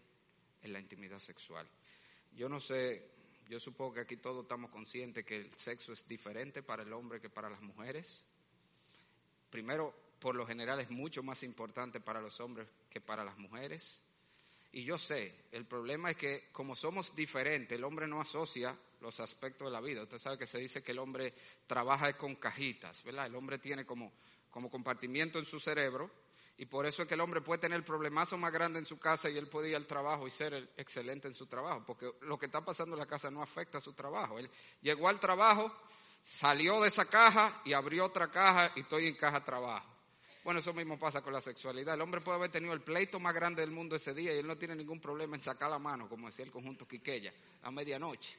en 0.62 0.72
la 0.72 0.80
intimidad 0.80 1.20
sexual. 1.20 1.68
Yo 2.38 2.48
no 2.48 2.62
sé, 2.62 3.06
yo 3.50 3.60
supongo 3.60 3.96
que 3.96 4.02
aquí 4.02 4.18
todos 4.18 4.44
estamos 4.44 4.70
conscientes 4.70 5.26
que 5.26 5.38
el 5.38 5.52
sexo 5.52 5.92
es 5.92 6.08
diferente 6.08 6.62
para 6.62 6.84
el 6.84 6.94
hombre 6.94 7.20
que 7.20 7.32
para 7.32 7.50
las 7.50 7.62
mujeres. 7.62 8.24
Primero, 9.50 9.92
por 10.20 10.36
lo 10.36 10.46
general 10.46 10.80
es 10.80 10.92
mucho 10.92 11.24
más 11.24 11.42
importante 11.42 12.00
para 12.00 12.22
los 12.22 12.40
hombres 12.40 12.68
que 12.92 13.02
para 13.02 13.24
las 13.24 13.38
mujeres. 13.40 14.04
Y 14.72 14.84
yo 14.84 15.00
sé, 15.00 15.34
el 15.52 15.66
problema 15.66 16.12
es 16.12 16.18
que 16.18 16.50
como 16.52 16.76
somos 16.76 17.16
diferentes, 17.16 17.76
el 17.76 17.84
hombre 17.84 18.08
no 18.08 18.22
asocia 18.22 18.78
los 19.02 19.20
aspectos 19.20 19.68
de 19.68 19.72
la 19.72 19.82
vida. 19.82 20.04
Usted 20.04 20.20
sabe 20.20 20.38
que 20.38 20.46
se 20.46 20.60
dice 20.60 20.84
que 20.84 20.92
el 20.92 21.00
hombre 21.00 21.34
trabaja 21.66 22.16
con 22.16 22.36
cajitas, 22.36 23.04
¿verdad? 23.04 23.26
El 23.26 23.36
hombre 23.36 23.58
tiene 23.58 23.84
como, 23.84 24.14
como 24.52 24.70
compartimiento 24.70 25.40
en 25.40 25.46
su 25.46 25.60
cerebro 25.60 26.12
y 26.60 26.66
por 26.66 26.86
eso 26.86 27.04
es 27.04 27.08
que 27.08 27.14
el 27.14 27.22
hombre 27.22 27.40
puede 27.40 27.62
tener 27.62 27.78
el 27.78 27.86
problemazo 27.86 28.38
más 28.38 28.52
grande 28.52 28.80
en 28.80 28.86
su 28.86 29.00
casa 29.00 29.30
y 29.30 29.38
él 29.38 29.48
puede 29.48 29.70
ir 29.70 29.78
al 29.78 29.88
trabajo 29.88 30.28
y 30.28 30.32
ser 30.32 30.74
excelente 30.76 31.30
en 31.30 31.34
su 31.34 31.46
trabajo, 31.46 31.86
porque 31.88 32.12
lo 32.24 32.38
que 32.38 32.48
está 32.48 32.66
pasando 32.66 32.96
en 32.96 33.00
la 33.00 33.06
casa 33.06 33.32
no 33.32 33.42
afecta 33.42 33.78
a 33.78 33.82
su 33.82 33.94
trabajo. 33.94 34.38
Él 34.38 34.50
llegó 34.82 35.08
al 35.08 35.22
trabajo, 35.22 35.74
salió 36.22 36.82
de 36.82 36.90
esa 36.90 37.06
caja 37.06 37.62
y 37.64 37.72
abrió 37.72 38.04
otra 38.04 38.30
caja 38.30 38.74
y 38.76 38.82
estoy 38.82 39.08
en 39.08 39.16
caja 39.16 39.42
trabajo. 39.42 39.88
Bueno, 40.44 40.60
eso 40.60 40.74
mismo 40.74 41.00
pasa 41.00 41.22
con 41.22 41.32
la 41.32 41.40
sexualidad. 41.40 41.96
El 41.96 42.02
hombre 42.02 42.20
puede 42.20 42.40
haber 42.40 42.52
tenido 42.52 42.74
el 42.74 42.82
pleito 42.82 43.22
más 43.22 43.34
grande 43.34 43.62
del 43.62 43.72
mundo 43.72 43.96
ese 43.96 44.14
día 44.14 44.36
y 44.36 44.40
él 44.40 44.48
no 44.48 44.58
tiene 44.58 44.76
ningún 44.76 45.00
problema 45.00 45.38
en 45.38 45.42
sacar 45.42 45.70
la 45.70 45.80
mano, 45.80 46.10
como 46.10 46.28
decía 46.28 46.44
el 46.44 46.52
conjunto 46.52 46.86
Quiqueya, 46.86 47.34
a 47.64 47.72
medianoche. 47.72 48.38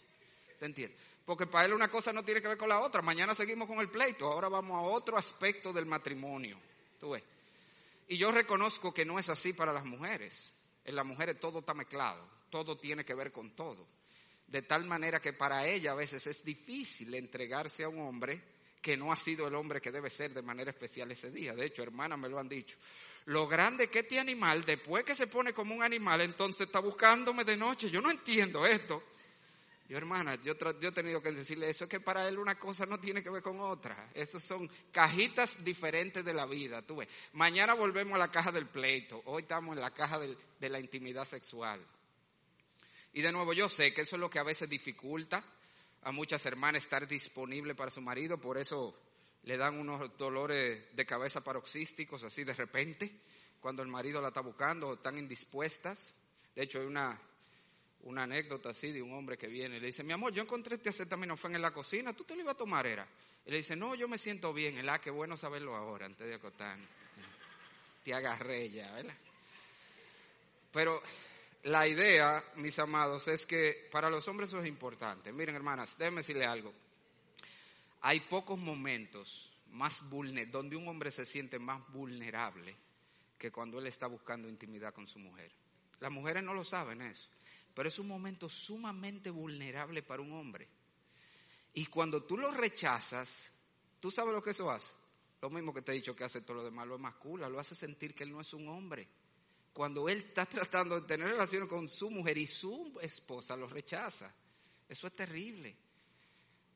¿Te 0.59 0.67
entiendes? 0.67 1.01
Porque 1.25 1.47
para 1.47 1.65
él 1.65 1.73
una 1.73 1.89
cosa 1.89 2.13
no 2.13 2.23
tiene 2.23 2.43
que 2.43 2.49
ver 2.49 2.59
con 2.59 2.69
la 2.69 2.81
otra. 2.81 3.01
Mañana 3.01 3.35
seguimos 3.35 3.67
con 3.67 3.79
el 3.79 3.89
pleito. 3.89 4.31
Ahora 4.31 4.51
vamos 4.51 4.77
a 4.77 4.83
otro 4.83 5.17
aspecto 5.17 5.73
del 5.73 5.87
matrimonio. 5.87 6.61
¿Tú 6.99 7.13
ves? 7.13 7.23
Y 8.11 8.17
yo 8.17 8.33
reconozco 8.33 8.93
que 8.93 9.05
no 9.05 9.21
es 9.21 9.29
así 9.29 9.53
para 9.53 9.73
las 9.73 9.85
mujeres. 9.85 10.53
En 10.85 10.97
las 10.97 11.07
mujeres 11.07 11.39
todo 11.39 11.61
está 11.61 11.75
mezclado. 11.75 12.29
Todo 12.51 12.77
tiene 12.77 13.05
que 13.05 13.15
ver 13.15 13.31
con 13.31 13.55
todo. 13.55 13.87
De 14.49 14.63
tal 14.63 14.85
manera 14.85 15.21
que 15.21 15.33
para 15.33 15.65
ella 15.69 15.93
a 15.93 15.95
veces 15.95 16.27
es 16.27 16.45
difícil 16.45 17.15
entregarse 17.15 17.85
a 17.85 17.89
un 17.89 18.01
hombre 18.01 18.43
que 18.83 18.97
no 18.97 19.13
ha 19.13 19.17
sido 19.17 19.47
el 19.47 19.55
hombre 19.55 19.81
que 19.81 19.93
debe 19.93 20.11
ser 20.11 20.35
de 20.35 20.43
manera 20.43 20.73
especial 20.73 21.09
ese 21.13 21.31
día. 21.31 21.55
De 21.55 21.67
hecho, 21.67 21.85
hermanas 21.85 22.19
me 22.19 22.29
lo 22.29 22.41
han 22.41 22.49
dicho. 22.49 22.77
Lo 23.27 23.47
grande 23.47 23.89
que 23.89 24.01
este 24.01 24.19
animal, 24.19 24.65
después 24.65 25.05
que 25.05 25.15
se 25.15 25.29
pone 25.29 25.53
como 25.53 25.73
un 25.73 25.85
animal, 25.85 26.21
entonces 26.21 26.67
está 26.67 26.81
buscándome 26.81 27.45
de 27.45 27.57
noche. 27.57 27.91
Yo 27.91 28.01
no 28.01 28.11
entiendo 28.11 28.67
esto. 28.67 29.05
Yo, 29.91 29.97
hermana, 29.97 30.37
yo, 30.45 30.53
he 30.53 30.93
tenido 30.93 31.21
que 31.21 31.33
decirle 31.33 31.69
eso, 31.69 31.83
es 31.83 31.91
que 31.91 31.99
para 31.99 32.29
él 32.29 32.39
una 32.39 32.57
cosa 32.57 32.87
no 32.87 33.01
tiene 33.01 33.25
que 33.25 33.29
ver 33.29 33.43
con 33.43 33.59
otra. 33.59 34.09
Esas 34.15 34.41
son 34.41 34.71
cajitas 34.93 35.65
diferentes 35.65 36.25
de 36.25 36.33
la 36.33 36.47
vida. 36.47 36.81
Tú 36.81 36.95
ves. 36.95 37.09
Mañana 37.33 37.75
volvemos 37.75 38.15
a 38.15 38.19
la 38.19 38.31
caja 38.31 38.53
del 38.53 38.67
pleito. 38.69 39.21
Hoy 39.25 39.43
estamos 39.43 39.75
en 39.75 39.83
la 39.83 39.91
caja 39.91 40.21
de 40.21 40.69
la 40.69 40.79
intimidad 40.79 41.25
sexual. 41.25 41.85
Y 43.15 43.21
de 43.21 43.33
nuevo, 43.33 43.53
yo 43.53 43.69
sé 43.69 43.93
que 43.93 44.03
eso 44.03 44.15
es 44.15 44.21
lo 44.21 44.31
que 44.31 44.39
a 44.39 44.45
veces 44.45 44.71
dificulta 44.71 45.43
a 46.03 46.13
muchas 46.13 46.47
hermanas 46.47 46.85
estar 46.85 47.09
disponible 47.09 47.75
para 47.75 47.91
su 47.91 48.01
marido, 48.01 48.41
por 48.41 48.59
eso 48.59 48.97
le 49.43 49.57
dan 49.57 49.77
unos 49.77 50.17
dolores 50.17 50.95
de 50.95 51.05
cabeza 51.05 51.43
paroxísticos 51.43 52.23
así 52.23 52.45
de 52.45 52.55
repente, 52.55 53.11
cuando 53.59 53.83
el 53.83 53.89
marido 53.89 54.21
la 54.21 54.29
está 54.29 54.41
buscando, 54.41 54.95
están 54.95 55.19
indispuestas. 55.19 56.15
De 56.55 56.63
hecho, 56.63 56.79
hay 56.79 56.87
una, 56.87 57.21
una 58.05 58.23
anécdota 58.23 58.71
así 58.71 58.93
de 58.93 59.03
un 59.03 59.13
hombre 59.13 59.37
que 59.37 59.47
viene 59.47 59.77
y 59.77 59.81
le 59.81 59.87
dice, 59.87 60.03
mi 60.03 60.13
amor, 60.13 60.33
yo 60.33 60.43
encontré 60.43 60.77
este 60.77 60.89
acetaminofén 60.89 61.55
en 61.55 61.63
la 61.63 61.71
cocina, 61.71 62.15
¿tú 62.15 62.25
te 62.25 62.35
lo 62.35 62.41
ibas 62.41 62.55
a 62.55 62.59
tomar, 62.59 62.87
era? 62.87 63.07
Y 63.45 63.51
le 63.51 63.59
dice, 63.59 63.77
no, 63.77 63.95
yo 63.95 64.09
me 64.09 64.19
siento 64.19 64.53
bien. 64.53 64.79
El 64.79 64.89
ah, 64.89 65.01
qué 65.01 65.11
bueno 65.11 65.37
saberlo 65.37 65.75
ahora, 65.75 66.07
antes 66.07 66.27
de 66.27 66.35
acotar. 66.35 66.79
Te 68.05 68.15
agarré 68.15 68.71
ya, 68.71 68.91
¿verdad? 68.93 69.15
Pero 70.73 71.03
la 71.65 71.87
idea, 71.87 72.43
mis 72.57 72.79
amados, 72.79 73.29
es 73.29 73.45
que 73.45 73.89
para 73.91 74.09
los 74.09 74.27
hombres 74.29 74.49
eso 74.49 74.61
es 74.61 74.67
importante. 74.67 75.33
Miren, 75.33 75.55
hermanas, 75.55 75.97
déjenme 75.99 76.21
decirle 76.21 76.47
algo. 76.47 76.73
Hay 78.03 78.21
pocos 78.21 78.59
momentos 78.59 79.53
más 79.73 80.03
donde 80.51 80.77
un 80.77 80.89
hombre 80.89 81.11
se 81.11 81.25
siente 81.25 81.59
más 81.59 81.87
vulnerable 81.93 82.75
que 83.39 83.51
cuando 83.51 83.79
él 83.79 83.87
está 83.87 84.07
buscando 84.07 84.49
intimidad 84.49 84.95
con 84.95 85.07
su 85.07 85.19
mujer. 85.19 85.51
Las 86.01 86.11
mujeres 86.11 86.43
no 86.43 86.55
lo 86.55 86.65
saben 86.65 87.03
eso, 87.03 87.29
pero 87.75 87.89
es 87.89 87.99
un 87.99 88.09
momento 88.09 88.49
sumamente 88.49 89.31
vulnerable 89.31 90.03
para 90.03 90.23
un 90.23 90.33
hombre. 90.33 90.69
Y 91.75 91.87
cuando 91.87 92.23
tú 92.25 92.37
lo 92.37 92.51
rechazas, 92.51 93.53
¿tú 94.01 94.11
sabes 94.11 94.33
lo 94.33 94.43
que 94.43 94.51
eso 94.51 94.71
hace? 94.71 94.95
Lo 95.41 95.51
mismo 95.51 95.73
que 95.73 95.83
te 95.83 95.93
he 95.93 95.95
dicho 95.95 96.15
que 96.15 96.25
hace 96.25 96.43
todo 96.43 96.59
lo 96.59 96.65
demás, 96.65 96.87
lo 96.87 96.97
emascula, 96.97 97.49
lo 97.49 97.61
hace 97.61 97.75
sentir 97.75 98.15
que 98.15 98.25
él 98.25 98.33
no 98.33 98.41
es 98.41 98.53
un 98.53 98.69
hombre 98.69 99.09
cuando 99.73 100.09
él 100.09 100.19
está 100.19 100.47
tratando 100.47 101.01
de 101.01 101.07
tener 101.07 101.29
relaciones 101.29 101.69
con 101.69 101.89
su 101.89 102.11
mujer 102.11 102.39
y 102.39 102.47
su 102.47 102.99
esposa 103.01 103.57
lo 103.57 103.69
rechaza. 103.69 104.33
Eso 104.89 105.07
es 105.07 105.13
terrible. 105.13 105.77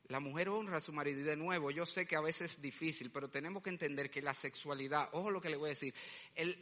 La 0.09 0.19
mujer 0.19 0.49
honra 0.49 0.77
a 0.77 0.81
su 0.81 0.93
marido 0.93 1.21
y 1.21 1.23
de 1.23 1.35
nuevo, 1.35 1.71
yo 1.71 1.85
sé 1.85 2.05
que 2.05 2.15
a 2.15 2.21
veces 2.21 2.55
es 2.55 2.61
difícil, 2.61 3.09
pero 3.09 3.27
tenemos 3.27 3.63
que 3.63 3.71
entender 3.71 4.11
que 4.11 4.21
la 4.21 4.35
sexualidad, 4.35 5.09
ojo 5.13 5.31
lo 5.31 5.41
que 5.41 5.49
le 5.49 5.55
voy 5.55 5.67
a 5.67 5.69
decir, 5.69 5.95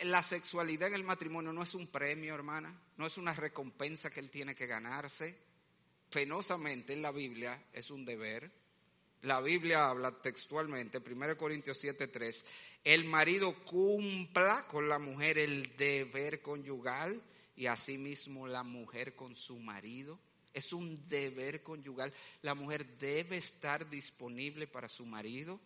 la 0.04 0.24
sexualidad 0.24 0.88
en 0.88 0.96
el 0.96 1.04
matrimonio 1.04 1.52
no 1.52 1.64
es 1.64 1.76
un 1.76 1.88
premio, 1.88 2.36
hermana, 2.36 2.74
no 2.96 3.06
es 3.06 3.18
una 3.18 3.34
recompensa 3.34 4.10
que 4.10 4.22
él 4.22 4.30
tiene 4.30 4.56
que 4.56 4.66
ganarse. 4.66 5.38
Penosamente 6.10 6.94
en 6.94 7.02
la 7.02 7.12
Biblia 7.12 7.66
es 7.74 7.92
un 7.92 8.06
deber. 8.06 8.50
La 9.24 9.42
Biblia 9.42 9.90
habla 9.90 10.12
textualmente, 10.22 11.00
1 11.00 11.38
Corintios 11.38 11.84
7:3, 11.84 12.46
el 12.84 13.06
marido 13.06 13.54
cumpla 13.66 14.68
con 14.68 14.88
la 14.88 15.00
mujer 15.00 15.38
el 15.38 15.76
deber 15.76 16.42
conyugal 16.42 17.22
y 17.56 17.68
asimismo 17.68 18.48
la 18.48 18.64
mujer 18.64 19.16
con 19.16 19.36
su 19.36 19.60
marido. 19.60 20.20
Es 20.54 20.72
un 20.72 21.08
deber 21.08 21.64
conyugal. 21.64 22.14
La 22.42 22.54
mujer 22.54 22.86
debe 22.98 23.38
estar 23.38 23.90
disponible 23.90 24.68
para 24.68 24.88
su 24.88 25.06
marido. 25.06 25.60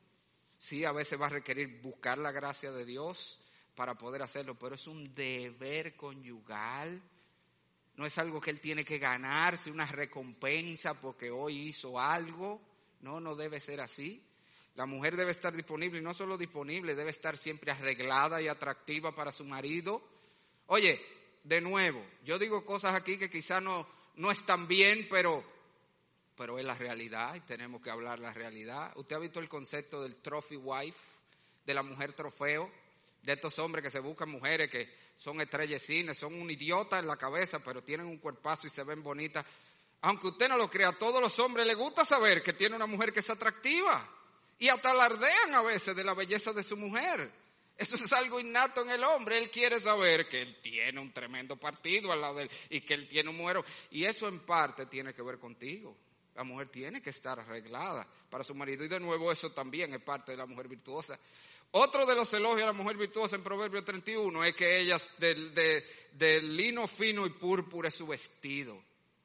Sí, 0.57 0.85
a 0.85 0.91
veces 0.91 1.19
va 1.19 1.27
a 1.27 1.31
requerir 1.31 1.81
buscar 1.81 2.17
la 2.17 2.31
gracia 2.31 2.71
de 2.71 2.85
Dios 2.85 3.39
para 3.75 3.95
poder 3.95 4.23
hacerlo, 4.23 4.55
pero 4.55 4.75
es 4.75 4.87
un 4.87 5.13
deber 5.13 5.95
conyugal. 5.95 7.01
No 7.95 8.05
es 8.05 8.17
algo 8.17 8.39
que 8.39 8.51
él 8.51 8.59
tiene 8.59 8.85
que 8.85 8.97
ganarse, 8.97 9.69
una 9.69 9.85
recompensa 9.85 10.93
porque 10.99 11.29
hoy 11.29 11.67
hizo 11.67 11.99
algo. 11.99 12.61
No, 13.01 13.19
no 13.19 13.35
debe 13.35 13.59
ser 13.59 13.81
así. 13.81 14.23
La 14.75 14.85
mujer 14.85 15.15
debe 15.15 15.31
estar 15.31 15.55
disponible 15.55 15.99
y 15.99 16.03
no 16.03 16.13
solo 16.13 16.37
disponible, 16.37 16.93
debe 16.93 17.09
estar 17.09 17.35
siempre 17.35 17.71
arreglada 17.71 18.41
y 18.41 18.47
atractiva 18.47 19.13
para 19.13 19.31
su 19.31 19.43
marido. 19.43 20.01
Oye, 20.67 21.01
de 21.43 21.61
nuevo, 21.61 22.05
yo 22.23 22.37
digo 22.37 22.63
cosas 22.63 22.93
aquí 22.93 23.17
que 23.17 23.29
quizá 23.29 23.59
no, 23.59 23.87
no 24.17 24.31
están 24.31 24.67
bien, 24.67 25.07
pero, 25.09 25.43
pero 26.35 26.59
es 26.59 26.65
la 26.65 26.75
realidad 26.75 27.35
y 27.35 27.41
tenemos 27.41 27.81
que 27.81 27.89
hablar 27.89 28.19
la 28.19 28.33
realidad. 28.33 28.91
¿Usted 28.95 29.15
ha 29.15 29.19
visto 29.19 29.39
el 29.39 29.47
concepto 29.47 30.03
del 30.03 30.17
trophy 30.17 30.57
wife, 30.57 30.99
de 31.65 31.73
la 31.73 31.83
mujer 31.83 32.13
trofeo? 32.13 32.69
De 33.21 33.33
estos 33.33 33.57
hombres 33.59 33.83
que 33.83 33.91
se 33.91 33.99
buscan 33.99 34.29
mujeres 34.29 34.69
que 34.69 34.89
son 35.15 35.41
estrellas 35.41 35.81
cine, 35.81 36.13
son 36.13 36.33
un 36.33 36.49
idiota 36.49 36.99
en 36.99 37.07
la 37.07 37.17
cabeza, 37.17 37.59
pero 37.59 37.83
tienen 37.83 38.07
un 38.07 38.17
cuerpazo 38.17 38.67
y 38.67 38.69
se 38.69 38.83
ven 38.83 39.03
bonitas. 39.03 39.45
Aunque 40.01 40.27
usted 40.27 40.47
no 40.49 40.57
lo 40.57 40.69
crea, 40.69 40.89
a 40.89 40.97
todos 40.97 41.21
los 41.21 41.37
hombres 41.39 41.65
les 41.65 41.75
gusta 41.75 42.05
saber 42.05 42.41
que 42.41 42.53
tiene 42.53 42.75
una 42.75 42.85
mujer 42.85 43.11
que 43.11 43.19
es 43.19 43.29
atractiva. 43.29 44.07
Y 44.59 44.69
hasta 44.69 44.91
alardean 44.91 45.53
a 45.53 45.61
veces 45.61 45.95
de 45.95 46.03
la 46.03 46.13
belleza 46.13 46.53
de 46.53 46.63
su 46.63 46.77
mujer. 46.77 47.29
Eso 47.77 47.95
es 47.95 48.11
algo 48.11 48.39
innato 48.39 48.81
en 48.81 48.89
el 48.89 49.03
hombre. 49.03 49.37
Él 49.37 49.51
quiere 49.51 49.79
saber 49.79 50.27
que 50.27 50.41
él 50.41 50.55
tiene 50.61 50.99
un 50.99 51.13
tremendo 51.13 51.57
partido 51.57 52.11
al 52.11 52.21
lado 52.21 52.35
de 52.35 52.43
él 52.43 52.51
y 52.69 52.81
que 52.81 52.95
él 52.95 53.07
tiene 53.07 53.29
un 53.29 53.37
muero. 53.37 53.63
Y 53.91 54.05
eso 54.05 54.27
en 54.27 54.39
parte 54.39 54.87
tiene 54.87 55.13
que 55.13 55.21
ver 55.21 55.37
contigo. 55.37 55.95
La 56.35 56.43
mujer 56.43 56.69
tiene 56.69 57.01
que 57.01 57.11
estar 57.11 57.39
arreglada 57.39 58.07
para 58.29 58.43
su 58.43 58.55
marido. 58.55 58.83
Y 58.83 58.87
de 58.87 58.99
nuevo 58.99 59.31
eso 59.31 59.51
también 59.51 59.93
es 59.93 60.01
parte 60.01 60.31
de 60.31 60.37
la 60.37 60.45
mujer 60.45 60.67
virtuosa. 60.67 61.19
Otro 61.71 62.05
de 62.05 62.15
los 62.15 62.31
elogios 62.33 62.63
a 62.63 62.67
la 62.67 62.73
mujer 62.73 62.97
virtuosa 62.97 63.35
en 63.35 63.43
Proverbio 63.43 63.83
31 63.83 64.43
es 64.45 64.55
que 64.55 64.79
ella 64.79 64.97
del, 65.17 65.53
de, 65.53 66.41
lino 66.41 66.87
fino 66.87 67.25
y 67.25 67.31
púrpura 67.31 67.89
es 67.89 67.95
su 67.95 68.07
vestido. 68.07 68.81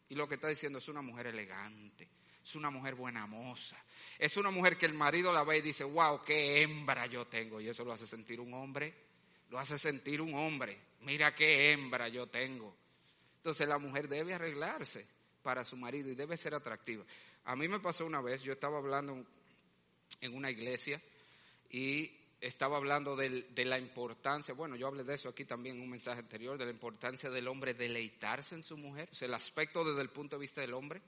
Y 0.08 0.14
lo 0.14 0.28
que 0.28 0.34
está 0.34 0.48
diciendo 0.48 0.78
es 0.78 0.88
una 0.88 1.02
mujer 1.02 1.28
elegante, 1.28 2.08
es 2.44 2.54
una 2.54 2.70
mujer 2.70 2.94
buena 2.94 3.26
moza, 3.26 3.76
es 4.18 4.36
una 4.36 4.50
mujer 4.50 4.76
que 4.76 4.86
el 4.86 4.94
marido 4.94 5.32
la 5.32 5.44
ve 5.44 5.58
y 5.58 5.62
dice, 5.62 5.84
wow, 5.84 6.20
qué 6.22 6.62
hembra 6.62 7.06
yo 7.06 7.26
tengo. 7.26 7.60
Y 7.60 7.68
eso 7.68 7.84
lo 7.84 7.92
hace 7.92 8.06
sentir 8.06 8.40
un 8.40 8.52
hombre, 8.54 8.94
lo 9.50 9.58
hace 9.58 9.78
sentir 9.78 10.20
un 10.20 10.34
hombre. 10.34 10.78
Mira 11.00 11.34
qué 11.34 11.72
hembra 11.72 12.08
yo 12.08 12.26
tengo. 12.26 12.74
Entonces 13.36 13.66
la 13.68 13.78
mujer 13.78 14.08
debe 14.08 14.34
arreglarse 14.34 15.06
para 15.42 15.64
su 15.64 15.76
marido 15.76 16.10
y 16.10 16.14
debe 16.14 16.36
ser 16.36 16.54
atractiva. 16.54 17.04
A 17.44 17.56
mí 17.56 17.68
me 17.68 17.80
pasó 17.80 18.06
una 18.06 18.20
vez, 18.20 18.42
yo 18.42 18.52
estaba 18.52 18.78
hablando 18.78 19.24
en 20.20 20.34
una 20.34 20.50
iglesia 20.50 21.00
y 21.70 22.10
estaba 22.40 22.76
hablando 22.76 23.14
de 23.14 23.64
la 23.64 23.78
importancia, 23.78 24.52
bueno, 24.52 24.74
yo 24.74 24.88
hablé 24.88 25.04
de 25.04 25.14
eso 25.14 25.28
aquí 25.28 25.44
también 25.44 25.76
en 25.76 25.82
un 25.82 25.90
mensaje 25.90 26.20
anterior, 26.20 26.58
de 26.58 26.64
la 26.64 26.72
importancia 26.72 27.30
del 27.30 27.46
hombre 27.46 27.72
deleitarse 27.72 28.56
en 28.56 28.64
su 28.64 28.76
mujer, 28.76 29.08
o 29.12 29.14
sea, 29.14 29.26
el 29.26 29.34
aspecto 29.34 29.84
desde 29.84 30.02
el 30.02 30.10
punto 30.10 30.36
de 30.36 30.40
vista 30.40 30.60
del 30.60 30.74
hombre. 30.74 31.00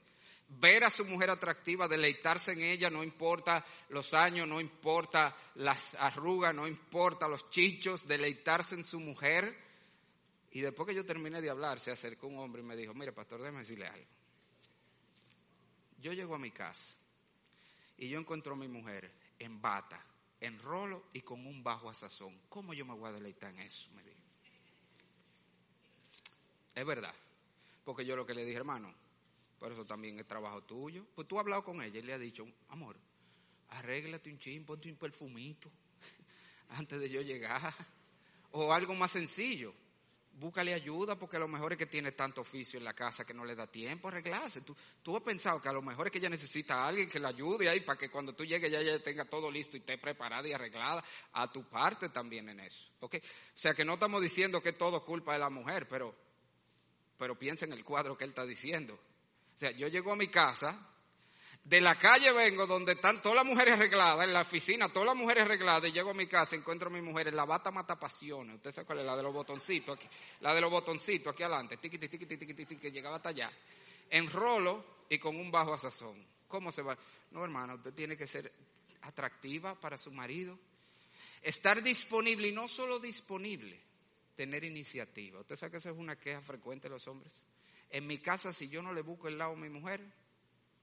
Ver 0.47 0.83
a 0.83 0.91
su 0.91 1.05
mujer 1.05 1.31
atractiva, 1.31 1.87
deleitarse 1.87 2.53
en 2.53 2.61
ella, 2.61 2.89
no 2.89 3.03
importa 3.03 3.65
los 3.89 4.13
años, 4.13 4.47
no 4.47 4.61
importa 4.61 5.35
las 5.55 5.95
arrugas, 5.95 6.53
no 6.53 6.67
importa 6.67 7.27
los 7.27 7.49
chichos, 7.49 8.07
deleitarse 8.07 8.75
en 8.75 8.85
su 8.85 8.99
mujer. 8.99 9.55
Y 10.51 10.61
después 10.61 10.87
que 10.87 10.95
yo 10.95 11.05
terminé 11.05 11.41
de 11.41 11.49
hablar, 11.49 11.79
se 11.79 11.91
acercó 11.91 12.27
un 12.27 12.39
hombre 12.39 12.61
y 12.61 12.65
me 12.65 12.75
dijo, 12.75 12.93
mire, 12.93 13.11
pastor, 13.11 13.41
déjeme 13.41 13.59
decirle 13.59 13.87
algo. 13.87 14.07
Yo 15.99 16.13
llego 16.13 16.35
a 16.35 16.39
mi 16.39 16.51
casa 16.51 16.95
y 17.97 18.09
yo 18.09 18.19
encuentro 18.19 18.53
a 18.53 18.57
mi 18.57 18.67
mujer 18.67 19.11
en 19.39 19.61
bata, 19.61 20.01
en 20.39 20.59
rolo 20.59 21.05
y 21.13 21.21
con 21.21 21.45
un 21.45 21.63
bajo 21.63 21.89
a 21.89 21.93
sazón. 21.93 22.39
¿Cómo 22.47 22.73
yo 22.73 22.85
me 22.85 22.93
voy 22.93 23.09
a 23.09 23.13
deleitar 23.13 23.51
en 23.51 23.59
eso? 23.61 23.89
Me 23.93 24.03
dijo. 24.03 24.15
Es 26.75 26.85
verdad. 26.85 27.13
Porque 27.83 28.05
yo 28.05 28.15
lo 28.15 28.25
que 28.25 28.33
le 28.33 28.43
dije, 28.43 28.57
hermano, 28.57 28.93
por 29.59 29.71
eso 29.71 29.85
también 29.85 30.19
es 30.19 30.27
trabajo 30.27 30.63
tuyo. 30.63 31.05
Pues 31.15 31.27
tú 31.27 31.37
has 31.37 31.41
hablado 31.41 31.63
con 31.63 31.81
ella 31.81 31.99
y 31.99 32.03
le 32.03 32.13
has 32.13 32.19
dicho, 32.19 32.45
amor, 32.69 32.97
arréglate 33.69 34.29
un 34.29 34.39
chin, 34.39 34.65
ponte 34.65 34.89
un 34.89 34.97
perfumito 34.97 35.71
antes 36.69 36.99
de 36.99 37.09
yo 37.09 37.21
llegar. 37.21 37.73
O 38.51 38.71
algo 38.73 38.93
más 38.93 39.11
sencillo 39.11 39.73
búscale 40.37 40.73
ayuda 40.73 41.17
porque 41.17 41.37
a 41.37 41.39
lo 41.39 41.47
mejor 41.47 41.71
es 41.71 41.77
que 41.77 41.85
tiene 41.85 42.11
tanto 42.11 42.41
oficio 42.41 42.77
en 42.77 42.83
la 42.83 42.93
casa 42.93 43.25
que 43.25 43.33
no 43.33 43.45
le 43.45 43.55
da 43.55 43.67
tiempo 43.67 44.07
a 44.07 44.11
arreglarse. 44.11 44.61
Tú, 44.61 44.75
tú 45.01 45.15
has 45.15 45.23
pensado 45.23 45.61
que 45.61 45.69
a 45.69 45.73
lo 45.73 45.81
mejor 45.81 46.07
es 46.07 46.11
que 46.11 46.19
ella 46.19 46.29
necesita 46.29 46.75
a 46.75 46.87
alguien 46.87 47.09
que 47.09 47.19
la 47.19 47.29
ayude 47.29 47.69
ahí 47.69 47.79
para 47.81 47.97
que 47.97 48.09
cuando 48.09 48.33
tú 48.33 48.45
llegues 48.45 48.69
ya 48.69 48.79
ella 48.79 49.01
tenga 49.01 49.25
todo 49.25 49.49
listo 49.49 49.77
y 49.77 49.79
esté 49.79 49.97
preparada 49.97 50.47
y 50.47 50.53
arreglada 50.53 51.03
a 51.33 51.51
tu 51.51 51.63
parte 51.63 52.09
también 52.09 52.49
en 52.49 52.59
eso. 52.59 52.89
¿okay? 52.99 53.19
O 53.19 53.57
sea 53.57 53.73
que 53.73 53.85
no 53.85 53.93
estamos 53.93 54.21
diciendo 54.21 54.61
que 54.61 54.73
todo 54.73 55.03
culpa 55.05 55.33
de 55.33 55.39
la 55.39 55.49
mujer, 55.49 55.87
pero, 55.87 56.13
pero 57.17 57.37
piensa 57.39 57.65
en 57.65 57.73
el 57.73 57.83
cuadro 57.83 58.17
que 58.17 58.25
él 58.25 58.31
está 58.31 58.45
diciendo. 58.45 58.99
O 59.55 59.57
sea, 59.57 59.71
yo 59.71 59.87
llego 59.87 60.11
a 60.11 60.15
mi 60.15 60.27
casa 60.27 60.91
de 61.65 61.81
la 61.81 61.95
calle 61.95 62.31
vengo 62.31 62.67
donde 62.67 62.93
están 62.93 63.23
todas 63.23 63.37
las 63.37 63.45
mujeres 63.45 63.73
arregladas, 63.73 64.27
en 64.27 64.33
la 64.33 64.41
oficina, 64.41 64.87
todas 64.89 65.07
las 65.07 65.15
mujeres 65.15 65.45
arregladas, 65.45 65.89
y 65.89 65.93
llego 65.93 66.11
a 66.11 66.13
mi 66.13 66.27
casa, 66.27 66.55
encuentro 66.55 66.89
a 66.89 66.91
mi 66.91 67.01
mujer 67.01 67.29
en 67.29 67.35
la 67.35 67.45
bata 67.45 67.71
mata 67.71 67.99
pasiones. 67.99 68.57
¿Usted 68.57 68.71
sabe 68.71 68.85
cuál 68.85 68.99
es? 68.99 69.05
La 69.05 69.17
de 69.17 69.23
los 69.23 69.33
botoncitos, 69.33 69.97
aquí, 69.97 70.07
la 70.41 70.53
de 70.53 70.61
los 70.61 70.69
botoncitos 70.69 71.33
aquí 71.33 71.41
adelante, 71.41 71.77
tiqui, 71.77 71.97
tiqui, 71.97 72.17
tiqui, 72.19 72.53
tiqui, 72.53 72.75
que 72.75 72.91
llegaba 72.91 73.15
hasta 73.15 73.29
allá. 73.29 73.51
En 74.11 74.29
rolo 74.29 74.85
y 75.09 75.17
con 75.17 75.35
un 75.35 75.49
bajo 75.49 75.73
a 75.73 75.77
sazón. 75.79 76.23
¿Cómo 76.47 76.71
se 76.71 76.83
va? 76.83 76.95
No, 77.31 77.43
hermano, 77.43 77.75
usted 77.75 77.93
tiene 77.95 78.15
que 78.15 78.27
ser 78.27 78.51
atractiva 79.01 79.73
para 79.73 79.97
su 79.97 80.11
marido. 80.11 80.59
Estar 81.41 81.81
disponible 81.81 82.47
y 82.47 82.51
no 82.51 82.67
solo 82.67 82.99
disponible, 82.99 83.81
tener 84.35 84.63
iniciativa. 84.63 85.39
¿Usted 85.39 85.55
sabe 85.55 85.71
que 85.71 85.77
eso 85.77 85.89
es 85.89 85.97
una 85.97 86.15
queja 86.15 86.41
frecuente 86.41 86.89
de 86.89 86.93
los 86.93 87.07
hombres? 87.07 87.43
En 87.95 88.05
mi 88.05 88.17
casa, 88.17 88.51
si 88.51 88.67
yo 88.67 88.81
no 88.81 88.91
le 88.91 88.99
busco 88.99 89.29
el 89.29 89.37
lado 89.37 89.53
a 89.53 89.55
mi 89.55 89.69
mujer, 89.69 90.01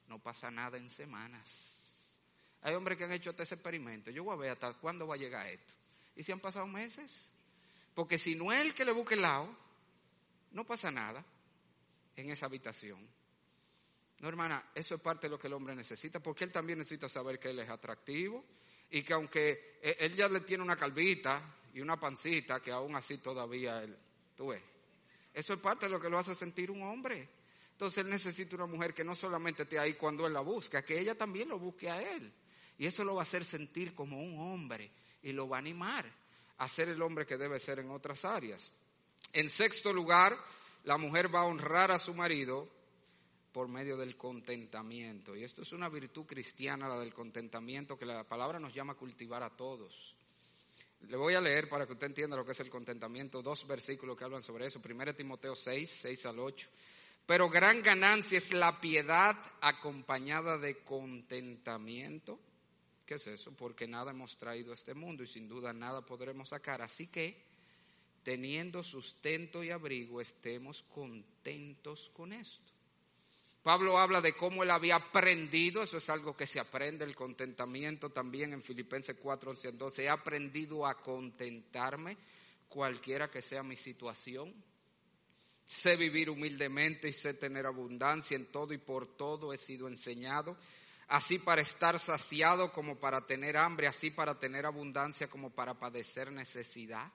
no 0.09 0.19
pasa 0.19 0.51
nada 0.51 0.79
en 0.79 0.89
semanas. 0.89 2.17
Hay 2.63 2.75
hombres 2.75 2.97
que 2.97 3.05
han 3.05 3.13
hecho 3.13 3.29
este 3.29 3.43
experimento. 3.43 4.11
Yo 4.11 4.25
voy 4.25 4.33
a 4.33 4.39
ver 4.39 4.51
hasta 4.53 4.73
cuándo 4.73 5.07
va 5.07 5.17
a 5.17 5.19
llegar 5.19 5.47
esto. 5.47 5.75
Y 6.17 6.23
si 6.23 6.33
han 6.33 6.41
pasado 6.41 6.67
meses. 6.67 7.31
Porque 7.93 8.17
si 8.17 8.35
no 8.35 8.51
es 8.51 8.63
el 8.63 8.73
que 8.73 8.87
le 8.87 8.93
busque 8.93 9.13
el 9.13 9.21
lado, 9.21 9.55
no 10.53 10.65
pasa 10.65 10.91
nada 10.91 11.23
en 12.17 12.31
esa 12.31 12.47
habitación. 12.47 13.07
No, 14.21 14.29
hermana, 14.31 14.71
eso 14.75 14.95
es 14.95 15.01
parte 15.03 15.27
de 15.27 15.33
lo 15.33 15.39
que 15.39 15.49
el 15.49 15.53
hombre 15.53 15.75
necesita, 15.75 16.19
porque 16.19 16.45
él 16.45 16.51
también 16.51 16.79
necesita 16.79 17.11
saber 17.11 17.39
que 17.39 17.51
él 17.51 17.59
es 17.59 17.69
atractivo 17.69 18.43
y 18.89 19.03
que 19.03 19.13
aunque 19.13 19.81
e, 19.83 19.99
él 20.01 20.15
ya 20.17 20.31
le 20.31 20.41
tiene 20.41 20.65
una 20.65 20.77
calvita 20.77 21.57
y 21.75 21.83
una 21.83 22.01
pancita, 22.01 22.63
que 22.63 22.73
aún 22.73 22.97
así 22.97 23.19
todavía 23.19 23.83
él, 23.83 23.99
tú 24.35 24.47
ves, 24.47 24.63
eso 25.33 25.55
es 25.55 25.61
parte 25.61 25.87
de 25.87 25.93
lo 25.93 26.01
que 26.01 26.11
lo 26.11 26.19
hace 26.19 26.35
sentir 26.35 26.71
un 26.71 26.83
hombre. 26.83 27.29
Entonces 27.73 28.05
él 28.05 28.11
necesita 28.11 28.57
una 28.57 28.67
mujer 28.67 28.95
que 28.95 29.05
no 29.05 29.15
solamente 29.15 29.63
esté 29.63 29.79
ahí 29.79 29.95
cuando 29.95 30.27
él 30.27 30.33
la 30.33 30.41
busca, 30.41 30.83
que 30.83 30.99
ella 30.99 31.17
también 31.17 31.49
lo 31.49 31.59
busque 31.59 31.91
a 31.91 32.03
él. 32.15 32.33
Y 32.79 32.87
eso 32.87 33.05
lo 33.05 33.15
va 33.15 33.23
a 33.23 33.25
hacer 33.25 33.45
sentir 33.45 33.95
como 33.95 34.23
un 34.23 34.39
hombre 34.39 34.91
y 35.23 35.33
lo 35.33 35.49
va 35.49 35.57
a 35.57 35.61
animar 35.61 36.05
a 36.59 36.69
ser 36.69 36.89
el 36.89 37.03
hombre 37.03 37.27
que 37.27 37.37
debe 37.37 37.59
ser 37.59 37.79
en 37.79 37.91
otras 37.91 38.25
áreas. 38.25 38.73
En 39.33 39.49
sexto 39.49 39.93
lugar, 39.93 40.37
la 40.85 40.97
mujer 40.99 41.35
va 41.35 41.41
a 41.41 41.47
honrar 41.47 41.91
a 41.91 41.99
su 41.99 42.15
marido 42.15 42.69
por 43.53 43.69
medio 43.69 43.97
del 43.97 44.17
contentamiento. 44.17 45.37
Y 45.37 45.45
esto 45.45 45.63
es 45.63 45.73
una 45.73 45.89
virtud 45.89 46.25
cristiana, 46.27 46.89
la 46.89 46.99
del 46.99 47.13
contentamiento, 47.13 47.99
que 47.99 48.07
la 48.07 48.25
palabra 48.25 48.59
nos 48.59 48.75
llama 48.75 48.95
a 48.95 48.97
cultivar 48.97 49.43
a 49.43 49.51
todos. 49.51 50.15
Le 51.09 51.17
voy 51.17 51.35
a 51.35 51.41
leer 51.41 51.69
para 51.69 51.87
que 51.87 51.93
usted 51.93 52.07
entienda 52.07 52.37
lo 52.37 52.45
que 52.45 52.53
es 52.53 52.61
el 52.61 52.71
contentamiento, 52.71 53.43
dos 53.43 53.67
versículos 53.67 54.17
que 54.17 54.25
hablan 54.25 54.43
sobre 54.43 54.67
eso. 54.67 54.81
Primero 54.81 55.15
Timoteo 55.15 55.55
6, 55.55 55.91
6 55.91 56.27
al 56.27 56.39
8. 56.39 56.69
Pero 57.27 57.49
gran 57.49 57.83
ganancia 57.83 58.39
es 58.39 58.53
la 58.53 58.81
piedad 58.81 59.37
acompañada 59.61 60.59
de 60.59 60.79
contentamiento. 60.79 62.39
¿Qué 63.07 63.15
es 63.15 63.27
eso? 63.27 63.53
Porque 63.53 63.87
nada 63.87 64.11
hemos 64.11 64.37
traído 64.37 64.73
a 64.73 64.75
este 64.75 64.95
mundo 64.95 65.23
y 65.23 65.27
sin 65.27 65.49
duda 65.49 65.73
nada 65.73 66.05
podremos 66.05 66.49
sacar. 66.49 66.83
Así 66.83 67.07
que, 67.09 67.45
teniendo 68.23 68.83
sustento 68.83 69.63
y 69.63 69.71
abrigo, 69.71 70.21
estemos 70.21 70.83
contentos 70.83 72.11
con 72.15 72.33
esto. 72.33 72.73
Pablo 73.63 73.99
habla 73.99 74.21
de 74.21 74.33
cómo 74.33 74.63
él 74.63 74.71
había 74.71 74.97
aprendido, 74.97 75.83
eso 75.83 75.97
es 75.97 76.11
algo 76.11 76.37
que 76.37 76.47
se 76.47 76.59
aprende, 76.59 77.05
el 77.05 77.15
contentamiento 77.15 78.11
también 78.11 78.53
en 78.53 78.63
Filipenses 78.63 79.17
4, 79.21 79.51
11, 79.51 79.73
12. 79.73 80.05
He 80.05 80.09
aprendido 80.09 80.87
a 80.87 81.01
contentarme 81.01 82.17
cualquiera 82.69 83.31
que 83.31 83.41
sea 83.41 83.63
mi 83.63 83.77
situación 83.77 84.53
Sé 85.73 85.97
vivir 85.97 86.29
humildemente 86.29 87.09
y 87.09 87.13
sé 87.13 87.33
tener 87.33 87.65
abundancia 87.65 88.37
en 88.37 88.45
todo 88.45 88.75
y 88.75 88.79
por 88.79 89.17
todo 89.17 89.55
he 89.55 89.57
sido 89.57 89.89
enseñado. 89.89 90.59
Así 91.09 91.39
para 91.39 91.63
estar 91.63 91.99
saciado 91.99 92.73
como 92.73 93.01
para 93.01 93.27
tener 93.27 93.57
hambre, 93.57 93.87
así 93.87 94.11
para 94.11 94.39
tener 94.39 94.67
abundancia 94.67 95.29
como 95.29 95.49
para 95.49 95.79
padecer 95.79 96.31
necesidad. 96.31 97.11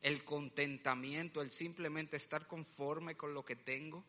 El 0.00 0.24
contentamiento, 0.24 1.42
el 1.42 1.50
simplemente 1.50 2.16
estar 2.16 2.46
conforme 2.46 3.16
con 3.16 3.34
lo 3.34 3.44
que 3.44 3.56
tengo. 3.56 4.04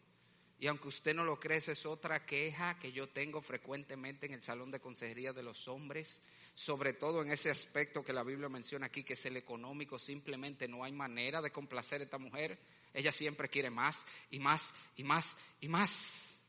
Y 0.60 0.68
aunque 0.68 0.88
usted 0.88 1.14
no 1.14 1.24
lo 1.24 1.40
cree, 1.40 1.58
es 1.58 1.86
otra 1.86 2.26
queja 2.26 2.80
que 2.80 2.92
yo 2.92 3.08
tengo 3.08 3.42
frecuentemente 3.42 4.26
en 4.26 4.34
el 4.34 4.44
salón 4.44 4.72
de 4.72 4.80
consejería 4.80 5.34
de 5.34 5.44
los 5.44 5.68
hombres, 5.68 6.22
sobre 6.56 6.94
todo 6.94 7.22
en 7.22 7.32
ese 7.32 7.50
aspecto 7.52 8.04
que 8.04 8.14
la 8.14 8.24
Biblia 8.24 8.50
menciona 8.50 8.88
aquí, 8.88 9.04
que 9.04 9.14
es 9.14 9.26
el 9.28 9.38
económico. 9.38 10.00
Simplemente 10.00 10.68
no 10.68 10.84
hay 10.84 10.92
manera 10.92 11.42
de 11.42 11.52
complacer 11.52 12.02
a 12.02 12.06
esta 12.06 12.18
mujer 12.18 12.60
ella 12.98 13.12
siempre 13.12 13.48
quiere 13.48 13.70
más 13.70 14.06
y 14.32 14.40
más 14.40 14.74
y 14.96 15.04
más 15.04 15.38
y 15.62 15.68
más. 15.68 16.42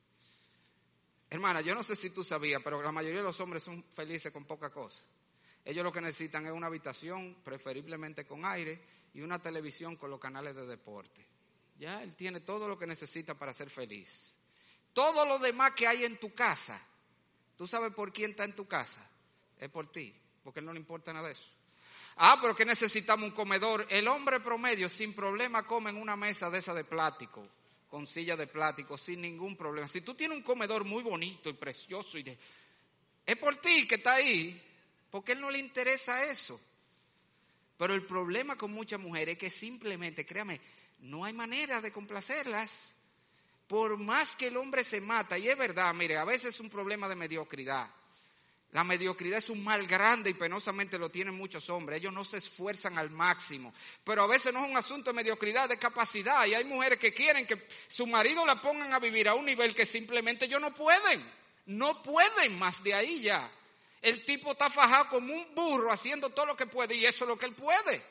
Hermana, 1.28 1.60
yo 1.60 1.74
no 1.74 1.82
sé 1.82 1.94
si 1.94 2.08
tú 2.08 2.24
sabías, 2.24 2.62
pero 2.64 2.80
la 2.80 2.90
mayoría 2.90 3.18
de 3.18 3.26
los 3.26 3.38
hombres 3.40 3.62
son 3.62 3.84
felices 3.84 4.32
con 4.32 4.46
poca 4.46 4.70
cosa. 4.70 5.04
Ellos 5.62 5.84
lo 5.84 5.92
que 5.92 6.00
necesitan 6.00 6.46
es 6.46 6.52
una 6.52 6.68
habitación, 6.68 7.36
preferiblemente 7.44 8.26
con 8.26 8.46
aire, 8.46 8.80
y 9.12 9.20
una 9.20 9.42
televisión 9.42 9.96
con 9.96 10.08
los 10.08 10.20
canales 10.20 10.54
de 10.54 10.66
deporte. 10.66 11.26
Ya, 11.78 12.02
él 12.02 12.14
tiene 12.16 12.40
todo 12.40 12.68
lo 12.68 12.76
que 12.76 12.86
necesita 12.86 13.34
para 13.34 13.54
ser 13.54 13.70
feliz. 13.70 14.34
Todo 14.92 15.24
lo 15.24 15.38
demás 15.38 15.72
que 15.72 15.86
hay 15.86 16.04
en 16.04 16.18
tu 16.18 16.34
casa, 16.34 16.80
¿tú 17.56 17.66
sabes 17.66 17.94
por 17.94 18.12
quién 18.12 18.32
está 18.32 18.44
en 18.44 18.56
tu 18.56 18.66
casa? 18.66 19.08
Es 19.58 19.68
por 19.68 19.90
ti, 19.90 20.12
porque 20.42 20.60
no 20.60 20.72
le 20.72 20.80
importa 20.80 21.12
nada 21.12 21.28
de 21.28 21.34
eso. 21.34 21.48
Ah, 22.16 22.36
pero 22.40 22.56
que 22.56 22.64
necesitamos 22.64 23.28
un 23.28 23.34
comedor. 23.34 23.86
El 23.90 24.08
hombre 24.08 24.40
promedio 24.40 24.88
sin 24.88 25.14
problema 25.14 25.64
come 25.64 25.90
en 25.90 25.96
una 25.98 26.16
mesa 26.16 26.50
de 26.50 26.58
esa 26.58 26.74
de 26.74 26.82
plástico, 26.82 27.48
con 27.88 28.08
silla 28.08 28.36
de 28.36 28.48
plástico 28.48 28.98
sin 28.98 29.20
ningún 29.20 29.56
problema. 29.56 29.86
Si 29.86 30.00
tú 30.00 30.14
tienes 30.14 30.36
un 30.36 30.42
comedor 30.42 30.84
muy 30.84 31.04
bonito 31.04 31.48
y 31.48 31.52
precioso 31.52 32.18
y 32.18 32.24
de, 32.24 32.36
es 33.24 33.36
por 33.36 33.54
ti 33.56 33.86
que 33.86 33.96
está 33.96 34.14
ahí, 34.14 34.60
porque 35.10 35.32
él 35.32 35.40
no 35.40 35.48
le 35.48 35.60
interesa 35.60 36.24
eso. 36.24 36.60
Pero 37.76 37.94
el 37.94 38.04
problema 38.04 38.58
con 38.58 38.72
muchas 38.72 38.98
mujeres 38.98 39.34
es 39.34 39.38
que 39.38 39.50
simplemente, 39.50 40.26
créame, 40.26 40.60
no 41.00 41.24
hay 41.24 41.32
manera 41.32 41.80
de 41.80 41.92
complacerlas. 41.92 42.94
Por 43.66 43.98
más 43.98 44.34
que 44.34 44.46
el 44.46 44.56
hombre 44.56 44.82
se 44.82 45.00
mata, 45.00 45.36
y 45.36 45.48
es 45.48 45.58
verdad, 45.58 45.92
mire, 45.92 46.16
a 46.16 46.24
veces 46.24 46.54
es 46.54 46.60
un 46.60 46.70
problema 46.70 47.08
de 47.08 47.16
mediocridad. 47.16 47.90
La 48.72 48.84
mediocridad 48.84 49.38
es 49.38 49.48
un 49.48 49.64
mal 49.64 49.86
grande 49.86 50.30
y 50.30 50.34
penosamente 50.34 50.98
lo 50.98 51.10
tienen 51.10 51.34
muchos 51.34 51.70
hombres. 51.70 52.00
Ellos 52.00 52.12
no 52.12 52.22
se 52.22 52.36
esfuerzan 52.36 52.98
al 52.98 53.08
máximo. 53.08 53.72
Pero 54.04 54.22
a 54.22 54.26
veces 54.26 54.52
no 54.52 54.62
es 54.62 54.70
un 54.70 54.76
asunto 54.76 55.10
de 55.10 55.16
mediocridad, 55.16 55.68
de 55.68 55.78
capacidad. 55.78 56.44
Y 56.46 56.54
hay 56.54 56.64
mujeres 56.64 56.98
que 56.98 57.14
quieren 57.14 57.46
que 57.46 57.66
su 57.88 58.06
marido 58.06 58.44
la 58.44 58.60
pongan 58.60 58.92
a 58.92 58.98
vivir 58.98 59.26
a 59.28 59.34
un 59.34 59.46
nivel 59.46 59.74
que 59.74 59.86
simplemente 59.86 60.44
ellos 60.44 60.60
no 60.60 60.74
pueden. 60.74 61.32
No 61.66 62.02
pueden 62.02 62.58
más 62.58 62.82
de 62.82 62.92
ahí 62.92 63.22
ya. 63.22 63.50
El 64.02 64.24
tipo 64.24 64.52
está 64.52 64.68
fajado 64.68 65.08
como 65.08 65.32
un 65.32 65.54
burro 65.54 65.90
haciendo 65.90 66.28
todo 66.30 66.46
lo 66.46 66.56
que 66.56 66.66
puede 66.66 66.94
y 66.94 67.06
eso 67.06 67.24
es 67.24 67.28
lo 67.28 67.38
que 67.38 67.46
él 67.46 67.54
puede. 67.54 68.02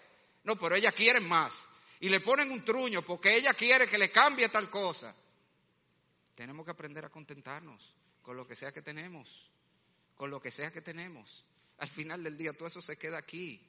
No, 0.43 0.55
pero 0.55 0.75
ella 0.75 0.91
quiere 0.91 1.19
más. 1.19 1.67
Y 1.99 2.09
le 2.09 2.19
ponen 2.19 2.51
un 2.51 2.63
truño 2.63 3.01
porque 3.01 3.35
ella 3.35 3.53
quiere 3.53 3.87
que 3.87 3.97
le 3.97 4.11
cambie 4.11 4.49
tal 4.49 4.69
cosa. 4.69 5.15
Tenemos 6.35 6.65
que 6.65 6.71
aprender 6.71 7.05
a 7.05 7.09
contentarnos 7.09 7.95
con 8.21 8.37
lo 8.37 8.45
que 8.45 8.55
sea 8.55 8.71
que 8.71 8.81
tenemos 8.81 9.49
con 10.17 10.31
lo 10.31 10.41
que 10.41 10.51
sea 10.51 10.71
que 10.71 10.81
tenemos. 10.81 11.45
Al 11.77 11.87
final 11.87 12.23
del 12.23 12.35
día 12.35 12.53
todo 12.53 12.67
eso 12.67 12.81
se 12.81 12.97
queda 12.97 13.19
aquí. 13.19 13.61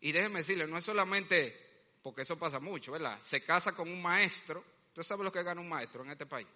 Y 0.00 0.12
déjeme 0.12 0.40
decirle, 0.40 0.66
no 0.66 0.76
es 0.76 0.84
solamente, 0.84 1.58
porque 2.02 2.22
eso 2.22 2.38
pasa 2.38 2.60
mucho, 2.60 2.92
¿verdad? 2.92 3.18
Se 3.24 3.42
casa 3.42 3.72
con 3.72 3.90
un 3.90 4.02
maestro. 4.02 4.62
¿Usted 4.88 5.02
sabe 5.02 5.24
lo 5.24 5.32
que 5.32 5.42
gana 5.42 5.60
un 5.60 5.68
maestro 5.68 6.04
en 6.04 6.10
este 6.10 6.26
país? 6.26 6.46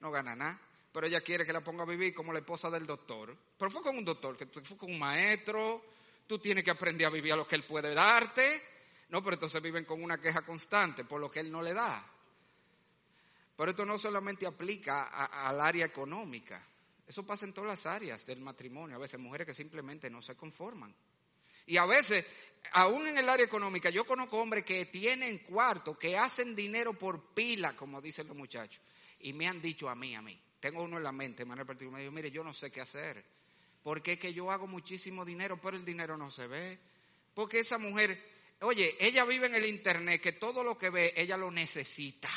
No 0.00 0.10
gana 0.10 0.34
nada. 0.34 0.60
Pero 0.92 1.06
ella 1.06 1.20
quiere 1.20 1.44
que 1.44 1.52
la 1.52 1.60
ponga 1.60 1.84
a 1.84 1.86
vivir 1.86 2.12
como 2.12 2.32
la 2.32 2.40
esposa 2.40 2.70
del 2.70 2.86
doctor. 2.86 3.36
Pero 3.56 3.70
fue 3.70 3.82
con 3.82 3.96
un 3.96 4.04
doctor, 4.04 4.36
que 4.36 4.46
fue 4.46 4.76
con 4.76 4.90
un 4.90 4.98
maestro. 4.98 5.84
Tú 6.26 6.38
tienes 6.38 6.64
que 6.64 6.70
aprender 6.70 7.06
a 7.06 7.10
vivir 7.10 7.34
a 7.34 7.36
lo 7.36 7.46
que 7.46 7.54
él 7.54 7.62
puede 7.62 7.94
darte. 7.94 8.62
No, 9.08 9.22
pero 9.22 9.34
entonces 9.34 9.62
viven 9.62 9.84
con 9.84 10.02
una 10.02 10.20
queja 10.20 10.42
constante 10.42 11.04
por 11.04 11.20
lo 11.20 11.30
que 11.30 11.40
él 11.40 11.50
no 11.50 11.62
le 11.62 11.74
da. 11.74 12.04
Pero 13.56 13.70
esto 13.70 13.86
no 13.86 13.96
solamente 13.98 14.46
aplica 14.46 15.04
al 15.46 15.60
área 15.60 15.86
económica. 15.86 16.62
Eso 17.06 17.24
pasa 17.24 17.44
en 17.44 17.52
todas 17.52 17.70
las 17.70 17.86
áreas 17.86 18.26
del 18.26 18.40
matrimonio. 18.40 18.96
A 18.96 18.98
veces 18.98 19.18
mujeres 19.18 19.46
que 19.46 19.54
simplemente 19.54 20.10
no 20.10 20.20
se 20.20 20.36
conforman. 20.36 20.94
Y 21.66 21.78
a 21.78 21.86
veces, 21.86 22.24
aún 22.72 23.06
en 23.06 23.18
el 23.18 23.28
área 23.28 23.46
económica, 23.46 23.90
yo 23.90 24.06
conozco 24.06 24.38
hombres 24.38 24.64
que 24.64 24.86
tienen 24.86 25.38
cuarto, 25.38 25.98
que 25.98 26.16
hacen 26.16 26.54
dinero 26.54 26.94
por 26.94 27.34
pila, 27.34 27.74
como 27.74 28.00
dicen 28.00 28.28
los 28.28 28.36
muchachos. 28.36 28.80
Y 29.20 29.32
me 29.32 29.48
han 29.48 29.60
dicho 29.60 29.88
a 29.88 29.94
mí, 29.94 30.14
a 30.14 30.22
mí. 30.22 30.38
Tengo 30.60 30.82
uno 30.82 30.96
en 30.96 31.02
la 31.02 31.12
mente, 31.12 31.44
Manuel 31.44 31.66
Partido. 31.66 31.90
Me 31.90 32.00
dijo, 32.00 32.12
mire, 32.12 32.30
yo 32.30 32.44
no 32.44 32.52
sé 32.52 32.70
qué 32.70 32.80
hacer. 32.80 33.24
Porque 33.82 34.12
es 34.12 34.18
que 34.18 34.34
yo 34.34 34.50
hago 34.50 34.66
muchísimo 34.66 35.24
dinero, 35.24 35.60
pero 35.60 35.76
el 35.76 35.84
dinero 35.84 36.16
no 36.16 36.30
se 36.30 36.46
ve. 36.46 36.78
Porque 37.34 37.60
esa 37.60 37.78
mujer, 37.78 38.20
oye, 38.60 38.96
ella 38.98 39.24
vive 39.24 39.46
en 39.46 39.54
el 39.54 39.66
internet, 39.66 40.20
que 40.20 40.32
todo 40.32 40.64
lo 40.64 40.76
que 40.76 40.90
ve, 40.90 41.14
ella 41.16 41.36
lo 41.36 41.50
necesita. 41.50 42.28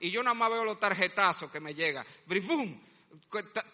Y 0.00 0.10
yo 0.10 0.22
nada 0.22 0.34
más 0.34 0.50
veo 0.50 0.64
los 0.64 0.80
tarjetazos 0.80 1.50
que 1.50 1.60
me 1.60 1.74
llegan. 1.74 2.06
¡Brifum! 2.26 2.86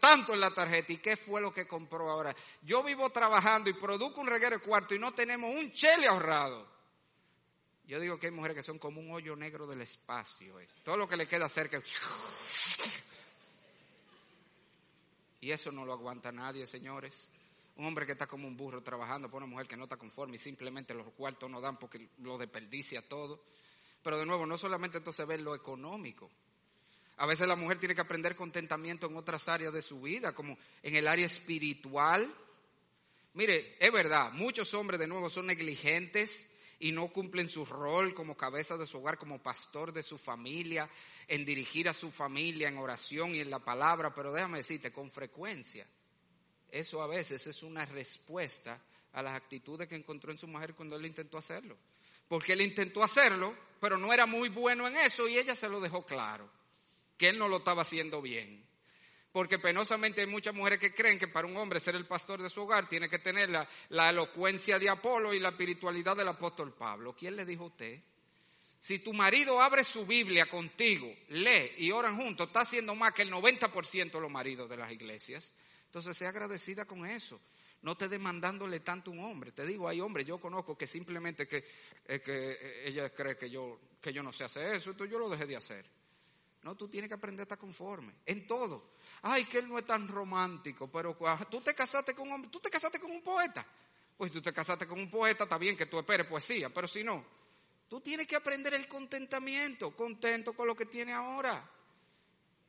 tanto 0.00 0.32
en 0.32 0.40
la 0.40 0.50
tarjeta 0.50 0.92
y 0.92 0.98
qué 0.98 1.16
fue 1.16 1.40
lo 1.40 1.52
que 1.52 1.66
compró 1.66 2.10
ahora. 2.10 2.34
Yo 2.62 2.82
vivo 2.82 3.10
trabajando 3.10 3.70
y 3.70 3.74
produzco 3.74 4.20
un 4.20 4.26
reguero 4.26 4.58
de 4.58 4.62
cuarto 4.62 4.94
y 4.94 4.98
no 4.98 5.12
tenemos 5.12 5.54
un 5.54 5.72
chele 5.72 6.06
ahorrado. 6.06 6.70
Yo 7.84 8.00
digo 8.00 8.18
que 8.18 8.26
hay 8.26 8.32
mujeres 8.32 8.56
que 8.56 8.62
son 8.62 8.78
como 8.78 9.00
un 9.00 9.12
hoyo 9.12 9.36
negro 9.36 9.66
del 9.66 9.80
espacio. 9.82 10.58
Eh. 10.60 10.68
Todo 10.82 10.96
lo 10.96 11.08
que 11.08 11.16
le 11.16 11.26
queda 11.26 11.48
cerca. 11.48 11.82
Y 15.40 15.50
eso 15.50 15.72
no 15.72 15.84
lo 15.84 15.92
aguanta 15.92 16.30
nadie, 16.30 16.66
señores. 16.66 17.28
Un 17.76 17.86
hombre 17.86 18.06
que 18.06 18.12
está 18.12 18.26
como 18.26 18.46
un 18.46 18.56
burro 18.56 18.82
trabajando 18.82 19.30
por 19.30 19.42
una 19.42 19.50
mujer 19.50 19.66
que 19.66 19.76
no 19.76 19.84
está 19.84 19.96
conforme 19.96 20.36
y 20.36 20.38
simplemente 20.38 20.94
los 20.94 21.10
cuartos 21.12 21.50
no 21.50 21.60
dan 21.60 21.78
porque 21.78 22.10
lo 22.18 22.38
desperdicia 22.38 23.06
todo. 23.08 23.42
Pero 24.02 24.18
de 24.18 24.26
nuevo, 24.26 24.46
no 24.46 24.58
solamente 24.58 24.98
entonces 24.98 25.26
ver 25.26 25.40
lo 25.40 25.54
económico, 25.54 26.30
a 27.18 27.26
veces 27.26 27.46
la 27.46 27.56
mujer 27.56 27.78
tiene 27.78 27.94
que 27.94 28.00
aprender 28.00 28.34
contentamiento 28.34 29.06
en 29.06 29.16
otras 29.16 29.48
áreas 29.48 29.72
de 29.72 29.82
su 29.82 30.00
vida, 30.00 30.34
como 30.34 30.58
en 30.82 30.96
el 30.96 31.06
área 31.06 31.26
espiritual. 31.26 32.32
Mire, 33.34 33.76
es 33.78 33.92
verdad, 33.92 34.32
muchos 34.32 34.74
hombres 34.74 34.98
de 34.98 35.06
nuevo 35.06 35.30
son 35.30 35.46
negligentes 35.46 36.48
y 36.80 36.90
no 36.90 37.12
cumplen 37.12 37.48
su 37.48 37.64
rol 37.64 38.12
como 38.12 38.36
cabeza 38.36 38.76
de 38.76 38.86
su 38.86 38.98
hogar, 38.98 39.16
como 39.16 39.40
pastor 39.40 39.92
de 39.92 40.02
su 40.02 40.18
familia, 40.18 40.90
en 41.28 41.44
dirigir 41.44 41.88
a 41.88 41.94
su 41.94 42.10
familia 42.10 42.68
en 42.68 42.76
oración 42.76 43.36
y 43.36 43.40
en 43.40 43.50
la 43.50 43.60
palabra, 43.60 44.12
pero 44.12 44.32
déjame 44.32 44.58
decirte, 44.58 44.90
con 44.90 45.08
frecuencia, 45.08 45.86
eso 46.72 47.02
a 47.02 47.06
veces 47.06 47.46
es 47.46 47.62
una 47.62 47.84
respuesta 47.84 48.80
a 49.12 49.22
las 49.22 49.34
actitudes 49.34 49.86
que 49.86 49.94
encontró 49.94 50.32
en 50.32 50.38
su 50.38 50.48
mujer 50.48 50.74
cuando 50.74 50.96
él 50.96 51.04
intentó 51.04 51.36
hacerlo. 51.36 51.76
Porque 52.26 52.54
él 52.54 52.62
intentó 52.62 53.02
hacerlo, 53.02 53.54
pero 53.78 53.98
no 53.98 54.12
era 54.12 54.24
muy 54.24 54.48
bueno 54.48 54.88
en 54.88 54.96
eso 54.96 55.28
y 55.28 55.38
ella 55.38 55.54
se 55.54 55.68
lo 55.68 55.80
dejó 55.80 56.06
claro 56.06 56.50
que 57.18 57.28
él 57.28 57.38
no 57.38 57.46
lo 57.46 57.58
estaba 57.58 57.82
haciendo 57.82 58.22
bien. 58.22 58.66
Porque 59.32 59.58
penosamente 59.58 60.22
hay 60.22 60.26
muchas 60.26 60.54
mujeres 60.54 60.78
que 60.78 60.94
creen 60.94 61.18
que 61.18 61.28
para 61.28 61.46
un 61.46 61.56
hombre 61.56 61.78
ser 61.78 61.94
el 61.94 62.06
pastor 62.06 62.42
de 62.42 62.50
su 62.50 62.62
hogar 62.62 62.88
tiene 62.88 63.08
que 63.08 63.18
tener 63.18 63.50
la, 63.50 64.10
elocuencia 64.10 64.78
de 64.78 64.88
Apolo 64.88 65.32
y 65.32 65.40
la 65.40 65.50
espiritualidad 65.50 66.16
del 66.16 66.28
apóstol 66.28 66.74
Pablo. 66.74 67.14
¿Quién 67.14 67.36
le 67.36 67.44
dijo 67.44 67.64
a 67.64 67.66
usted? 67.68 68.00
Si 68.78 68.98
tu 68.98 69.12
marido 69.12 69.60
abre 69.60 69.84
su 69.84 70.04
Biblia 70.06 70.46
contigo, 70.46 71.06
lee 71.28 71.72
y 71.78 71.92
oran 71.92 72.16
juntos, 72.16 72.48
está 72.48 72.60
haciendo 72.60 72.94
más 72.94 73.12
que 73.12 73.22
el 73.22 73.30
90% 73.30 74.10
de 74.10 74.20
los 74.20 74.30
maridos 74.30 74.68
de 74.68 74.76
las 74.76 74.90
iglesias. 74.90 75.52
Entonces 75.92 76.16
sea 76.16 76.30
agradecida 76.30 76.86
con 76.86 77.04
eso. 77.04 77.38
No 77.82 77.94
te 77.98 78.08
demandándole 78.08 78.80
tanto 78.80 79.10
un 79.10 79.18
hombre. 79.18 79.52
Te 79.52 79.66
digo, 79.66 79.86
hay 79.86 80.00
hombres, 80.00 80.26
yo 80.26 80.40
conozco 80.40 80.74
que 80.74 80.86
simplemente 80.86 81.46
que, 81.46 81.62
eh, 82.06 82.22
que 82.22 82.88
ella 82.88 83.12
cree 83.12 83.36
que 83.36 83.50
yo, 83.50 83.78
que 84.00 84.10
yo 84.10 84.22
no 84.22 84.32
sé 84.32 84.44
hacer 84.44 84.74
eso, 84.74 84.92
entonces 84.92 85.12
yo 85.12 85.18
lo 85.18 85.28
dejé 85.28 85.44
de 85.44 85.56
hacer. 85.56 85.84
No, 86.62 86.74
tú 86.76 86.88
tienes 86.88 87.08
que 87.08 87.14
aprender 87.14 87.40
a 87.40 87.42
estar 87.42 87.58
conforme. 87.58 88.14
En 88.24 88.46
todo. 88.46 88.92
Ay, 89.20 89.44
que 89.44 89.58
él 89.58 89.68
no 89.68 89.78
es 89.78 89.84
tan 89.84 90.08
romántico, 90.08 90.90
pero 90.90 91.14
tú 91.50 91.60
te 91.60 91.74
casaste 91.74 92.14
con 92.14 92.28
un 92.28 92.36
hombre, 92.36 92.50
tú 92.50 92.58
te 92.58 92.70
casaste 92.70 92.98
con 92.98 93.10
un 93.10 93.20
poeta. 93.20 93.66
Pues 94.16 94.32
tú 94.32 94.40
te 94.40 94.50
casaste 94.50 94.86
con 94.86 94.98
un 94.98 95.10
poeta, 95.10 95.44
está 95.44 95.58
bien 95.58 95.76
que 95.76 95.84
tú 95.84 95.98
esperes 95.98 96.26
poesía, 96.26 96.70
pero 96.70 96.88
si 96.88 97.04
no, 97.04 97.22
tú 97.86 98.00
tienes 98.00 98.26
que 98.26 98.36
aprender 98.36 98.72
el 98.72 98.88
contentamiento, 98.88 99.94
contento 99.94 100.54
con 100.54 100.66
lo 100.66 100.74
que 100.74 100.86
tiene 100.86 101.12
ahora. 101.12 101.70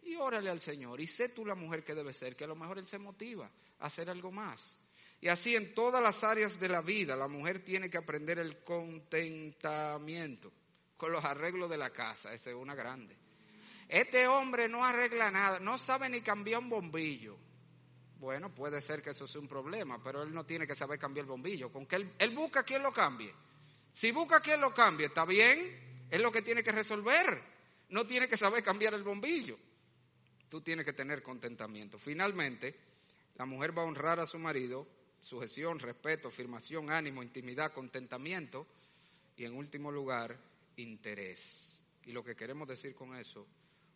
Y 0.05 0.15
órale 0.15 0.49
al 0.49 0.59
Señor. 0.59 0.99
Y 0.99 1.07
sé 1.07 1.29
tú 1.29 1.45
la 1.45 1.55
mujer 1.55 1.83
que 1.83 1.95
debe 1.95 2.13
ser, 2.13 2.35
que 2.35 2.43
a 2.43 2.47
lo 2.47 2.55
mejor 2.55 2.77
Él 2.77 2.85
se 2.85 2.97
motiva 2.97 3.49
a 3.79 3.85
hacer 3.85 4.09
algo 4.09 4.31
más. 4.31 4.77
Y 5.21 5.29
así 5.29 5.55
en 5.55 5.73
todas 5.73 6.03
las 6.03 6.23
áreas 6.23 6.59
de 6.59 6.67
la 6.67 6.81
vida, 6.81 7.15
la 7.15 7.29
mujer 7.29 7.63
tiene 7.63 7.89
que 7.89 7.97
aprender 7.97 8.39
el 8.39 8.61
contentamiento 8.63 10.51
con 10.97 11.11
los 11.11 11.23
arreglos 11.23 11.69
de 11.69 11.77
la 11.77 11.91
casa. 11.91 12.33
Esa 12.33 12.49
es 12.49 12.55
una 12.55 12.75
grande. 12.75 13.17
Este 13.87 14.27
hombre 14.27 14.67
no 14.67 14.83
arregla 14.85 15.31
nada, 15.31 15.59
no 15.59 15.77
sabe 15.77 16.09
ni 16.09 16.21
cambiar 16.21 16.61
un 16.61 16.69
bombillo. 16.69 17.37
Bueno, 18.17 18.53
puede 18.53 18.81
ser 18.81 19.01
que 19.01 19.09
eso 19.09 19.27
sea 19.27 19.41
un 19.41 19.47
problema, 19.47 20.01
pero 20.01 20.23
él 20.23 20.33
no 20.33 20.45
tiene 20.45 20.65
que 20.65 20.75
saber 20.75 20.97
cambiar 20.97 21.25
el 21.25 21.29
bombillo. 21.29 21.71
Con 21.71 21.85
que 21.85 21.97
él, 21.97 22.31
busca 22.33 22.63
quien 22.63 22.81
lo 22.81 22.91
cambie. 22.91 23.33
Si 23.91 24.11
busca 24.11 24.39
quien 24.39 24.61
lo 24.61 24.73
cambie, 24.73 25.07
está 25.07 25.25
bien, 25.25 26.07
es 26.09 26.21
lo 26.21 26.31
que 26.31 26.41
tiene 26.41 26.63
que 26.63 26.71
resolver. 26.71 27.43
No 27.89 28.07
tiene 28.07 28.27
que 28.27 28.37
saber 28.37 28.63
cambiar 28.63 28.93
el 28.93 29.03
bombillo. 29.03 29.57
Tú 30.53 30.61
tienes 30.61 30.85
que 30.85 30.93
tener 30.93 31.23
contentamiento. 31.23 31.97
Finalmente, 31.97 32.75
la 33.37 33.45
mujer 33.47 33.75
va 33.75 33.81
a 33.81 33.85
honrar 33.85 34.19
a 34.19 34.27
su 34.27 34.37
marido, 34.37 34.87
sujeción, 35.19 35.79
respeto, 35.79 36.27
afirmación, 36.27 36.91
ánimo, 36.91 37.23
intimidad, 37.23 37.73
contentamiento 37.73 38.67
y 39.35 39.45
en 39.45 39.55
último 39.55 39.91
lugar, 39.91 40.37
interés. 40.75 41.81
Y 42.05 42.11
lo 42.11 42.23
que 42.23 42.35
queremos 42.35 42.67
decir 42.67 42.93
con 42.93 43.15
eso 43.15 43.47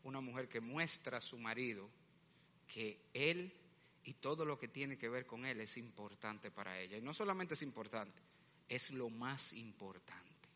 una 0.05 0.19
mujer 0.19 0.49
que 0.49 0.59
muestra 0.59 1.19
a 1.19 1.21
su 1.21 1.37
marido 1.37 1.87
que 2.73 3.01
él 3.13 3.53
y 4.05 4.13
todo 4.13 4.43
lo 4.43 4.57
que 4.57 4.67
tiene 4.67 4.97
que 4.97 5.09
ver 5.09 5.27
con 5.27 5.45
él 5.45 5.61
es 5.61 5.77
importante 5.77 6.49
para 6.49 6.79
ella. 6.79 6.97
Y 6.97 7.01
no 7.01 7.13
solamente 7.13 7.53
es 7.53 7.61
importante, 7.61 8.19
es 8.67 8.89
lo 8.89 9.11
más 9.11 9.53
importante. 9.53 10.49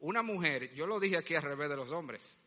Una 0.00 0.22
mujer, 0.22 0.74
yo 0.74 0.86
lo 0.86 1.00
dije 1.00 1.16
aquí 1.16 1.34
al 1.34 1.44
revés 1.44 1.70
de 1.70 1.76
los 1.76 1.90
hombres, 1.92 2.38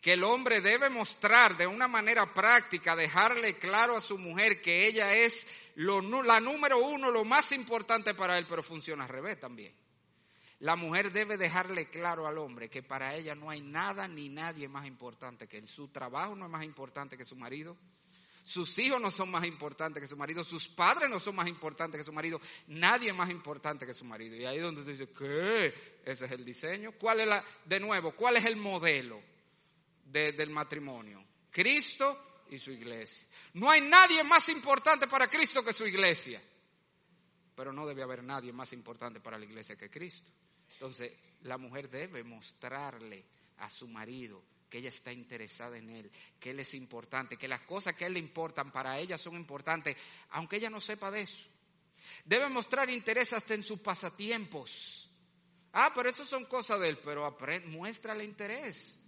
que 0.00 0.14
el 0.14 0.24
hombre 0.24 0.60
debe 0.60 0.88
mostrar 0.88 1.56
de 1.56 1.66
una 1.66 1.86
manera 1.86 2.32
práctica, 2.32 2.96
dejarle 2.96 3.58
claro 3.58 3.96
a 3.96 4.00
su 4.00 4.16
mujer 4.16 4.62
que 4.62 4.86
ella 4.86 5.14
es 5.14 5.46
la 5.76 6.40
número 6.40 6.78
uno, 6.78 7.10
lo 7.10 7.24
más 7.24 7.52
importante 7.52 8.14
para 8.14 8.38
él, 8.38 8.46
pero 8.48 8.62
funciona 8.62 9.04
al 9.04 9.10
revés 9.10 9.38
también. 9.38 9.74
La 10.60 10.76
mujer 10.76 11.10
debe 11.10 11.38
dejarle 11.38 11.88
claro 11.88 12.26
al 12.26 12.36
hombre 12.36 12.68
que 12.68 12.82
para 12.82 13.14
ella 13.14 13.34
no 13.34 13.48
hay 13.48 13.62
nada 13.62 14.06
ni 14.06 14.28
nadie 14.28 14.68
más 14.68 14.86
importante 14.86 15.48
que. 15.48 15.66
Su 15.66 15.88
trabajo 15.88 16.36
no 16.36 16.44
es 16.46 16.50
más 16.50 16.64
importante 16.64 17.16
que 17.16 17.24
su 17.24 17.34
marido. 17.34 17.76
Sus 18.44 18.78
hijos 18.78 19.00
no 19.00 19.10
son 19.10 19.30
más 19.30 19.46
importantes 19.46 20.02
que 20.02 20.08
su 20.08 20.18
marido. 20.18 20.44
Sus 20.44 20.68
padres 20.68 21.08
no 21.08 21.18
son 21.18 21.36
más 21.36 21.48
importantes 21.48 21.98
que 21.98 22.04
su 22.04 22.12
marido. 22.12 22.40
Nadie 22.66 23.10
más 23.14 23.30
importante 23.30 23.86
que 23.86 23.94
su 23.94 24.04
marido. 24.04 24.36
Y 24.36 24.44
ahí 24.44 24.58
es 24.58 24.62
donde 24.62 24.82
tú 24.82 24.90
dices, 24.90 25.08
¿qué? 25.16 26.02
Ese 26.04 26.26
es 26.26 26.30
el 26.30 26.44
diseño. 26.44 26.92
¿Cuál 26.92 27.20
es 27.20 27.26
la, 27.26 27.44
de 27.64 27.80
nuevo, 27.80 28.12
cuál 28.12 28.36
es 28.36 28.44
el 28.44 28.56
modelo? 28.56 29.29
Del 30.10 30.50
matrimonio. 30.50 31.24
Cristo 31.50 32.44
y 32.50 32.58
su 32.58 32.70
iglesia. 32.70 33.26
No 33.54 33.70
hay 33.70 33.80
nadie 33.80 34.22
más 34.24 34.48
importante 34.48 35.06
para 35.06 35.28
Cristo 35.28 35.64
que 35.64 35.72
su 35.72 35.86
iglesia. 35.86 36.42
Pero 37.54 37.72
no 37.72 37.86
debe 37.86 38.02
haber 38.02 38.22
nadie 38.22 38.52
más 38.52 38.72
importante 38.72 39.20
para 39.20 39.38
la 39.38 39.44
iglesia 39.44 39.76
que 39.76 39.90
Cristo. 39.90 40.30
Entonces, 40.72 41.12
la 41.42 41.58
mujer 41.58 41.88
debe 41.88 42.22
mostrarle 42.24 43.24
a 43.58 43.70
su 43.70 43.88
marido 43.88 44.42
que 44.68 44.78
ella 44.78 44.88
está 44.88 45.12
interesada 45.12 45.76
en 45.76 45.90
él, 45.90 46.10
que 46.38 46.50
él 46.50 46.60
es 46.60 46.74
importante, 46.74 47.36
que 47.36 47.48
las 47.48 47.62
cosas 47.62 47.94
que 47.94 48.04
a 48.04 48.06
él 48.06 48.14
le 48.14 48.20
importan 48.20 48.70
para 48.70 48.98
ella 48.98 49.18
son 49.18 49.34
importantes, 49.34 49.96
aunque 50.30 50.56
ella 50.56 50.70
no 50.70 50.80
sepa 50.80 51.10
de 51.10 51.22
eso. 51.22 51.48
Debe 52.24 52.48
mostrar 52.48 52.88
interés 52.88 53.32
hasta 53.32 53.54
en 53.54 53.62
sus 53.62 53.80
pasatiempos. 53.80 55.10
Ah, 55.72 55.92
pero 55.94 56.08
eso 56.08 56.24
son 56.24 56.46
cosas 56.46 56.80
de 56.80 56.88
él, 56.88 56.98
pero 56.98 57.36
muéstrale 57.66 58.24
interés. 58.24 58.99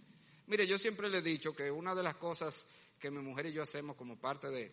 Mire, 0.47 0.67
yo 0.67 0.77
siempre 0.77 1.09
le 1.09 1.19
he 1.19 1.21
dicho 1.21 1.55
que 1.55 1.71
una 1.71 1.95
de 1.95 2.03
las 2.03 2.15
cosas 2.15 2.65
que 2.99 3.09
mi 3.09 3.19
mujer 3.19 3.45
y 3.47 3.53
yo 3.53 3.63
hacemos 3.63 3.95
como 3.95 4.17
parte 4.17 4.49
de, 4.49 4.71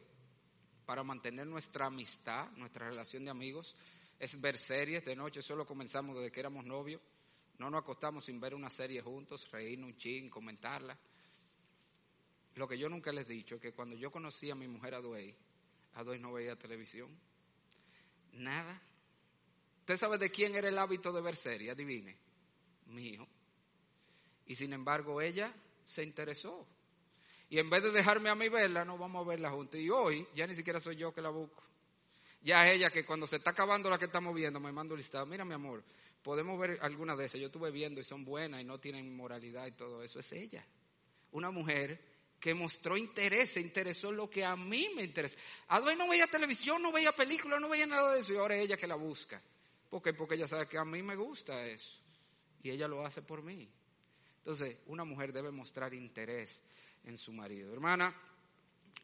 para 0.85 1.03
mantener 1.05 1.47
nuestra 1.47 1.87
amistad, 1.87 2.51
nuestra 2.53 2.89
relación 2.89 3.25
de 3.25 3.31
amigos, 3.31 3.77
es 4.19 4.41
ver 4.41 4.59
series 4.59 5.05
de 5.05 5.17
noche. 5.17 5.43
Solo 5.43 5.67
comenzamos 5.67 6.17
desde 6.17 6.31
que 6.31 6.41
éramos 6.41 6.65
novios. 6.65 7.01
No 7.59 7.71
nos 7.71 7.83
acostamos 7.83 8.25
sin 8.25 8.41
ver 8.41 8.55
una 8.55 8.71
serie 8.71 9.01
juntos, 9.03 9.51
reírnos 9.51 9.91
un 9.91 9.97
ching, 9.97 10.29
comentarla. 10.29 10.99
Lo 12.57 12.67
que 12.67 12.79
yo 12.79 12.89
nunca 12.89 13.13
les 13.13 13.29
he 13.29 13.33
dicho 13.33 13.57
es 13.57 13.61
que 13.61 13.73
cuando 13.73 13.97
yo 13.97 14.11
conocí 14.11 14.51
a 14.51 14.55
mi 14.55 14.67
mujer 14.67 14.95
Aduey, 14.95 15.35
Aduey 15.95 16.19
no 16.19 16.33
veía 16.33 16.57
televisión. 16.57 17.09
Nada. 18.33 18.81
¿Usted 19.81 19.97
sabe 19.97 20.19
de 20.19 20.31
quién 20.31 20.55
era 20.55 20.69
el 20.69 20.79
hábito 20.79 21.13
de 21.13 21.21
ver 21.21 21.37
serie? 21.37 21.71
Adivine. 21.71 22.17
Mío. 22.87 23.27
Y 24.51 24.57
sin 24.57 24.73
embargo 24.73 25.21
ella 25.21 25.55
se 25.85 26.03
interesó. 26.03 26.67
Y 27.49 27.61
en 27.61 27.71
vez 27.71 27.85
de 27.85 27.93
dejarme 27.93 28.31
a 28.31 28.35
mí 28.35 28.49
verla, 28.49 28.85
no 28.85 28.99
vamos 28.99 29.25
a 29.25 29.29
verla 29.29 29.49
juntos. 29.49 29.79
Y 29.79 29.89
hoy 29.91 30.27
ya 30.35 30.45
ni 30.45 30.57
siquiera 30.57 30.81
soy 30.81 30.97
yo 30.97 31.15
que 31.15 31.23
la 31.23 31.29
busco. 31.29 31.63
Ya 32.43 32.67
es 32.67 32.75
ella 32.75 32.91
que 32.91 33.05
cuando 33.05 33.29
se 33.29 33.37
está 33.37 33.51
acabando 33.51 33.89
la 33.89 33.97
que 33.97 34.07
estamos 34.07 34.35
viendo 34.35 34.59
me 34.59 34.73
manda 34.73 34.95
un 34.95 34.99
listado. 34.99 35.25
Mira 35.25 35.45
mi 35.45 35.55
amor, 35.55 35.85
podemos 36.21 36.59
ver 36.59 36.81
alguna 36.83 37.15
de 37.15 37.27
esas. 37.27 37.41
Yo 37.41 37.47
estuve 37.47 37.71
viendo 37.71 38.01
y 38.01 38.03
son 38.03 38.25
buenas 38.25 38.61
y 38.61 38.65
no 38.65 38.81
tienen 38.81 39.15
moralidad 39.15 39.67
y 39.69 39.71
todo 39.71 40.03
eso. 40.03 40.19
Es 40.19 40.33
ella. 40.33 40.67
Una 41.31 41.53
mujer 41.53 42.01
que 42.41 42.53
mostró 42.53 42.97
interés, 42.97 43.51
se 43.51 43.61
interesó 43.61 44.09
en 44.09 44.17
lo 44.17 44.29
que 44.29 44.45
a 44.45 44.57
mí 44.57 44.89
me 44.97 45.05
interesa. 45.05 45.39
Adway 45.69 45.95
no 45.95 46.09
veía 46.09 46.27
televisión, 46.27 46.83
no 46.83 46.91
veía 46.91 47.13
películas, 47.13 47.61
no 47.61 47.69
veía 47.69 47.87
nada 47.87 48.15
de 48.15 48.19
eso. 48.19 48.33
Y 48.33 48.37
ahora 48.39 48.57
es 48.57 48.65
ella 48.65 48.77
que 48.77 48.89
la 48.89 48.97
busca. 48.97 49.41
¿Por 49.89 50.03
qué? 50.03 50.13
Porque 50.13 50.35
ella 50.35 50.49
sabe 50.49 50.67
que 50.67 50.77
a 50.77 50.85
mí 50.85 51.05
me 51.05 51.15
gusta 51.15 51.65
eso. 51.69 52.01
Y 52.65 52.71
ella 52.71 52.89
lo 52.89 53.07
hace 53.07 53.23
por 53.23 53.45
mí. 53.45 53.71
Entonces, 54.41 54.79
una 54.87 55.05
mujer 55.05 55.33
debe 55.33 55.51
mostrar 55.51 55.95
interés 55.95 56.63
en 57.05 57.19
su 57.19 57.33
marido. 57.33 57.73
Hermana, 57.73 58.15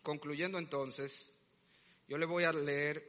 concluyendo 0.03 0.59
entonces, 0.59 1.35
yo 2.09 2.19
le 2.19 2.27
voy 2.27 2.45
a 2.45 2.53
leer, 2.53 3.07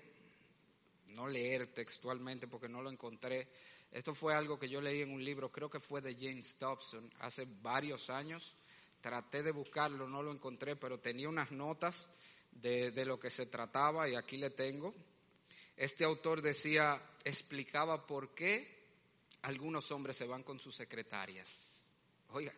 no 1.08 1.28
leer 1.28 1.68
textualmente 1.68 2.48
porque 2.48 2.68
no 2.68 2.82
lo 2.82 2.90
encontré. 2.90 3.48
Esto 3.92 4.14
fue 4.14 4.34
algo 4.34 4.60
que 4.60 4.68
yo 4.68 4.82
leí 4.82 5.02
en 5.02 5.12
un 5.12 5.24
libro, 5.24 5.52
creo 5.52 5.70
que 5.70 5.80
fue 5.80 6.02
de 6.02 6.16
James 6.16 6.58
Dobson, 6.60 7.10
hace 7.20 7.48
varios 7.62 8.10
años. 8.10 8.56
Traté 9.00 9.42
de 9.42 9.52
buscarlo, 9.52 10.08
no 10.08 10.22
lo 10.22 10.32
encontré, 10.32 10.76
pero 10.76 11.00
tenía 11.00 11.30
unas 11.30 11.52
notas 11.52 12.10
de, 12.52 12.92
de 12.92 13.06
lo 13.06 13.20
que 13.20 13.30
se 13.30 13.46
trataba 13.46 14.10
y 14.10 14.16
aquí 14.16 14.38
le 14.38 14.50
tengo. 14.50 14.94
Este 15.78 16.04
autor 16.04 16.42
decía, 16.42 17.02
explicaba 17.24 18.06
por 18.06 18.34
qué 18.34 18.76
algunos 19.44 19.92
hombres 19.92 20.18
se 20.18 20.26
van 20.26 20.44
con 20.44 20.60
sus 20.60 20.76
secretarias. 20.76 21.77
Oiga, 22.30 22.54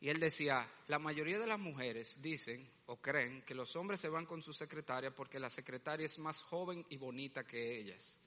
y 0.00 0.08
él 0.08 0.20
decía, 0.20 0.70
la 0.88 0.98
mayoría 0.98 1.38
de 1.38 1.46
las 1.46 1.58
mujeres 1.58 2.20
dicen 2.20 2.68
o 2.86 2.96
creen 3.00 3.42
que 3.42 3.54
los 3.54 3.74
hombres 3.76 4.00
se 4.00 4.08
van 4.08 4.26
con 4.26 4.42
su 4.42 4.52
secretaria 4.52 5.14
porque 5.14 5.40
la 5.40 5.50
secretaria 5.50 6.06
es 6.06 6.18
más 6.18 6.42
joven 6.42 6.84
y 6.90 6.96
bonita 6.96 7.44
que 7.44 7.78
ellas. 7.78 8.18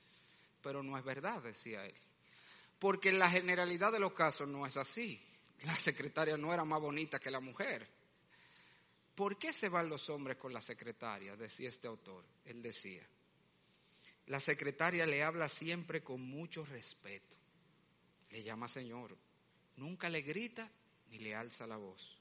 Pero 0.62 0.84
no 0.84 0.98
es 0.98 1.04
verdad, 1.04 1.42
decía 1.42 1.86
él. 1.86 1.96
Porque 2.80 3.10
en 3.10 3.20
la 3.20 3.30
generalidad 3.30 3.92
de 3.92 4.00
los 4.00 4.14
casos 4.14 4.48
no 4.48 4.66
es 4.66 4.78
así. 4.78 5.22
La 5.64 5.76
secretaria 5.76 6.38
no 6.38 6.54
era 6.54 6.66
más 6.66 6.82
bonita 6.82 7.20
que 7.20 7.32
la 7.32 7.40
mujer. 7.40 7.88
¿Por 9.16 9.38
qué 9.38 9.52
se 9.52 9.70
van 9.70 9.90
los 9.90 10.10
hombres 10.10 10.38
con 10.38 10.54
la 10.54 10.62
secretaria? 10.62 11.36
Decía 11.36 11.70
este 11.70 11.88
autor. 11.88 12.24
Él 12.46 12.62
decía, 12.62 13.06
la 14.28 14.40
secretaria 14.40 15.06
le 15.06 15.24
habla 15.24 15.50
siempre 15.50 16.02
con 16.02 16.22
mucho 16.22 16.66
respeto. 16.66 17.36
Le 18.30 18.44
llama 18.44 18.68
señor. 18.68 19.18
Nunca 19.80 20.10
le 20.10 20.22
grita 20.22 20.70
ni 21.10 21.20
le 21.20 21.34
alza 21.34 21.66
la 21.66 21.78
voz. 21.78 22.18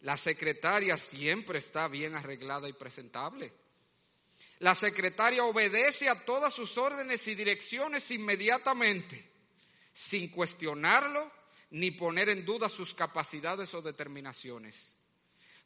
La 0.00 0.16
secretaria 0.16 0.96
siempre 0.96 1.58
está 1.58 1.86
bien 1.86 2.16
arreglada 2.16 2.68
y 2.68 2.72
presentable. 2.72 3.52
La 4.58 4.74
secretaria 4.74 5.44
obedece 5.44 6.08
a 6.08 6.24
todas 6.24 6.52
sus 6.52 6.76
órdenes 6.76 7.26
y 7.28 7.36
direcciones 7.36 8.10
inmediatamente, 8.10 9.30
sin 9.92 10.28
cuestionarlo 10.28 11.30
ni 11.70 11.92
poner 11.92 12.30
en 12.30 12.44
duda 12.44 12.68
sus 12.68 12.94
capacidades 12.94 13.72
o 13.74 13.82
determinaciones. 13.82 14.96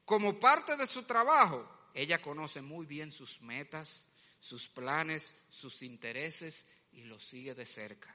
Como 0.05 0.39
parte 0.39 0.77
de 0.77 0.87
su 0.87 1.05
trabajo, 1.05 1.67
ella 1.95 2.21
conoce 2.21 2.61
muy 2.61 2.85
bien 2.85 3.11
sus 3.11 3.41
metas, 3.41 4.07
sus 4.39 4.69
planes, 4.69 5.35
sus 5.49 5.83
intereses 5.83 6.67
y 6.93 7.05
los 7.05 7.23
sigue 7.23 7.55
de 7.55 7.65
cerca. 7.65 8.15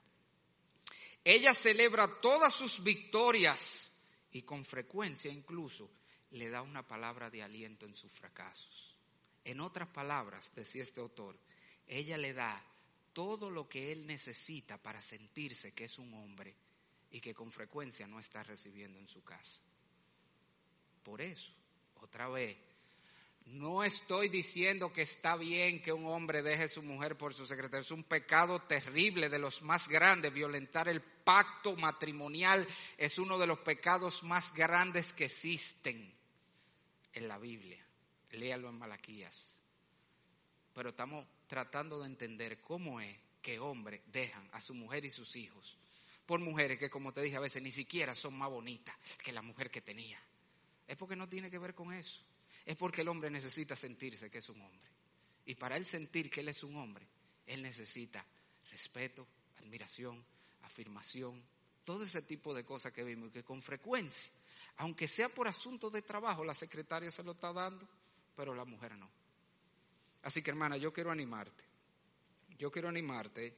Ella 1.30 1.54
celebra 1.54 2.08
todas 2.22 2.54
sus 2.54 2.82
victorias 2.82 3.92
y 4.32 4.44
con 4.44 4.64
frecuencia 4.64 5.30
incluso 5.30 5.92
le 6.32 6.50
da 6.50 6.62
una 6.62 6.88
palabra 6.88 7.30
de 7.30 7.44
aliento 7.44 7.86
en 7.86 7.94
sus 7.94 8.10
fracasos. 8.10 8.96
En 9.44 9.60
otras 9.60 9.90
palabras, 9.90 10.50
decía 10.56 10.84
este 10.84 11.02
autor, 11.02 11.38
ella 11.86 12.18
le 12.18 12.34
da 12.34 12.64
todo 13.12 13.52
lo 13.52 13.68
que 13.68 13.92
él 13.92 14.08
necesita 14.08 14.82
para 14.82 15.02
sentirse 15.02 15.74
que 15.74 15.84
es 15.84 16.00
un 16.00 16.14
hombre 16.14 16.56
y 17.12 17.20
que 17.20 17.34
con 17.34 17.52
frecuencia 17.52 18.08
no 18.08 18.20
está 18.20 18.42
recibiendo 18.44 18.98
en 18.98 19.08
su 19.10 19.22
casa. 19.22 19.62
Por 21.04 21.22
eso, 21.22 21.52
otra 21.96 22.30
vez, 22.30 22.56
no 23.52 23.84
estoy 23.84 24.28
diciendo 24.28 24.92
que 24.92 25.02
está 25.02 25.38
bien 25.38 25.82
que 25.82 25.94
un 25.94 26.06
hombre 26.06 26.42
deje 26.42 26.64
a 26.64 26.70
su 26.70 26.82
mujer 26.82 27.18
por 27.18 27.34
su 27.34 27.46
secretario. 27.46 27.82
Es 27.82 27.92
un 27.92 28.04
pecado 28.04 28.62
terrible, 28.64 29.30
de 29.30 29.40
los 29.40 29.62
más 29.62 29.88
grandes. 29.88 30.34
Violentar 30.34 30.90
el 30.90 31.02
pacto 31.02 31.76
matrimonial 31.76 32.68
es 32.98 33.18
uno 33.18 33.38
de 33.38 33.48
los 33.48 33.60
pecados 33.60 34.24
más 34.24 34.54
grandes 34.54 35.14
que 35.14 35.26
existen 35.26 36.14
en 37.14 37.28
la 37.28 37.38
Biblia. 37.38 37.84
Léalo 38.32 38.70
en 38.70 38.78
Malaquías. 38.78 39.58
Pero 40.74 40.90
estamos 40.90 41.26
tratando 41.48 42.00
de 42.00 42.08
entender 42.08 42.60
cómo 42.60 43.00
es 43.00 43.18
que 43.42 43.60
hombres 43.60 44.02
dejan 44.08 44.48
a 44.52 44.60
su 44.60 44.74
mujer 44.74 45.06
y 45.06 45.10
sus 45.10 45.36
hijos 45.38 45.78
por 46.26 46.42
mujeres 46.42 46.78
que, 46.78 46.90
como 46.90 47.14
te 47.14 47.22
dije, 47.22 47.38
a 47.38 47.40
veces 47.40 47.64
ni 47.64 47.72
siquiera 47.72 48.14
son 48.14 48.38
más 48.38 48.50
bonitas 48.50 48.96
que 49.24 49.32
la 49.32 49.42
mujer 49.42 49.72
que 49.72 49.80
tenía. 49.80 50.22
Es 50.86 50.98
porque 50.98 51.16
no 51.16 51.30
tiene 51.30 51.50
que 51.50 51.58
ver 51.58 51.74
con 51.74 51.94
eso 51.94 52.22
es 52.68 52.76
porque 52.76 53.00
el 53.00 53.08
hombre 53.08 53.30
necesita 53.30 53.78
sentirse 53.78 54.30
que 54.30 54.40
es 54.40 54.50
un 54.50 54.62
hombre. 54.62 54.90
Y 55.46 55.56
para 55.56 55.78
él 55.78 55.86
sentir 55.86 56.30
que 56.30 56.42
él 56.42 56.50
es 56.50 56.66
un 56.66 56.76
hombre, 56.76 57.08
él 57.46 57.62
necesita 57.62 58.24
respeto, 58.70 59.26
admiración, 59.62 60.22
afirmación, 60.64 61.42
todo 61.86 62.04
ese 62.04 62.24
tipo 62.24 62.54
de 62.54 62.66
cosas 62.66 62.92
que 62.92 63.06
vimos 63.06 63.30
y 63.30 63.32
que 63.32 63.44
con 63.46 63.62
frecuencia, 63.62 64.30
aunque 64.76 65.08
sea 65.08 65.30
por 65.30 65.48
asunto 65.48 65.90
de 65.90 66.02
trabajo, 66.02 66.44
la 66.44 66.54
secretaria 66.54 67.10
se 67.10 67.24
lo 67.24 67.32
está 67.32 67.54
dando, 67.54 67.88
pero 68.36 68.54
la 68.54 68.66
mujer 68.66 68.98
no. 68.98 69.10
Así 70.24 70.42
que 70.42 70.52
hermana, 70.52 70.76
yo 70.76 70.92
quiero 70.92 71.10
animarte. 71.10 71.64
Yo 72.60 72.70
quiero 72.70 72.90
animarte. 72.90 73.56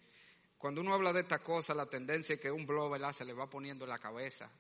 Cuando 0.60 0.82
uno 0.82 0.94
habla 0.94 1.14
de 1.14 1.22
esta 1.22 1.40
cosa, 1.40 1.74
la 1.74 1.88
tendencia 1.88 2.36
es 2.36 2.40
que 2.40 2.52
un 2.52 2.68
blow 2.68 2.96
se 3.12 3.26
le 3.26 3.34
va 3.34 3.50
poniendo 3.50 3.86
en 3.86 3.90
la 3.90 3.98
cabeza 3.98 4.52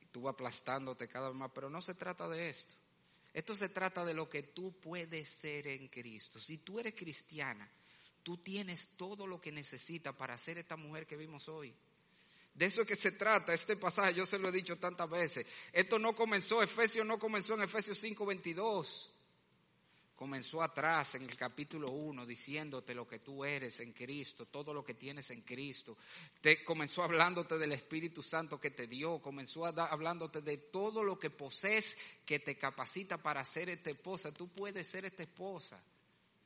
y 0.00 0.06
tú 0.06 0.28
aplastándote 0.28 1.08
cada 1.08 1.30
vez 1.30 1.36
más, 1.36 1.50
pero 1.52 1.68
no 1.68 1.80
se 1.80 1.96
trata 1.96 2.28
de 2.28 2.48
esto. 2.48 2.76
Esto 3.32 3.56
se 3.56 3.68
trata 3.70 4.04
de 4.04 4.14
lo 4.14 4.28
que 4.28 4.42
tú 4.42 4.78
puedes 4.80 5.28
ser 5.28 5.66
en 5.66 5.88
Cristo. 5.88 6.38
Si 6.38 6.58
tú 6.58 6.78
eres 6.78 6.94
cristiana, 6.94 7.68
tú 8.22 8.36
tienes 8.36 8.90
todo 8.96 9.26
lo 9.26 9.40
que 9.40 9.52
necesitas 9.52 10.14
para 10.14 10.36
ser 10.36 10.58
esta 10.58 10.76
mujer 10.76 11.06
que 11.06 11.16
vimos 11.16 11.48
hoy. 11.48 11.74
De 12.54 12.66
eso 12.66 12.82
es 12.82 12.86
que 12.86 12.96
se 12.96 13.12
trata 13.12 13.54
este 13.54 13.76
pasaje, 13.76 14.14
yo 14.14 14.26
se 14.26 14.38
lo 14.38 14.50
he 14.50 14.52
dicho 14.52 14.76
tantas 14.76 15.08
veces. 15.08 15.46
Esto 15.72 15.98
no 15.98 16.14
comenzó, 16.14 16.62
Efesios 16.62 17.06
no 17.06 17.18
comenzó 17.18 17.54
en 17.54 17.62
Efesios 17.62 18.02
5:22 18.02 19.12
comenzó 20.22 20.62
atrás 20.62 21.16
en 21.16 21.24
el 21.24 21.36
capítulo 21.36 21.90
1 21.90 22.24
diciéndote 22.24 22.94
lo 22.94 23.08
que 23.08 23.18
tú 23.18 23.44
eres 23.44 23.80
en 23.80 23.92
Cristo, 23.92 24.46
todo 24.46 24.72
lo 24.72 24.84
que 24.84 24.94
tienes 24.94 25.28
en 25.30 25.40
Cristo. 25.40 25.98
Te 26.40 26.62
comenzó 26.62 27.02
hablándote 27.02 27.58
del 27.58 27.72
Espíritu 27.72 28.22
Santo 28.22 28.60
que 28.60 28.70
te 28.70 28.86
dio, 28.86 29.18
comenzó 29.18 29.66
hablándote 29.66 30.40
de 30.40 30.58
todo 30.58 31.02
lo 31.02 31.18
que 31.18 31.30
posees 31.30 31.98
que 32.24 32.38
te 32.38 32.56
capacita 32.56 33.20
para 33.20 33.44
ser 33.44 33.68
esta 33.68 33.90
esposa. 33.90 34.32
Tú 34.32 34.46
puedes 34.46 34.86
ser 34.86 35.04
esta 35.06 35.24
esposa 35.24 35.82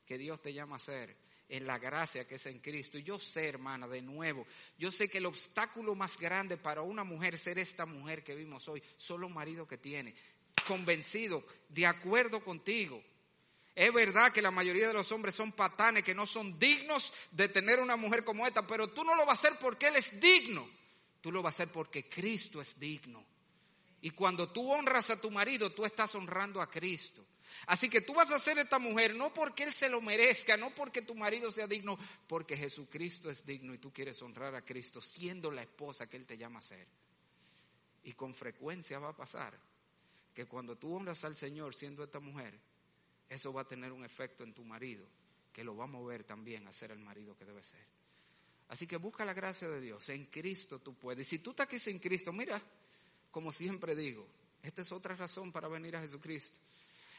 que 0.07 0.17
Dios 0.17 0.41
te 0.41 0.55
llama 0.55 0.77
a 0.77 0.79
ser. 0.79 1.15
en 1.51 1.67
la 1.67 1.79
gracia 1.79 2.27
que 2.27 2.37
es 2.37 2.47
en 2.47 2.61
Cristo. 2.61 2.97
Y 2.97 3.03
yo 3.03 3.21
sé, 3.21 3.47
hermana, 3.47 3.87
de 3.87 4.01
nuevo, 4.01 4.47
yo 4.79 4.91
sé 4.91 5.11
que 5.11 5.19
el 5.19 5.27
obstáculo 5.27 5.95
más 5.95 6.19
grande 6.19 6.57
para 6.57 6.81
una 6.81 7.05
mujer 7.05 7.37
ser 7.37 7.59
esta 7.59 7.85
mujer 7.85 8.25
que 8.25 8.35
vimos 8.35 8.67
hoy, 8.69 8.83
solo 8.97 9.29
marido 9.29 9.67
que 9.67 9.77
tiene, 9.77 10.15
convencido, 10.67 11.45
de 11.69 11.87
acuerdo 11.87 12.43
contigo. 12.43 13.03
Es 13.77 13.93
verdad 13.93 14.33
que 14.33 14.41
la 14.41 14.51
mayoría 14.51 14.89
de 14.89 14.95
los 14.95 15.13
hombres 15.13 15.35
son 15.35 15.53
patanes, 15.53 16.03
que 16.03 16.15
no 16.15 16.27
son 16.27 16.59
dignos 16.59 17.13
de 17.31 17.51
tener 17.51 17.79
una 17.79 17.97
mujer 17.97 18.25
como 18.25 18.47
esta, 18.47 18.67
pero 18.67 18.89
tú 18.89 19.05
no 19.05 19.15
lo 19.15 19.27
vas 19.27 19.45
a 19.45 19.49
hacer 19.49 19.59
porque 19.61 19.89
Él 19.89 19.97
es 19.97 20.19
digno. 20.19 20.67
Tú 21.21 21.31
lo 21.31 21.43
vas 21.43 21.53
a 21.53 21.57
hacer 21.57 21.73
porque 21.73 22.09
Cristo 22.09 22.59
es 22.59 22.81
digno. 22.81 23.23
Y 24.01 24.11
cuando 24.11 24.51
tú 24.51 24.73
honras 24.73 25.11
a 25.11 25.21
tu 25.21 25.31
marido, 25.31 25.73
tú 25.73 25.85
estás 25.85 26.15
honrando 26.15 26.63
a 26.63 26.71
Cristo. 26.71 27.23
Así 27.67 27.91
que 27.91 28.01
tú 28.01 28.15
vas 28.15 28.31
a 28.31 28.39
ser 28.39 28.57
esta 28.59 28.79
mujer 28.79 29.15
no 29.15 29.35
porque 29.35 29.65
Él 29.65 29.75
se 29.75 29.91
lo 29.91 30.01
merezca, 30.01 30.57
no 30.57 30.75
porque 30.75 31.03
tu 31.03 31.15
marido 31.15 31.51
sea 31.51 31.67
digno, 31.67 31.99
porque 32.27 32.57
Jesucristo 32.57 33.29
es 33.29 33.45
digno 33.45 33.75
y 33.75 33.79
tú 33.79 33.93
quieres 33.93 34.23
honrar 34.23 34.55
a 34.55 34.65
Cristo 34.65 35.03
siendo 35.03 35.51
la 35.51 35.61
esposa 35.61 36.09
que 36.09 36.17
Él 36.17 36.25
te 36.25 36.39
llama 36.39 36.61
a 36.61 36.63
ser. 36.63 36.89
Y 38.05 38.15
con 38.15 38.35
frecuencia 38.35 38.99
va 38.99 39.11
a 39.11 39.17
pasar 39.17 39.53
que 40.33 40.47
cuando 40.47 40.77
tú 40.77 40.95
honras 40.95 41.25
al 41.25 41.37
Señor 41.37 41.75
siendo 41.75 42.03
esta 42.03 42.21
mujer, 42.21 42.59
eso 43.29 43.53
va 43.53 43.63
a 43.63 43.69
tener 43.69 43.93
un 43.93 44.05
efecto 44.05 44.45
en 44.45 44.55
tu 44.55 44.65
marido, 44.65 45.07
que 45.53 45.65
lo 45.65 45.77
va 45.77 45.85
a 45.85 45.89
mover 45.89 46.25
también 46.25 46.67
a 46.67 46.73
ser 46.73 46.91
el 46.91 46.99
marido 46.99 47.37
que 47.37 47.45
debe 47.45 47.63
ser. 47.63 47.85
Así 48.69 48.87
que 48.87 48.97
busca 48.97 49.25
la 49.25 49.33
gracia 49.33 49.69
de 49.69 49.81
Dios. 49.81 50.09
En 50.09 50.27
Cristo 50.27 50.81
tú 50.81 50.95
puedes. 50.95 51.27
Y 51.27 51.31
si 51.31 51.39
tú 51.39 51.51
estás 51.51 51.67
aquí 51.67 51.79
sin 51.79 51.99
Cristo, 51.99 52.33
mira, 52.33 52.61
como 53.31 53.53
siempre 53.53 53.95
digo, 53.95 54.27
esta 54.63 54.83
es 54.83 54.93
otra 54.93 55.15
razón 55.15 55.53
para 55.53 55.69
venir 55.69 55.97
a 55.97 56.01
Jesucristo. 56.01 56.59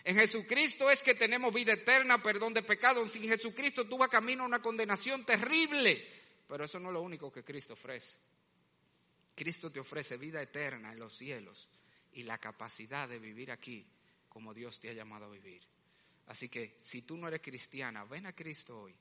En 0.03 0.15
Jesucristo 0.15 0.89
es 0.89 1.01
que 1.01 1.15
tenemos 1.15 1.53
vida 1.53 1.73
eterna, 1.73 2.21
perdón 2.21 2.53
de 2.53 2.63
pecados. 2.63 3.11
Sin 3.11 3.23
Jesucristo 3.23 3.87
tú 3.87 3.97
vas 3.97 4.09
camino 4.09 4.43
a 4.43 4.47
una 4.47 4.61
condenación 4.61 5.25
terrible. 5.25 6.05
Pero 6.47 6.65
eso 6.65 6.79
no 6.79 6.89
es 6.89 6.93
lo 6.93 7.01
único 7.01 7.31
que 7.31 7.43
Cristo 7.43 7.73
ofrece. 7.73 8.17
Cristo 9.35 9.71
te 9.71 9.79
ofrece 9.79 10.17
vida 10.17 10.41
eterna 10.41 10.91
en 10.91 10.99
los 10.99 11.15
cielos 11.15 11.69
y 12.13 12.23
la 12.23 12.37
capacidad 12.37 13.07
de 13.07 13.19
vivir 13.19 13.51
aquí 13.51 13.85
como 14.29 14.53
Dios 14.53 14.79
te 14.79 14.89
ha 14.89 14.93
llamado 14.93 15.25
a 15.25 15.29
vivir. 15.29 15.61
Así 16.27 16.49
que 16.49 16.77
si 16.79 17.01
tú 17.01 17.17
no 17.17 17.27
eres 17.27 17.41
cristiana, 17.41 18.03
ven 18.03 18.25
a 18.25 18.33
Cristo 18.33 18.81
hoy, 18.81 18.95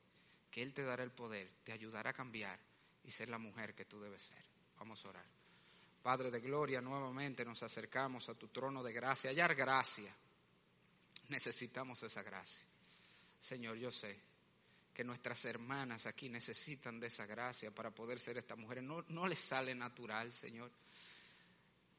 que 0.49 0.61
Él 0.61 0.73
te 0.73 0.83
dará 0.83 1.03
el 1.03 1.11
poder, 1.11 1.49
te 1.63 1.71
ayudará 1.71 2.11
a 2.11 2.13
cambiar 2.13 2.59
y 3.03 3.11
ser 3.11 3.29
la 3.29 3.37
mujer 3.37 3.75
que 3.75 3.85
tú 3.85 3.99
debes 3.99 4.23
ser. 4.23 4.43
Vamos 4.77 5.03
a 5.05 5.09
orar. 5.09 5.25
Padre 6.01 6.31
de 6.31 6.39
Gloria, 6.39 6.79
nuevamente 6.79 7.43
nos 7.43 7.61
acercamos 7.63 8.29
a 8.29 8.35
tu 8.35 8.47
trono 8.47 8.81
de 8.81 8.93
gracia, 8.93 9.29
hallar 9.29 9.55
gracia. 9.55 10.15
Necesitamos 11.29 12.01
esa 12.03 12.23
gracia. 12.23 12.65
Señor, 13.41 13.75
yo 13.77 13.91
sé 13.91 14.17
que 14.93 15.03
nuestras 15.03 15.43
hermanas 15.45 16.05
aquí 16.05 16.29
necesitan 16.29 16.99
de 16.99 17.07
esa 17.07 17.25
gracia 17.25 17.71
para 17.71 17.91
poder 17.91 18.19
ser 18.19 18.37
estas 18.37 18.57
mujeres. 18.57 18.83
No, 18.83 19.03
no 19.09 19.27
les 19.27 19.39
sale 19.39 19.75
natural, 19.75 20.33
Señor. 20.33 20.71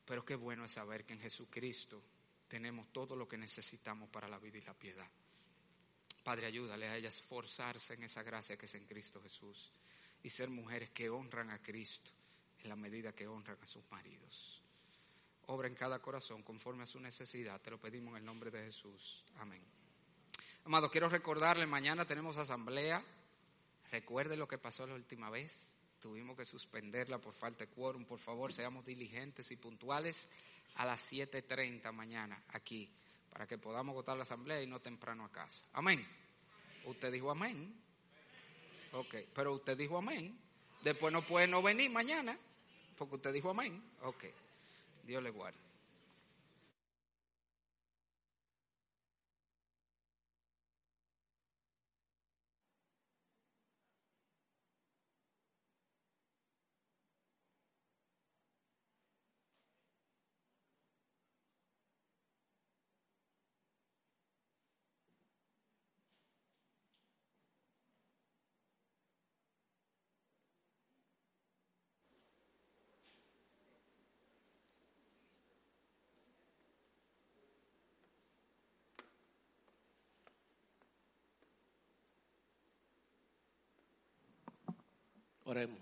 Pero 0.06 0.24
qué 0.24 0.34
bueno 0.34 0.64
es 0.64 0.72
saber 0.72 1.04
que 1.04 1.12
en 1.12 1.20
Jesucristo 1.20 2.02
tenemos 2.48 2.90
todo 2.92 3.14
lo 3.14 3.28
que 3.28 3.36
necesitamos 3.36 4.08
para 4.08 4.26
la 4.26 4.38
vida 4.38 4.58
y 4.58 4.62
la 4.62 4.74
piedad. 4.74 5.08
Padre, 6.24 6.46
ayúdale 6.46 6.88
a 6.88 6.96
ellas 6.96 7.14
a 7.14 7.18
esforzarse 7.18 7.94
en 7.94 8.02
esa 8.02 8.22
gracia 8.22 8.56
que 8.56 8.66
es 8.66 8.74
en 8.74 8.86
Cristo 8.86 9.22
Jesús 9.22 9.70
y 10.22 10.30
ser 10.30 10.48
mujeres 10.50 10.90
que 10.90 11.08
honran 11.08 11.50
a 11.50 11.62
Cristo 11.62 12.10
en 12.62 12.68
la 12.68 12.76
medida 12.76 13.14
que 13.14 13.26
honran 13.26 13.58
a 13.62 13.66
sus 13.66 13.88
maridos. 13.90 14.62
Obra 15.46 15.68
en 15.68 15.74
cada 15.74 16.00
corazón 16.00 16.42
conforme 16.42 16.82
a 16.82 16.86
su 16.86 17.00
necesidad. 17.00 17.60
Te 17.60 17.70
lo 17.70 17.80
pedimos 17.80 18.12
en 18.12 18.18
el 18.18 18.24
nombre 18.24 18.50
de 18.50 18.64
Jesús. 18.64 19.24
Amén. 19.36 19.62
Amado, 20.64 20.90
quiero 20.90 21.08
recordarle, 21.08 21.66
mañana 21.66 22.04
tenemos 22.04 22.36
asamblea. 22.36 23.02
Recuerde 23.90 24.36
lo 24.36 24.48
que 24.48 24.58
pasó 24.58 24.86
la 24.86 24.94
última 24.94 25.30
vez. 25.30 25.56
Tuvimos 26.00 26.36
que 26.36 26.44
suspenderla 26.44 27.18
por 27.18 27.32
falta 27.32 27.64
de 27.64 27.70
quórum. 27.70 28.04
Por 28.04 28.18
favor, 28.18 28.52
seamos 28.52 28.84
diligentes 28.84 29.50
y 29.50 29.56
puntuales 29.56 30.28
a 30.76 30.86
las 30.86 31.12
7.30 31.12 31.92
mañana 31.92 32.42
aquí, 32.48 32.90
para 33.30 33.46
que 33.46 33.58
podamos 33.58 33.94
votar 33.94 34.16
la 34.16 34.22
asamblea 34.22 34.62
y 34.62 34.66
no 34.66 34.80
temprano 34.80 35.24
a 35.24 35.32
casa. 35.32 35.64
Amén. 35.72 36.06
Usted 36.84 37.12
dijo 37.12 37.30
amén. 37.30 37.74
Ok, 38.92 39.14
pero 39.34 39.54
usted 39.54 39.76
dijo 39.76 39.98
amén. 39.98 40.38
Después 40.82 41.12
no 41.12 41.26
puede 41.26 41.46
no 41.46 41.60
venir 41.60 41.90
mañana, 41.90 42.38
porque 42.96 43.16
usted 43.16 43.32
dijo 43.32 43.50
amén. 43.50 43.82
Ok, 44.02 44.24
Dios 45.04 45.22
le 45.22 45.30
guarde. 45.30 45.67
Oremos. 85.48 85.80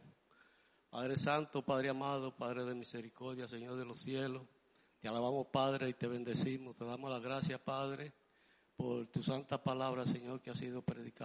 Padre 0.89 1.17
Santo, 1.17 1.61
Padre 1.61 1.89
amado, 1.89 2.37
Padre 2.37 2.65
de 2.65 2.73
misericordia, 2.73 3.49
Señor 3.49 3.77
de 3.77 3.85
los 3.85 3.99
cielos, 3.99 4.47
te 5.01 5.09
alabamos, 5.09 5.49
Padre, 5.49 5.89
y 5.89 5.95
te 5.95 6.07
bendecimos. 6.07 6.77
Te 6.77 6.85
damos 6.85 7.11
la 7.11 7.19
gracia, 7.19 7.59
Padre, 7.59 8.13
por 8.77 9.09
tu 9.09 9.25
santa 9.25 9.61
palabra, 9.61 10.07
Señor, 10.07 10.41
que 10.41 10.51
ha 10.51 10.55
sido 10.55 10.83
predicada. 10.83 11.25